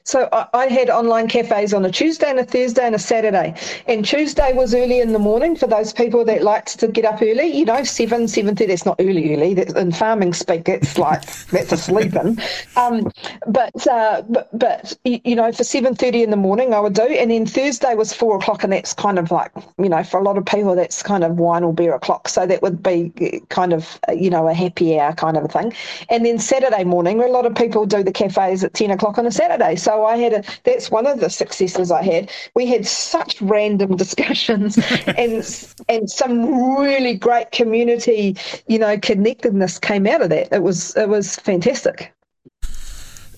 So 0.07 0.29
I, 0.33 0.47
I 0.53 0.67
had 0.67 0.91
online 0.91 1.29
cafes 1.29 1.73
on 1.73 1.83
a 1.87 1.91
Tuesday 1.91 2.29
and 2.29 2.39
a 2.39 2.45
Thursday 2.45 2.85
and 2.85 2.95
a 2.95 2.99
Saturday. 2.99 3.55
And 3.87 4.05
Tuesday 4.05 4.53
was 4.53 4.75
early 4.75 5.01
in 5.01 5.15
the 5.15 5.19
morning 5.19 5.57
for 5.57 5.67
those 5.67 5.95
people 5.95 6.27
that 6.27 6.43
liked 6.43 6.79
to 6.81 6.89
get 6.89 7.07
up 7.07 7.23
early, 7.23 7.47
you 7.47 7.65
know, 7.65 7.83
7, 7.83 8.25
7.30. 8.25 8.69
That's 8.69 8.85
not 8.85 8.97
early, 9.01 9.35
early. 9.35 9.55
That's 9.55 9.73
in 9.73 9.93
farming 9.93 10.35
speak, 10.35 10.69
it's 10.69 10.99
like, 10.99 11.25
that's 11.47 11.73
a 11.73 11.79
sleeping. 11.79 12.39
Um, 12.77 13.11
but, 13.47 13.87
uh, 13.87 14.23
but, 14.29 14.51
but, 14.57 14.95
you 15.05 15.35
know, 15.35 15.51
for 15.53 15.63
7.30 15.63 16.23
in 16.25 16.31
the 16.31 16.37
morning 16.37 16.75
I 16.75 16.81
would 16.81 16.95
do. 16.95 17.03
And 17.03 17.31
then 17.31 17.47
Thursday 17.47 17.95
was 17.95 18.13
4 18.13 18.37
o'clock 18.37 18.63
and 18.63 18.75
that's 18.75 18.93
kind 18.93 19.19
of 19.19 19.31
like, 19.31 19.53
you 19.79 19.89
know, 19.89 20.05
for 20.05 20.21
a 20.21 20.23
lot 20.23 20.37
of 20.37 20.45
people 20.45 20.75
that's 20.75 21.03
kind 21.03 21.25
of 21.25 21.39
wine 21.39 21.65
or 21.65 21.73
beer 21.73 21.95
o'clock. 21.95 22.29
So 22.29 22.47
that 22.47 22.61
would 22.61 22.83
be 22.83 23.11
uh, 23.23 23.45
kind 23.47 23.73
of, 23.73 23.99
uh, 24.07 24.13
you 24.13 24.29
know, 24.29 24.49
a 24.49 24.55
happy 24.55 25.01
hour 25.01 25.15
kind 25.15 25.39
of 25.39 25.45
a 25.45 25.49
thing. 25.49 25.73
And 26.11 26.27
then 26.27 26.39
Saturday 26.39 26.85
morning, 26.85 27.23
a 27.23 27.29
lot 27.29 27.47
of 27.47 27.55
people 27.55 27.87
do 27.87 28.03
the 28.03 28.13
cafes 28.13 28.63
at 28.63 28.75
10 28.75 28.91
o'clock 28.91 29.17
on 29.17 29.25
a 29.25 29.31
Saturday. 29.31 29.77
So 29.77 29.94
I 30.03 30.17
had 30.17 30.33
a, 30.33 30.45
that's 30.65 30.91
one 30.91 31.07
of 31.07 31.21
the 31.21 31.31
successes 31.31 31.91
I 31.91 32.03
had. 32.03 32.31
We 32.55 32.67
had 32.67 32.87
such 32.87 33.41
random 33.41 33.97
discussions 34.05 34.79
and, 35.07 35.77
and 35.89 36.11
some 36.11 36.77
really 36.79 37.15
great 37.15 37.53
community, 37.53 38.37
you 38.67 38.79
know, 38.79 38.99
connectedness 38.99 39.79
came 39.79 40.07
out 40.07 40.23
of 40.23 40.31
that. 40.31 40.53
It 40.53 40.63
was, 40.63 40.97
it 40.97 41.09
was 41.09 41.37
fantastic. 41.37 42.13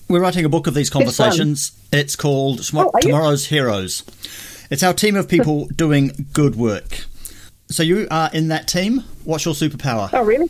We're 0.09 0.21
writing 0.21 0.45
a 0.45 0.49
book 0.49 0.67
of 0.67 0.73
these 0.73 0.89
conversations. 0.89 1.77
It's 1.91 2.15
called 2.15 2.61
Oh, 2.73 2.91
you? 2.95 3.01
Tomorrow's 3.01 3.47
Heroes. 3.47 4.03
It's 4.69 4.81
our 4.81 4.93
team 4.93 5.15
of 5.15 5.27
people 5.27 5.67
doing 5.75 6.27
good 6.33 6.55
work. 6.55 7.05
So 7.69 7.83
you 7.83 8.07
are 8.09 8.29
in 8.33 8.47
that 8.47 8.67
team. 8.67 9.03
What's 9.25 9.43
your 9.43 9.53
superpower? 9.53 10.09
Oh, 10.13 10.23
really? 10.23 10.49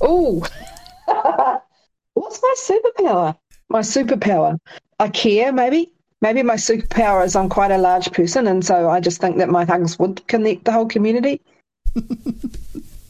Oh, 0.00 0.46
what's 2.14 2.40
my 2.40 2.54
superpower? 2.56 3.36
My 3.74 3.80
superpower, 3.80 4.56
I 5.00 5.08
care. 5.08 5.52
Maybe, 5.52 5.90
maybe 6.22 6.44
my 6.44 6.54
superpower 6.54 7.24
is 7.24 7.34
I'm 7.34 7.48
quite 7.48 7.72
a 7.72 7.76
large 7.76 8.12
person, 8.12 8.46
and 8.46 8.64
so 8.64 8.88
I 8.88 9.00
just 9.00 9.20
think 9.20 9.36
that 9.38 9.48
my 9.48 9.64
hugs 9.64 9.98
would 9.98 10.24
connect 10.28 10.64
the 10.64 10.70
whole 10.70 10.86
community. 10.86 11.40
you 11.96 12.04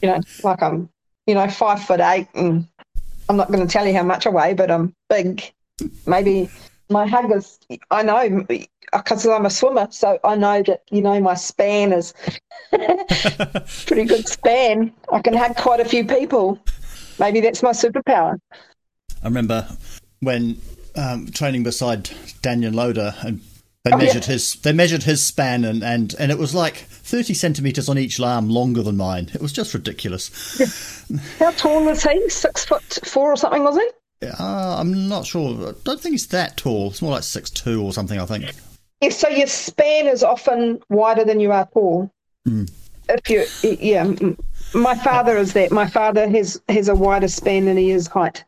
know, 0.01 0.19
like 0.43 0.63
I'm, 0.63 0.89
you 1.27 1.35
know, 1.35 1.47
five 1.49 1.83
foot 1.83 1.99
eight, 1.99 2.27
and 2.33 2.67
I'm 3.29 3.37
not 3.37 3.51
going 3.51 3.59
to 3.59 3.71
tell 3.71 3.85
you 3.85 3.93
how 3.93 4.01
much 4.01 4.25
I 4.25 4.31
weigh, 4.31 4.55
but 4.55 4.71
I'm 4.71 4.91
big. 5.07 5.43
Maybe 6.07 6.49
my 6.89 7.05
hug 7.05 7.31
is. 7.31 7.59
I 7.91 8.01
know 8.01 8.17
uh, 8.17 8.57
because 8.97 9.27
I'm 9.27 9.45
a 9.45 9.51
swimmer, 9.51 9.87
so 9.91 10.17
I 10.23 10.35
know 10.35 10.63
that 10.63 10.81
you 10.89 11.03
know 11.03 11.19
my 11.19 11.35
span 11.35 11.93
is 11.93 12.15
pretty 12.71 14.05
good 14.05 14.27
span. 14.27 14.91
I 15.13 15.19
can 15.19 15.35
hug 15.35 15.57
quite 15.57 15.79
a 15.79 15.85
few 15.85 16.05
people. 16.05 16.57
Maybe 17.19 17.39
that's 17.39 17.61
my 17.61 17.69
superpower. 17.69 18.39
I 19.21 19.27
remember 19.27 19.67
when 20.25 20.59
um, 20.95 21.27
training 21.27 21.63
beside 21.63 22.05
Danyon 22.41 22.73
Loader, 22.75 23.13
and 23.23 23.39
they 23.83 23.91
Oh, 23.91 23.97
yeah. 23.97 24.05
measured 24.05 24.25
his 24.25 24.55
they 24.55 24.73
measured 24.73 25.03
his 25.03 25.23
span, 25.23 25.63
and, 25.63 25.83
and, 25.83 26.15
and 26.19 26.31
it 26.31 26.37
was 26.39 26.55
like 26.55 26.75
thirty 26.89 27.33
centimeters 27.35 27.87
on 27.87 27.97
each 27.99 28.19
arm 28.19 28.49
longer 28.49 28.81
than 28.81 28.97
mine. 28.97 29.29
It 29.33 29.41
was 29.41 29.53
just 29.53 29.73
ridiculous. 29.75 30.99
How 31.39 31.51
tall 31.51 31.85
was 31.85 32.03
he? 32.03 32.29
Six 32.29 32.65
foot 32.65 32.99
four 33.05 33.31
or 33.31 33.37
something, 33.37 33.63
was 33.63 33.77
he? 33.77 34.27
Uh, 34.27 34.77
I'm 34.79 35.07
not 35.07 35.25
sure. 35.27 35.69
I 35.69 35.73
don't 35.83 36.01
think 36.01 36.13
he's 36.13 36.27
that 36.27 36.57
tall. 36.57 36.89
It's 36.89 37.01
more 37.01 37.11
like 37.11 37.23
six 37.23 37.51
two 37.51 37.83
or 37.83 37.93
something. 37.93 38.19
I 38.19 38.25
think. 38.25 38.51
Yeah, 39.01 39.09
so 39.09 39.27
your 39.29 39.45
span 39.45 40.07
is 40.07 40.23
often 40.23 40.79
wider 40.89 41.23
than 41.23 41.39
you 41.39 41.51
are 41.51 41.67
tall. 41.71 42.09
If 43.07 43.29
you, 43.29 43.45
yeah, 43.79 44.05
mm, 44.05 44.35
my 44.73 44.95
father 44.95 45.37
is 45.37 45.53
that. 45.53 45.71
My 45.71 45.85
father 45.87 46.27
has 46.27 46.59
has 46.69 46.87
a 46.87 46.95
wider 46.95 47.27
span 47.27 47.65
than 47.65 47.77
he 47.77 47.91
is 47.91 48.07
height. 48.07 48.43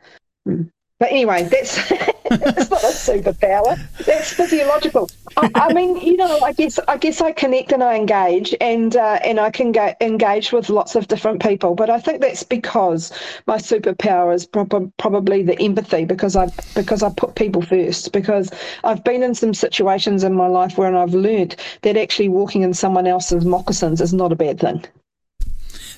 Mm. 0.47 0.71
But 0.99 1.11
anyway, 1.11 1.43
that's 1.43 1.89
that's 2.29 2.69
not 2.71 2.83
a 2.83 2.87
superpower. 2.87 3.77
That's 4.05 4.33
physiological. 4.33 5.09
I, 5.37 5.51
I 5.53 5.73
mean, 5.73 5.97
you 5.97 6.17
know, 6.17 6.39
I 6.39 6.53
guess 6.53 6.79
I 6.87 6.97
guess 6.97 7.21
I 7.21 7.31
connect 7.33 7.71
and 7.71 7.83
I 7.83 7.95
engage, 7.95 8.55
and 8.59 8.95
uh, 8.95 9.19
and 9.23 9.39
I 9.39 9.51
can 9.51 9.75
engage 10.01 10.51
with 10.51 10.69
lots 10.69 10.95
of 10.95 11.07
different 11.07 11.41
people. 11.41 11.75
But 11.75 11.91
I 11.91 11.99
think 11.99 12.21
that's 12.21 12.41
because 12.41 13.11
my 13.45 13.57
superpower 13.57 14.33
is 14.33 14.47
prob- 14.47 14.91
probably 14.97 15.43
the 15.43 15.59
empathy, 15.61 16.05
because 16.05 16.35
I 16.35 16.47
because 16.73 17.03
I 17.03 17.11
put 17.11 17.35
people 17.35 17.61
first. 17.61 18.11
Because 18.11 18.49
I've 18.83 19.03
been 19.03 19.21
in 19.21 19.35
some 19.35 19.53
situations 19.53 20.23
in 20.23 20.33
my 20.33 20.47
life 20.47 20.79
where 20.79 20.95
I've 20.95 21.13
learnt 21.13 21.57
that 21.83 21.95
actually 21.95 22.29
walking 22.29 22.63
in 22.63 22.73
someone 22.73 23.05
else's 23.05 23.45
moccasins 23.45 24.01
is 24.01 24.13
not 24.13 24.31
a 24.31 24.35
bad 24.35 24.59
thing. 24.59 24.83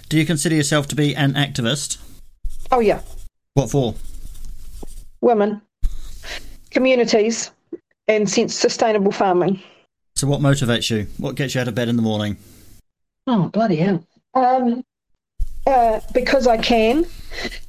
Do 0.10 0.18
you 0.18 0.26
consider 0.26 0.56
yourself 0.56 0.88
to 0.88 0.96
be 0.96 1.16
an 1.16 1.36
activist? 1.36 2.00
Oh 2.72 2.80
yeah, 2.82 3.00
What 3.54 3.72
for? 3.72 3.96
Women, 5.22 5.62
communities, 6.72 7.52
and 8.08 8.30
sense 8.30 8.56
sustainable 8.56 9.12
farming. 9.12 9.62
So, 10.16 10.28
what 10.28 10.42
motivates 10.42 10.90
you? 10.90 11.08
What 11.18 11.36
gets 11.36 11.56
you 11.56 11.62
out 11.62 11.68
of 11.68 11.76
bed 11.76 11.88
in 11.88 11.96
the 11.96 12.02
morning? 12.02 12.38
Oh, 13.28 13.48
bloody 13.50 13.78
hell. 13.78 14.06
Um, 14.34 14.84
uh, 15.68 16.02
because 16.14 16.48
I 16.48 16.58
can. 16.58 17.06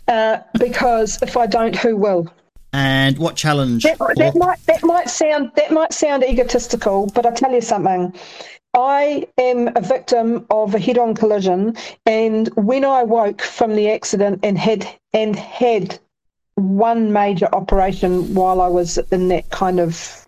Uh, 0.09 0.39
because 0.59 1.23
if 1.23 1.37
I 1.37 1.47
don't, 1.47 1.77
who 1.77 1.97
will? 1.97 2.33
And 2.73 3.19
what 3.19 3.37
challenge? 3.37 3.83
That, 3.83 3.99
that 3.99 4.37
might 4.37 4.65
that 4.67 4.83
might 4.85 5.11
sound 5.11 5.51
that 5.57 5.73
might 5.73 5.93
sound 5.93 6.23
egotistical, 6.23 7.07
but 7.15 7.27
I 7.27 7.33
tell 7.33 7.53
you 7.53 7.61
something. 7.61 8.15
I 8.75 9.27
am 9.37 9.71
a 9.75 9.81
victim 9.81 10.47
of 10.51 10.77
a 10.77 10.79
head-on 10.79 11.15
collision, 11.15 11.77
and 12.07 12.49
when 12.55 12.85
I 12.85 13.03
woke 13.03 13.43
from 13.43 13.75
the 13.75 13.91
accident 13.91 14.41
and 14.45 14.57
had 14.57 14.89
and 15.13 15.35
had 15.35 15.99
one 16.61 17.13
major 17.13 17.49
operation 17.53 18.35
while 18.35 18.61
I 18.61 18.69
was 18.69 18.99
in 19.11 19.29
that 19.29 19.51
kind 19.51 19.81
of 19.81 20.27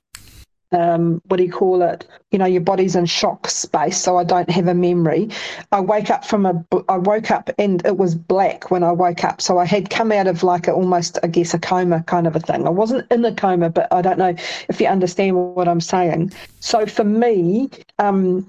um, 0.73 1.21
what 1.27 1.37
do 1.37 1.45
you 1.45 1.53
call 1.53 1.83
it? 1.83 2.07
You 2.31 2.39
know, 2.39 2.47
your 2.47 2.63
body's 2.63 2.97
in 2.97 3.07
shock 3.07 3.49
space, 3.49 3.99
so 3.99 4.17
I 4.17 4.25
don't 4.25 4.51
have 4.51 4.69
a 4.69 4.75
memory. 4.75 5.29
I 5.71 5.81
wake 5.81 6.11
up 6.11 6.25
from 6.25 6.47
a, 6.47 6.65
I 6.89 6.97
woke 6.97 7.31
up 7.31 7.51
and 7.59 7.85
it 7.85 7.99
was 7.99 8.15
black 8.15 8.71
when 8.71 8.83
I 8.83 8.93
woke 8.93 9.23
up, 9.25 9.41
so 9.43 9.59
I 9.59 9.67
had 9.67 9.91
come 9.91 10.11
out 10.13 10.27
of 10.27 10.43
like 10.43 10.69
a, 10.69 10.73
almost, 10.73 11.19
I 11.23 11.27
guess, 11.27 11.55
a 11.55 11.59
coma 11.59 12.03
kind 12.05 12.27
of 12.27 12.35
a 12.35 12.41
thing. 12.41 12.67
I 12.67 12.71
wasn't 12.71 13.11
in 13.13 13.25
a 13.25 13.35
coma, 13.35 13.71
but 13.71 13.93
I 13.93 14.03
don't 14.03 14.19
know 14.19 14.35
if 14.69 14.81
you 14.81 14.87
understand 14.87 15.37
what 15.37 15.69
I'm 15.69 15.81
saying. 15.81 16.33
So 16.61 16.87
for 16.87 17.05
me, 17.05 17.71
um, 17.99 18.47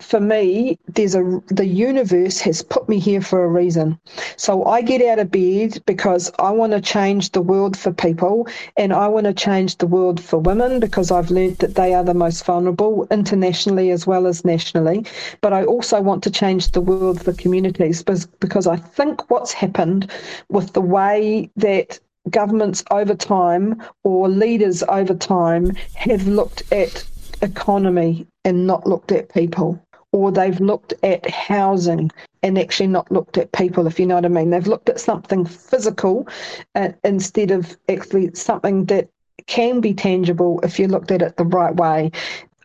for 0.00 0.18
me, 0.18 0.78
there's 0.88 1.14
a 1.14 1.40
the 1.46 1.66
universe 1.66 2.40
has 2.40 2.62
put 2.62 2.88
me 2.88 2.98
here 2.98 3.20
for 3.20 3.44
a 3.44 3.48
reason. 3.48 3.98
So 4.36 4.64
I 4.64 4.82
get 4.82 5.00
out 5.02 5.20
of 5.20 5.30
bed 5.30 5.82
because 5.86 6.32
I 6.38 6.50
want 6.50 6.72
to 6.72 6.80
change 6.80 7.30
the 7.30 7.40
world 7.40 7.76
for 7.76 7.92
people, 7.92 8.48
and 8.76 8.92
I 8.92 9.06
want 9.06 9.26
to 9.26 9.32
change 9.32 9.78
the 9.78 9.86
world 9.86 10.20
for 10.20 10.38
women 10.38 10.80
because 10.80 11.10
I've 11.10 11.30
learnt 11.30 11.60
that 11.60 11.76
they 11.76 11.94
are 11.94 12.02
the 12.02 12.14
most 12.14 12.44
vulnerable 12.44 13.06
internationally 13.10 13.90
as 13.90 14.06
well 14.06 14.26
as 14.26 14.44
nationally. 14.44 15.06
But 15.40 15.52
I 15.52 15.64
also 15.64 16.00
want 16.00 16.24
to 16.24 16.30
change 16.30 16.72
the 16.72 16.80
world 16.80 17.22
for 17.22 17.32
communities 17.32 18.02
because 18.02 18.66
I 18.66 18.76
think 18.76 19.30
what's 19.30 19.52
happened 19.52 20.10
with 20.48 20.72
the 20.72 20.80
way 20.80 21.50
that 21.56 22.00
governments 22.30 22.82
over 22.90 23.14
time 23.14 23.82
or 24.02 24.28
leaders 24.28 24.82
over 24.88 25.14
time 25.14 25.70
have 25.94 26.26
looked 26.26 26.62
at 26.72 27.04
economy 27.44 28.26
and 28.44 28.66
not 28.66 28.86
looked 28.86 29.12
at 29.12 29.32
people 29.32 29.80
or 30.14 30.30
they've 30.30 30.60
looked 30.60 30.94
at 31.02 31.28
housing 31.28 32.08
and 32.44 32.56
actually 32.56 32.86
not 32.86 33.10
looked 33.10 33.36
at 33.36 33.50
people, 33.50 33.86
if 33.88 33.98
you 33.98 34.06
know 34.06 34.14
what 34.14 34.24
I 34.24 34.28
mean. 34.28 34.50
They've 34.50 34.66
looked 34.66 34.88
at 34.88 35.00
something 35.00 35.44
physical 35.44 36.28
uh, 36.76 36.90
instead 37.02 37.50
of 37.50 37.76
actually 37.88 38.32
something 38.34 38.84
that 38.84 39.08
can 39.46 39.80
be 39.80 39.92
tangible 39.92 40.60
if 40.62 40.78
you 40.78 40.86
looked 40.86 41.10
at 41.10 41.20
it 41.20 41.36
the 41.36 41.44
right 41.44 41.74
way. 41.74 42.12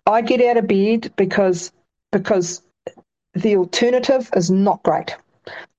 I 0.06 0.22
get 0.22 0.42
out 0.42 0.58
of 0.58 0.68
bed 0.68 1.12
because 1.16 1.72
because 2.12 2.62
the 3.34 3.56
alternative 3.56 4.30
is 4.36 4.52
not 4.52 4.84
great. 4.84 5.16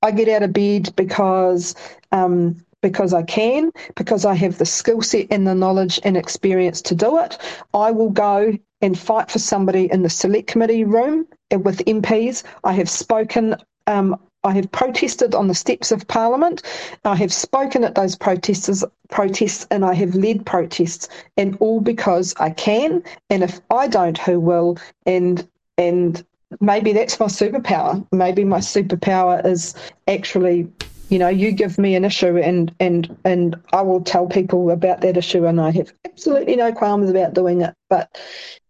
I 0.02 0.10
get 0.10 0.28
out 0.28 0.42
of 0.42 0.52
bed 0.52 0.94
because 0.96 1.74
um, 2.10 2.56
because 2.82 3.12
I 3.12 3.22
can, 3.22 3.72
because 3.94 4.24
I 4.24 4.34
have 4.34 4.58
the 4.58 4.66
skill 4.66 5.02
set 5.02 5.26
and 5.30 5.46
the 5.46 5.54
knowledge 5.54 6.00
and 6.04 6.16
experience 6.16 6.80
to 6.82 6.94
do 6.94 7.18
it. 7.18 7.38
I 7.74 7.90
will 7.90 8.10
go 8.10 8.56
and 8.80 8.98
fight 8.98 9.30
for 9.30 9.38
somebody 9.38 9.90
in 9.90 10.02
the 10.02 10.10
select 10.10 10.46
committee 10.46 10.84
room 10.84 11.26
with 11.50 11.84
MPs. 11.84 12.42
I 12.64 12.72
have 12.72 12.88
spoken. 12.88 13.56
Um, 13.86 14.16
I 14.42 14.52
have 14.52 14.72
protested 14.72 15.34
on 15.34 15.48
the 15.48 15.54
steps 15.54 15.92
of 15.92 16.08
Parliament. 16.08 16.62
I 17.04 17.14
have 17.16 17.32
spoken 17.32 17.84
at 17.84 17.94
those 17.94 18.16
protesters 18.16 18.82
protests, 19.10 19.66
and 19.70 19.84
I 19.84 19.92
have 19.94 20.14
led 20.14 20.46
protests, 20.46 21.08
and 21.36 21.58
all 21.60 21.80
because 21.80 22.34
I 22.40 22.50
can. 22.50 23.02
And 23.28 23.42
if 23.42 23.60
I 23.70 23.86
don't, 23.86 24.16
who 24.16 24.40
will? 24.40 24.78
And 25.04 25.46
and 25.76 26.24
maybe 26.60 26.92
that's 26.92 27.20
my 27.20 27.26
superpower. 27.26 28.06
Maybe 28.12 28.44
my 28.44 28.60
superpower 28.60 29.44
is 29.44 29.74
actually 30.08 30.70
you 31.10 31.18
know 31.18 31.28
you 31.28 31.52
give 31.52 31.76
me 31.78 31.94
an 31.94 32.04
issue 32.04 32.38
and 32.38 32.74
and 32.80 33.14
and 33.24 33.56
i 33.72 33.82
will 33.82 34.00
tell 34.00 34.26
people 34.26 34.70
about 34.70 35.02
that 35.02 35.16
issue 35.16 35.44
and 35.44 35.60
i 35.60 35.70
have 35.70 35.92
absolutely 36.06 36.56
no 36.56 36.72
qualms 36.72 37.10
about 37.10 37.34
doing 37.34 37.60
it 37.60 37.74
but 37.90 38.18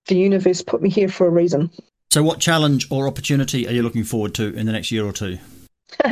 the 0.07 0.17
universe 0.17 0.63
put 0.63 0.83
me 0.83 0.91
here 0.91 1.09
for 1.09 1.27
a 1.27 1.31
reason 1.31 1.71
So, 2.11 2.23
what 2.23 2.41
challenge 2.41 2.89
or 2.91 3.07
opportunity 3.07 3.69
are 3.69 3.73
you 3.73 3.83
looking 3.83 4.05
forward 4.05 4.35
to 4.35 4.53
in 4.55 4.67
the 4.67 4.73
next 4.73 4.91
year 4.91 5.05
or 5.05 5.13
two? 5.13 5.39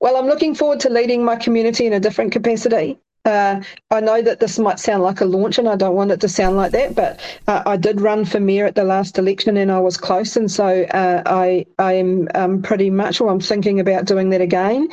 well 0.00 0.16
i'm 0.16 0.26
looking 0.26 0.54
forward 0.54 0.80
to 0.80 0.90
leading 0.90 1.24
my 1.24 1.36
community 1.36 1.86
in 1.86 1.92
a 1.92 2.00
different 2.00 2.32
capacity 2.32 2.98
uh, 3.24 3.60
I 3.90 4.00
know 4.00 4.20
that 4.20 4.40
this 4.40 4.58
might 4.58 4.78
sound 4.78 5.02
like 5.02 5.20
a 5.20 5.24
launch, 5.24 5.58
and 5.58 5.68
I 5.68 5.76
don't 5.76 5.94
want 5.94 6.10
it 6.10 6.20
to 6.20 6.28
sound 6.28 6.56
like 6.56 6.72
that. 6.72 6.94
But 6.94 7.20
uh, 7.48 7.62
I 7.64 7.76
did 7.76 8.00
run 8.00 8.24
for 8.24 8.40
mayor 8.40 8.66
at 8.66 8.74
the 8.74 8.84
last 8.84 9.18
election, 9.18 9.56
and 9.56 9.72
I 9.72 9.78
was 9.78 9.96
close, 9.96 10.36
and 10.36 10.50
so 10.50 10.82
uh, 10.84 11.22
I 11.26 11.64
I 11.78 11.94
am 11.94 12.28
um, 12.34 12.62
pretty 12.62 12.90
much, 12.90 13.20
or 13.20 13.30
I'm 13.30 13.40
thinking 13.40 13.80
about 13.80 14.04
doing 14.04 14.30
that 14.30 14.40
again. 14.40 14.88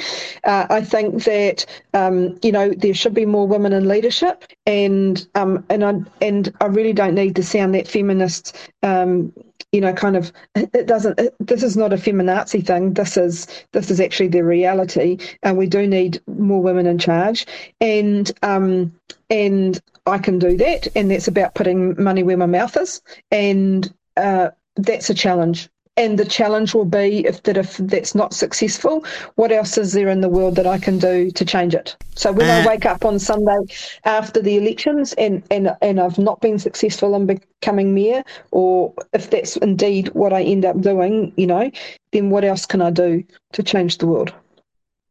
Uh, 0.45 0.65
I 0.69 0.81
think 0.81 1.23
that 1.23 1.65
um, 1.93 2.39
you 2.41 2.51
know 2.51 2.69
there 2.69 2.93
should 2.93 3.13
be 3.13 3.25
more 3.25 3.47
women 3.47 3.73
in 3.73 3.87
leadership, 3.87 4.45
and 4.65 5.27
um, 5.35 5.65
and 5.69 5.83
I 5.83 5.93
and 6.21 6.53
I 6.61 6.65
really 6.65 6.93
don't 6.93 7.15
need 7.15 7.35
to 7.35 7.43
sound 7.43 7.75
that 7.75 7.87
feminist. 7.87 8.55
Um, 8.83 9.33
you 9.71 9.79
know, 9.79 9.93
kind 9.93 10.17
of, 10.17 10.31
it 10.55 10.85
doesn't. 10.85 11.19
It, 11.19 11.35
this 11.39 11.63
is 11.63 11.77
not 11.77 11.93
a 11.93 11.97
feminazi 11.97 12.65
thing. 12.65 12.93
This 12.93 13.15
is 13.15 13.47
this 13.71 13.89
is 13.89 14.01
actually 14.01 14.27
the 14.27 14.43
reality, 14.43 15.17
and 15.43 15.57
we 15.57 15.67
do 15.67 15.87
need 15.87 16.21
more 16.27 16.61
women 16.61 16.85
in 16.85 16.97
charge. 16.97 17.45
And 17.79 18.31
um, 18.43 18.93
and 19.29 19.79
I 20.05 20.17
can 20.17 20.39
do 20.39 20.57
that, 20.57 20.87
and 20.95 21.09
that's 21.09 21.27
about 21.27 21.55
putting 21.55 22.01
money 22.01 22.23
where 22.23 22.37
my 22.37 22.47
mouth 22.47 22.75
is, 22.75 23.01
and 23.31 23.91
uh, 24.17 24.49
that's 24.75 25.09
a 25.09 25.13
challenge. 25.13 25.69
And 26.01 26.17
the 26.17 26.25
challenge 26.25 26.73
will 26.73 26.89
be 27.01 27.07
if 27.31 27.37
that 27.43 27.57
if 27.57 27.77
that's 27.77 28.13
not 28.15 28.33
successful, 28.33 28.95
what 29.35 29.51
else 29.51 29.73
is 29.77 29.93
there 29.93 30.09
in 30.09 30.21
the 30.21 30.33
world 30.37 30.55
that 30.55 30.65
I 30.65 30.79
can 30.85 30.97
do 30.97 31.15
to 31.29 31.45
change 31.53 31.73
it? 31.81 31.95
So 32.15 32.31
when 32.37 32.49
I 32.49 32.61
Uh, 32.61 32.67
wake 32.71 32.87
up 32.93 33.05
on 33.05 33.19
Sunday 33.19 33.61
after 34.03 34.39
the 34.41 34.55
elections 34.61 35.13
and, 35.23 35.43
and 35.55 35.65
and 35.87 35.99
I've 35.99 36.17
not 36.17 36.41
been 36.41 36.59
successful 36.59 37.15
in 37.17 37.27
becoming 37.27 37.93
mayor, 37.93 38.23
or 38.49 38.93
if 39.13 39.29
that's 39.29 39.57
indeed 39.57 40.09
what 40.13 40.33
I 40.33 40.41
end 40.53 40.65
up 40.65 40.77
doing, 40.81 41.33
you 41.37 41.47
know, 41.53 41.69
then 42.13 42.31
what 42.33 42.43
else 42.43 42.65
can 42.65 42.81
I 42.81 42.91
do 43.05 43.23
to 43.53 43.61
change 43.63 43.99
the 43.99 44.07
world? 44.07 44.33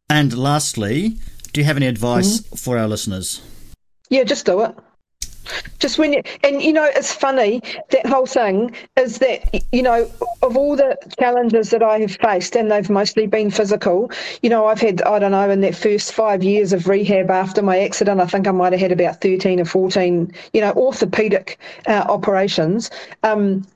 And 0.09 0.37
lastly, 0.37 1.19
do 1.53 1.61
you 1.61 1.67
have 1.67 1.77
any 1.77 1.87
advice 1.87 2.43
for 2.57 2.77
our 2.79 2.89
listeners? 2.89 3.41
Yeah, 4.09 4.25
just 4.25 4.45
do 4.47 4.63
it. 4.67 4.75
Just 5.79 5.99
when 5.99 6.13
you, 6.13 6.23
and 6.45 6.63
you 6.63 6.73
know, 6.73 6.85
it's 6.95 7.13
funny, 7.13 7.63
that 7.91 8.07
whole 8.07 8.27
thing 8.27 8.75
is 8.97 9.19
that, 9.19 9.65
you 9.73 9.83
know, 9.83 10.11
of 10.43 10.57
all 10.57 10.77
the 10.77 10.97
challenges 11.19 11.71
that 11.71 11.83
I 11.83 11.99
have 12.01 12.17
faced, 12.17 12.57
and 12.57 12.71
they've 12.71 12.91
mostly 12.91 13.27
been 13.27 13.51
physical, 13.51 14.11
you 14.43 14.51
know, 14.51 14.67
I've 14.67 14.81
had, 14.81 15.03
I 15.03 15.19
don't 15.19 15.33
know, 15.33 15.49
in 15.51 15.61
that 15.63 15.75
first 15.75 16.13
five 16.13 16.43
years 16.45 16.73
of 16.73 16.89
rehab 16.89 17.31
after 17.31 17.63
my 17.63 17.81
accident, 17.81 18.21
I 18.21 18.27
think 18.27 18.47
I 18.47 18.53
might 18.53 18.73
have 18.73 18.81
had 18.81 18.93
about 18.93 19.21
13 19.21 19.61
or 19.61 19.65
14, 19.65 20.33
you 20.53 20.61
know, 20.61 20.73
orthopedic 20.73 21.59
uh, 21.87 22.05
operations. 22.09 22.91
Um, 23.23 23.67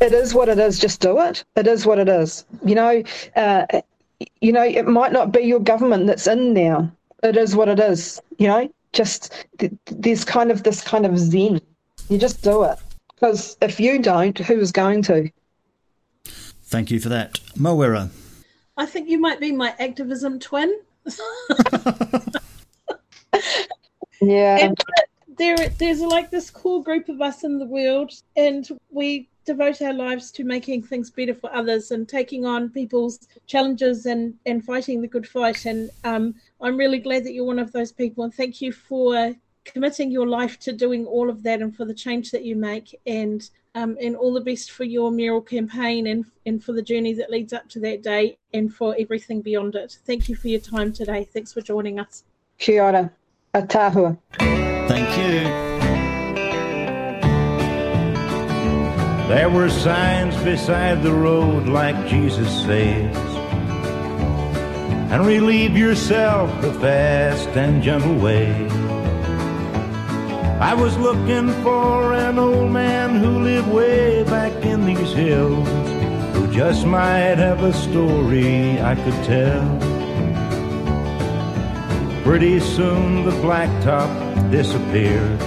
it 0.00 0.12
is 0.12 0.34
what 0.34 0.48
it 0.48 0.58
is, 0.58 0.78
just 0.78 1.00
do 1.00 1.20
it. 1.20 1.44
It 1.56 1.66
is 1.66 1.86
what 1.86 1.98
it 1.98 2.08
is. 2.08 2.44
You 2.64 2.74
know, 2.74 3.02
uh, 3.36 3.66
you 4.40 4.52
know, 4.52 4.64
it 4.64 4.86
might 4.86 5.12
not 5.12 5.32
be 5.32 5.40
your 5.40 5.60
government 5.60 6.06
that's 6.06 6.26
in 6.26 6.52
now. 6.52 6.92
It 7.22 7.36
is 7.36 7.56
what 7.56 7.68
it 7.68 7.80
is. 7.80 8.20
You 8.38 8.48
know, 8.48 8.73
just 8.94 9.46
th- 9.58 9.72
there's 9.86 10.24
kind 10.24 10.50
of 10.50 10.62
this 10.62 10.80
kind 10.82 11.04
of 11.04 11.18
zen. 11.18 11.60
You 12.08 12.18
just 12.18 12.42
do 12.42 12.64
it 12.64 12.78
because 13.14 13.56
if 13.60 13.78
you 13.78 14.00
don't, 14.00 14.38
who 14.38 14.58
is 14.58 14.72
going 14.72 15.02
to? 15.02 15.30
Thank 16.24 16.90
you 16.90 17.00
for 17.00 17.10
that. 17.10 17.38
Moira. 17.56 18.10
I 18.76 18.86
think 18.86 19.08
you 19.08 19.20
might 19.20 19.40
be 19.40 19.52
my 19.52 19.74
activism 19.78 20.38
twin. 20.38 20.80
Yeah. 24.24 24.58
And 24.58 24.78
there 25.36 25.56
there's 25.78 26.00
like 26.00 26.30
this 26.30 26.50
core 26.50 26.82
group 26.82 27.08
of 27.08 27.20
us 27.20 27.44
in 27.44 27.58
the 27.58 27.66
world 27.66 28.12
and 28.36 28.68
we 28.90 29.28
devote 29.44 29.82
our 29.82 29.92
lives 29.92 30.30
to 30.30 30.44
making 30.44 30.82
things 30.82 31.10
better 31.10 31.34
for 31.34 31.54
others 31.54 31.90
and 31.90 32.08
taking 32.08 32.46
on 32.46 32.70
people's 32.70 33.26
challenges 33.46 34.06
and 34.06 34.34
and 34.46 34.64
fighting 34.64 35.02
the 35.02 35.08
good 35.08 35.26
fight 35.26 35.66
and 35.66 35.90
um, 36.04 36.34
i'm 36.64 36.76
really 36.76 36.98
glad 36.98 37.24
that 37.24 37.32
you're 37.32 37.44
one 37.44 37.58
of 37.58 37.72
those 37.72 37.92
people 37.92 38.24
and 38.24 38.34
thank 38.34 38.60
you 38.60 38.72
for 38.72 39.34
committing 39.64 40.10
your 40.10 40.26
life 40.26 40.58
to 40.58 40.72
doing 40.72 41.06
all 41.06 41.30
of 41.30 41.42
that 41.42 41.62
and 41.62 41.74
for 41.76 41.84
the 41.84 41.94
change 41.94 42.30
that 42.30 42.44
you 42.44 42.56
make 42.56 42.98
and 43.06 43.50
um, 43.76 43.96
and 44.00 44.14
all 44.14 44.32
the 44.32 44.40
best 44.40 44.70
for 44.70 44.84
your 44.84 45.10
mural 45.10 45.40
campaign 45.40 46.06
and 46.06 46.24
and 46.46 46.62
for 46.62 46.72
the 46.72 46.82
journey 46.82 47.14
that 47.14 47.30
leads 47.30 47.52
up 47.52 47.68
to 47.68 47.80
that 47.80 48.02
day 48.02 48.36
and 48.52 48.74
for 48.74 48.94
everything 48.98 49.40
beyond 49.40 49.74
it 49.74 49.98
thank 50.04 50.28
you 50.28 50.34
for 50.34 50.48
your 50.48 50.60
time 50.60 50.92
today 50.92 51.24
thanks 51.24 51.52
for 51.52 51.60
joining 51.60 51.98
us 51.98 52.24
Kia 52.58 52.82
ora. 52.82 53.10
A 53.54 53.62
tahua. 53.62 54.18
Thank 54.88 55.16
you. 55.16 55.64
There 59.28 59.48
were 59.48 59.70
signs 59.70 60.36
beside 60.42 61.02
the 61.02 61.12
road, 61.12 61.66
like 61.68 62.06
Jesus 62.08 62.48
says. 62.64 63.33
And 65.14 65.24
relieve 65.24 65.76
yourself 65.76 66.50
the 66.60 66.72
fast 66.72 67.48
and 67.50 67.80
gentle 67.80 68.16
way. 68.16 68.50
I 70.58 70.74
was 70.74 70.98
looking 70.98 71.52
for 71.62 72.12
an 72.14 72.36
old 72.36 72.72
man 72.72 73.14
who 73.22 73.38
lived 73.38 73.68
way 73.68 74.24
back 74.24 74.52
in 74.64 74.86
these 74.86 75.12
hills, 75.12 75.68
who 76.34 76.52
just 76.52 76.84
might 76.84 77.38
have 77.38 77.62
a 77.62 77.72
story 77.72 78.80
I 78.80 78.96
could 78.96 79.22
tell. 79.22 79.64
Pretty 82.24 82.58
soon 82.58 83.24
the 83.24 83.36
blacktop 83.40 84.10
disappeared. 84.50 85.40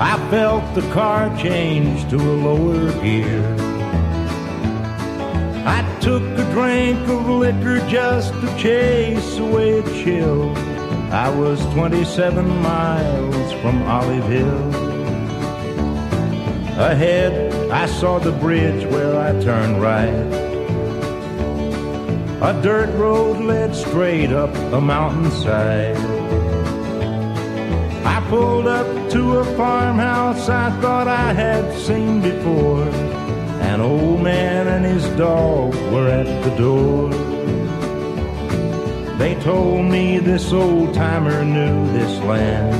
I 0.00 0.16
felt 0.30 0.64
the 0.74 0.90
car 0.94 1.28
change 1.36 2.08
to 2.08 2.16
a 2.16 2.36
lower 2.40 2.90
gear. 3.02 3.65
I 5.66 5.82
took 6.00 6.22
a 6.22 6.48
drink 6.52 7.08
of 7.08 7.28
liquor 7.28 7.80
just 7.88 8.32
to 8.34 8.56
chase 8.56 9.36
away 9.38 9.80
a 9.80 9.82
chill. 9.82 10.56
I 11.10 11.28
was 11.28 11.60
27 11.74 12.46
miles 12.62 13.52
from 13.60 13.82
Olive 13.82 14.28
Hill. 14.28 14.74
Ahead, 16.78 17.52
I 17.72 17.86
saw 17.86 18.20
the 18.20 18.30
bridge 18.30 18.86
where 18.92 19.18
I 19.18 19.32
turned 19.42 19.82
right. 19.82 20.26
A 22.42 22.60
dirt 22.62 22.96
road 22.96 23.40
led 23.40 23.74
straight 23.74 24.30
up 24.30 24.54
a 24.72 24.80
mountainside. 24.80 25.96
I 28.06 28.24
pulled 28.28 28.68
up 28.68 29.10
to 29.10 29.38
a 29.38 29.44
farmhouse 29.56 30.48
I 30.48 30.70
thought 30.80 31.08
I 31.08 31.32
had 31.32 31.76
seen 31.76 32.20
before. 32.20 33.25
An 33.72 33.80
old 33.80 34.22
man 34.22 34.68
and 34.68 34.84
his 34.84 35.04
dog 35.18 35.74
were 35.92 36.08
at 36.08 36.28
the 36.44 36.54
door. 36.56 37.10
They 39.18 39.34
told 39.42 39.84
me 39.86 40.18
this 40.18 40.52
old 40.52 40.94
timer 40.94 41.44
knew 41.44 41.92
this 41.92 42.18
land. 42.20 42.74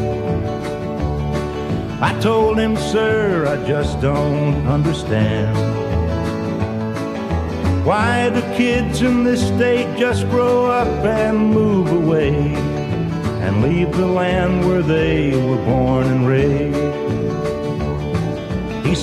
I 2.03 2.18
told 2.20 2.59
him, 2.59 2.76
sir, 2.76 3.47
I 3.47 3.57
just 3.66 4.01
don't 4.01 4.66
understand. 4.66 5.57
Why 7.84 8.30
do 8.30 8.41
kids 8.57 9.03
in 9.03 9.24
this 9.24 9.47
state 9.47 9.99
just 9.99 10.28
grow 10.28 10.66
up 10.66 11.05
and 11.05 11.53
move 11.53 11.91
away 11.91 12.34
and 13.45 13.62
leave 13.62 13.97
the 13.97 14.07
land 14.07 14.66
where 14.66 14.82
they 14.82 15.34
were 15.37 15.62
born 15.64 16.07
and 16.07 16.26
raised? 16.26 16.76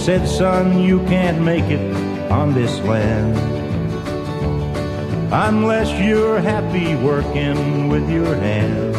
Said, 0.03 0.27
son, 0.27 0.81
you 0.81 0.99
can't 1.05 1.41
make 1.41 1.63
it 1.63 1.79
on 2.29 2.53
this 2.53 2.77
land 2.81 3.37
unless 5.31 5.89
you're 5.97 6.41
happy 6.41 6.93
working 6.95 7.87
with 7.87 8.09
your 8.09 8.35
hands. 8.35 8.97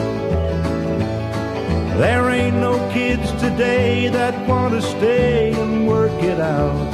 There 1.99 2.31
ain't 2.31 2.57
no 2.57 2.79
kids 2.91 3.31
today 3.33 4.09
that 4.09 4.49
want 4.49 4.73
to 4.73 4.81
stay 4.81 5.53
and 5.53 5.87
work 5.87 6.23
it 6.23 6.41
out. 6.41 6.91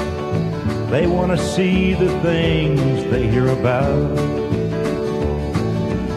They 0.91 1.07
want 1.07 1.31
to 1.31 1.39
see 1.39 1.95
the 1.95 2.11
things 2.21 2.81
they 3.13 3.29
hear 3.29 3.47
about. 3.47 4.19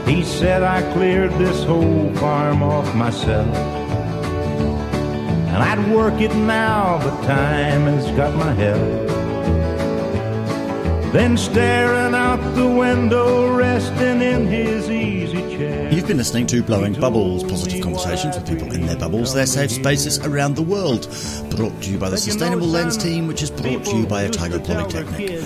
He 0.08 0.24
said, 0.24 0.64
I 0.64 0.82
cleared 0.94 1.34
this 1.34 1.64
whole 1.64 2.12
farm 2.16 2.64
off 2.64 2.96
myself. 2.96 3.83
I'd 5.64 5.92
work 5.92 6.20
it 6.20 6.36
now, 6.36 7.00
but 7.02 7.26
time 7.26 7.84
has 7.84 8.06
got 8.18 8.36
my 8.36 8.52
help. 8.54 9.08
Then 11.14 11.38
staring 11.38 12.14
out 12.14 12.42
the 12.54 12.68
window, 12.68 13.56
resting 13.56 14.22
in 14.22 14.46
his 14.48 14.90
easy 14.90 15.42
chair. 15.56 15.90
You've 15.90 16.08
been 16.08 16.18
listening 16.18 16.48
to 16.48 16.62
Blowing 16.64 16.94
Bubbles, 16.94 17.46
positive 17.46 17.82
conversations 17.82 18.36
with 18.36 18.46
people 18.46 18.74
in 18.74 18.86
their 18.86 18.98
bubbles, 18.98 19.34
their 19.34 19.46
safe 19.46 19.72
spaces 19.72 20.20
around 20.26 20.56
the 20.56 20.64
world. 20.64 21.08
Brought 21.56 21.82
to 21.84 21.92
you 21.92 21.98
by 21.98 22.10
the 22.10 22.18
Sustainable 22.18 22.68
Lens 22.68 22.98
team, 22.98 23.28
which 23.28 23.42
is 23.42 23.50
brought 23.50 23.86
to 23.86 23.96
you 23.96 24.06
by 24.06 24.26
Otago 24.26 24.60
Polytechnic. 24.60 25.40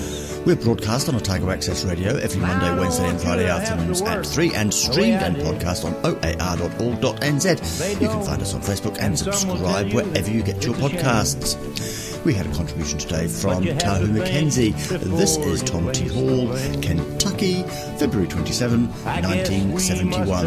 We're 0.47 0.55
broadcast 0.55 1.09
on 1.09 1.15
Otago 1.15 1.51
Access 1.51 1.83
Radio 1.83 2.15
every 2.15 2.39
Monday, 2.39 2.79
Wednesday, 2.79 3.09
and 3.09 3.19
Friday 3.19 3.49
afternoons 3.49 4.01
at 4.01 4.25
3 4.25 4.53
and 4.53 4.73
streamed 4.73 5.21
and 5.21 5.35
podcast 5.35 5.83
on 5.83 5.93
oar.org.nz. 6.05 7.91
You 8.01 8.07
can 8.07 8.23
find 8.23 8.41
us 8.41 8.53
on 8.53 8.61
Facebook 8.61 8.97
and 8.97 9.19
subscribe 9.19 9.91
wherever 9.91 10.31
you 10.31 10.41
get 10.41 10.63
your 10.63 10.73
podcasts. 10.75 12.23
We 12.23 12.33
had 12.33 12.45
a 12.45 12.53
contribution 12.53 12.97
today 12.97 13.27
from 13.27 13.65
Tahu 13.65 14.07
McKenzie. 14.07 14.71
This 15.17 15.35
is 15.35 15.61
Tom 15.63 15.91
T. 15.91 16.07
Hall, 16.07 16.47
Kentucky, 16.81 17.63
February 17.99 18.29
27, 18.29 18.87
1971. 18.87 20.45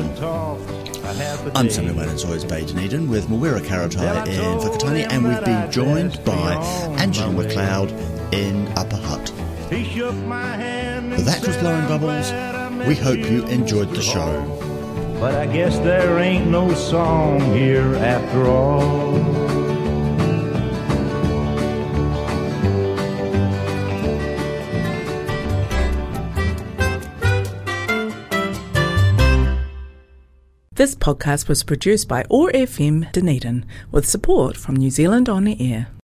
I'm 1.55 1.68
Samuel 1.68 1.96
Manensoy's 1.96 2.46
Bay 2.46 2.64
Dunedin 2.64 3.11
with 3.11 3.26
Mawera 3.26 3.61
Karetai 3.61 4.28
in 4.28 4.61
Whakatane, 4.61 5.12
and 5.12 5.28
we've 5.28 5.44
been 5.44 5.70
joined 5.70 6.24
by 6.24 6.55
Angela 6.98 7.34
McLeod 7.34 7.92
in 8.32 8.66
Upper 8.78 8.96
Hutt. 8.96 9.29
That 9.70 11.46
was 11.46 11.56
Blowing 11.58 11.86
Bubbles. 11.86 12.32
We 12.88 12.96
hope 12.96 13.18
you 13.18 13.46
enjoyed 13.46 13.90
the 13.90 14.02
show. 14.02 14.42
But 15.20 15.36
I 15.36 15.46
guess 15.46 15.78
there 15.78 16.18
ain't 16.18 16.48
no 16.50 16.74
song 16.74 17.40
here 17.54 17.94
after 17.94 18.48
all. 18.48 19.12
This 30.72 30.96
podcast 30.96 31.46
was 31.46 31.62
produced 31.62 32.08
by 32.08 32.24
OAR 32.28 32.50
FM 32.50 33.12
Dunedin 33.12 33.66
with 33.92 34.08
support 34.08 34.56
from 34.56 34.74
New 34.74 34.90
Zealand 34.90 35.28
On 35.28 35.44
the 35.44 35.56
Air. 35.60 35.90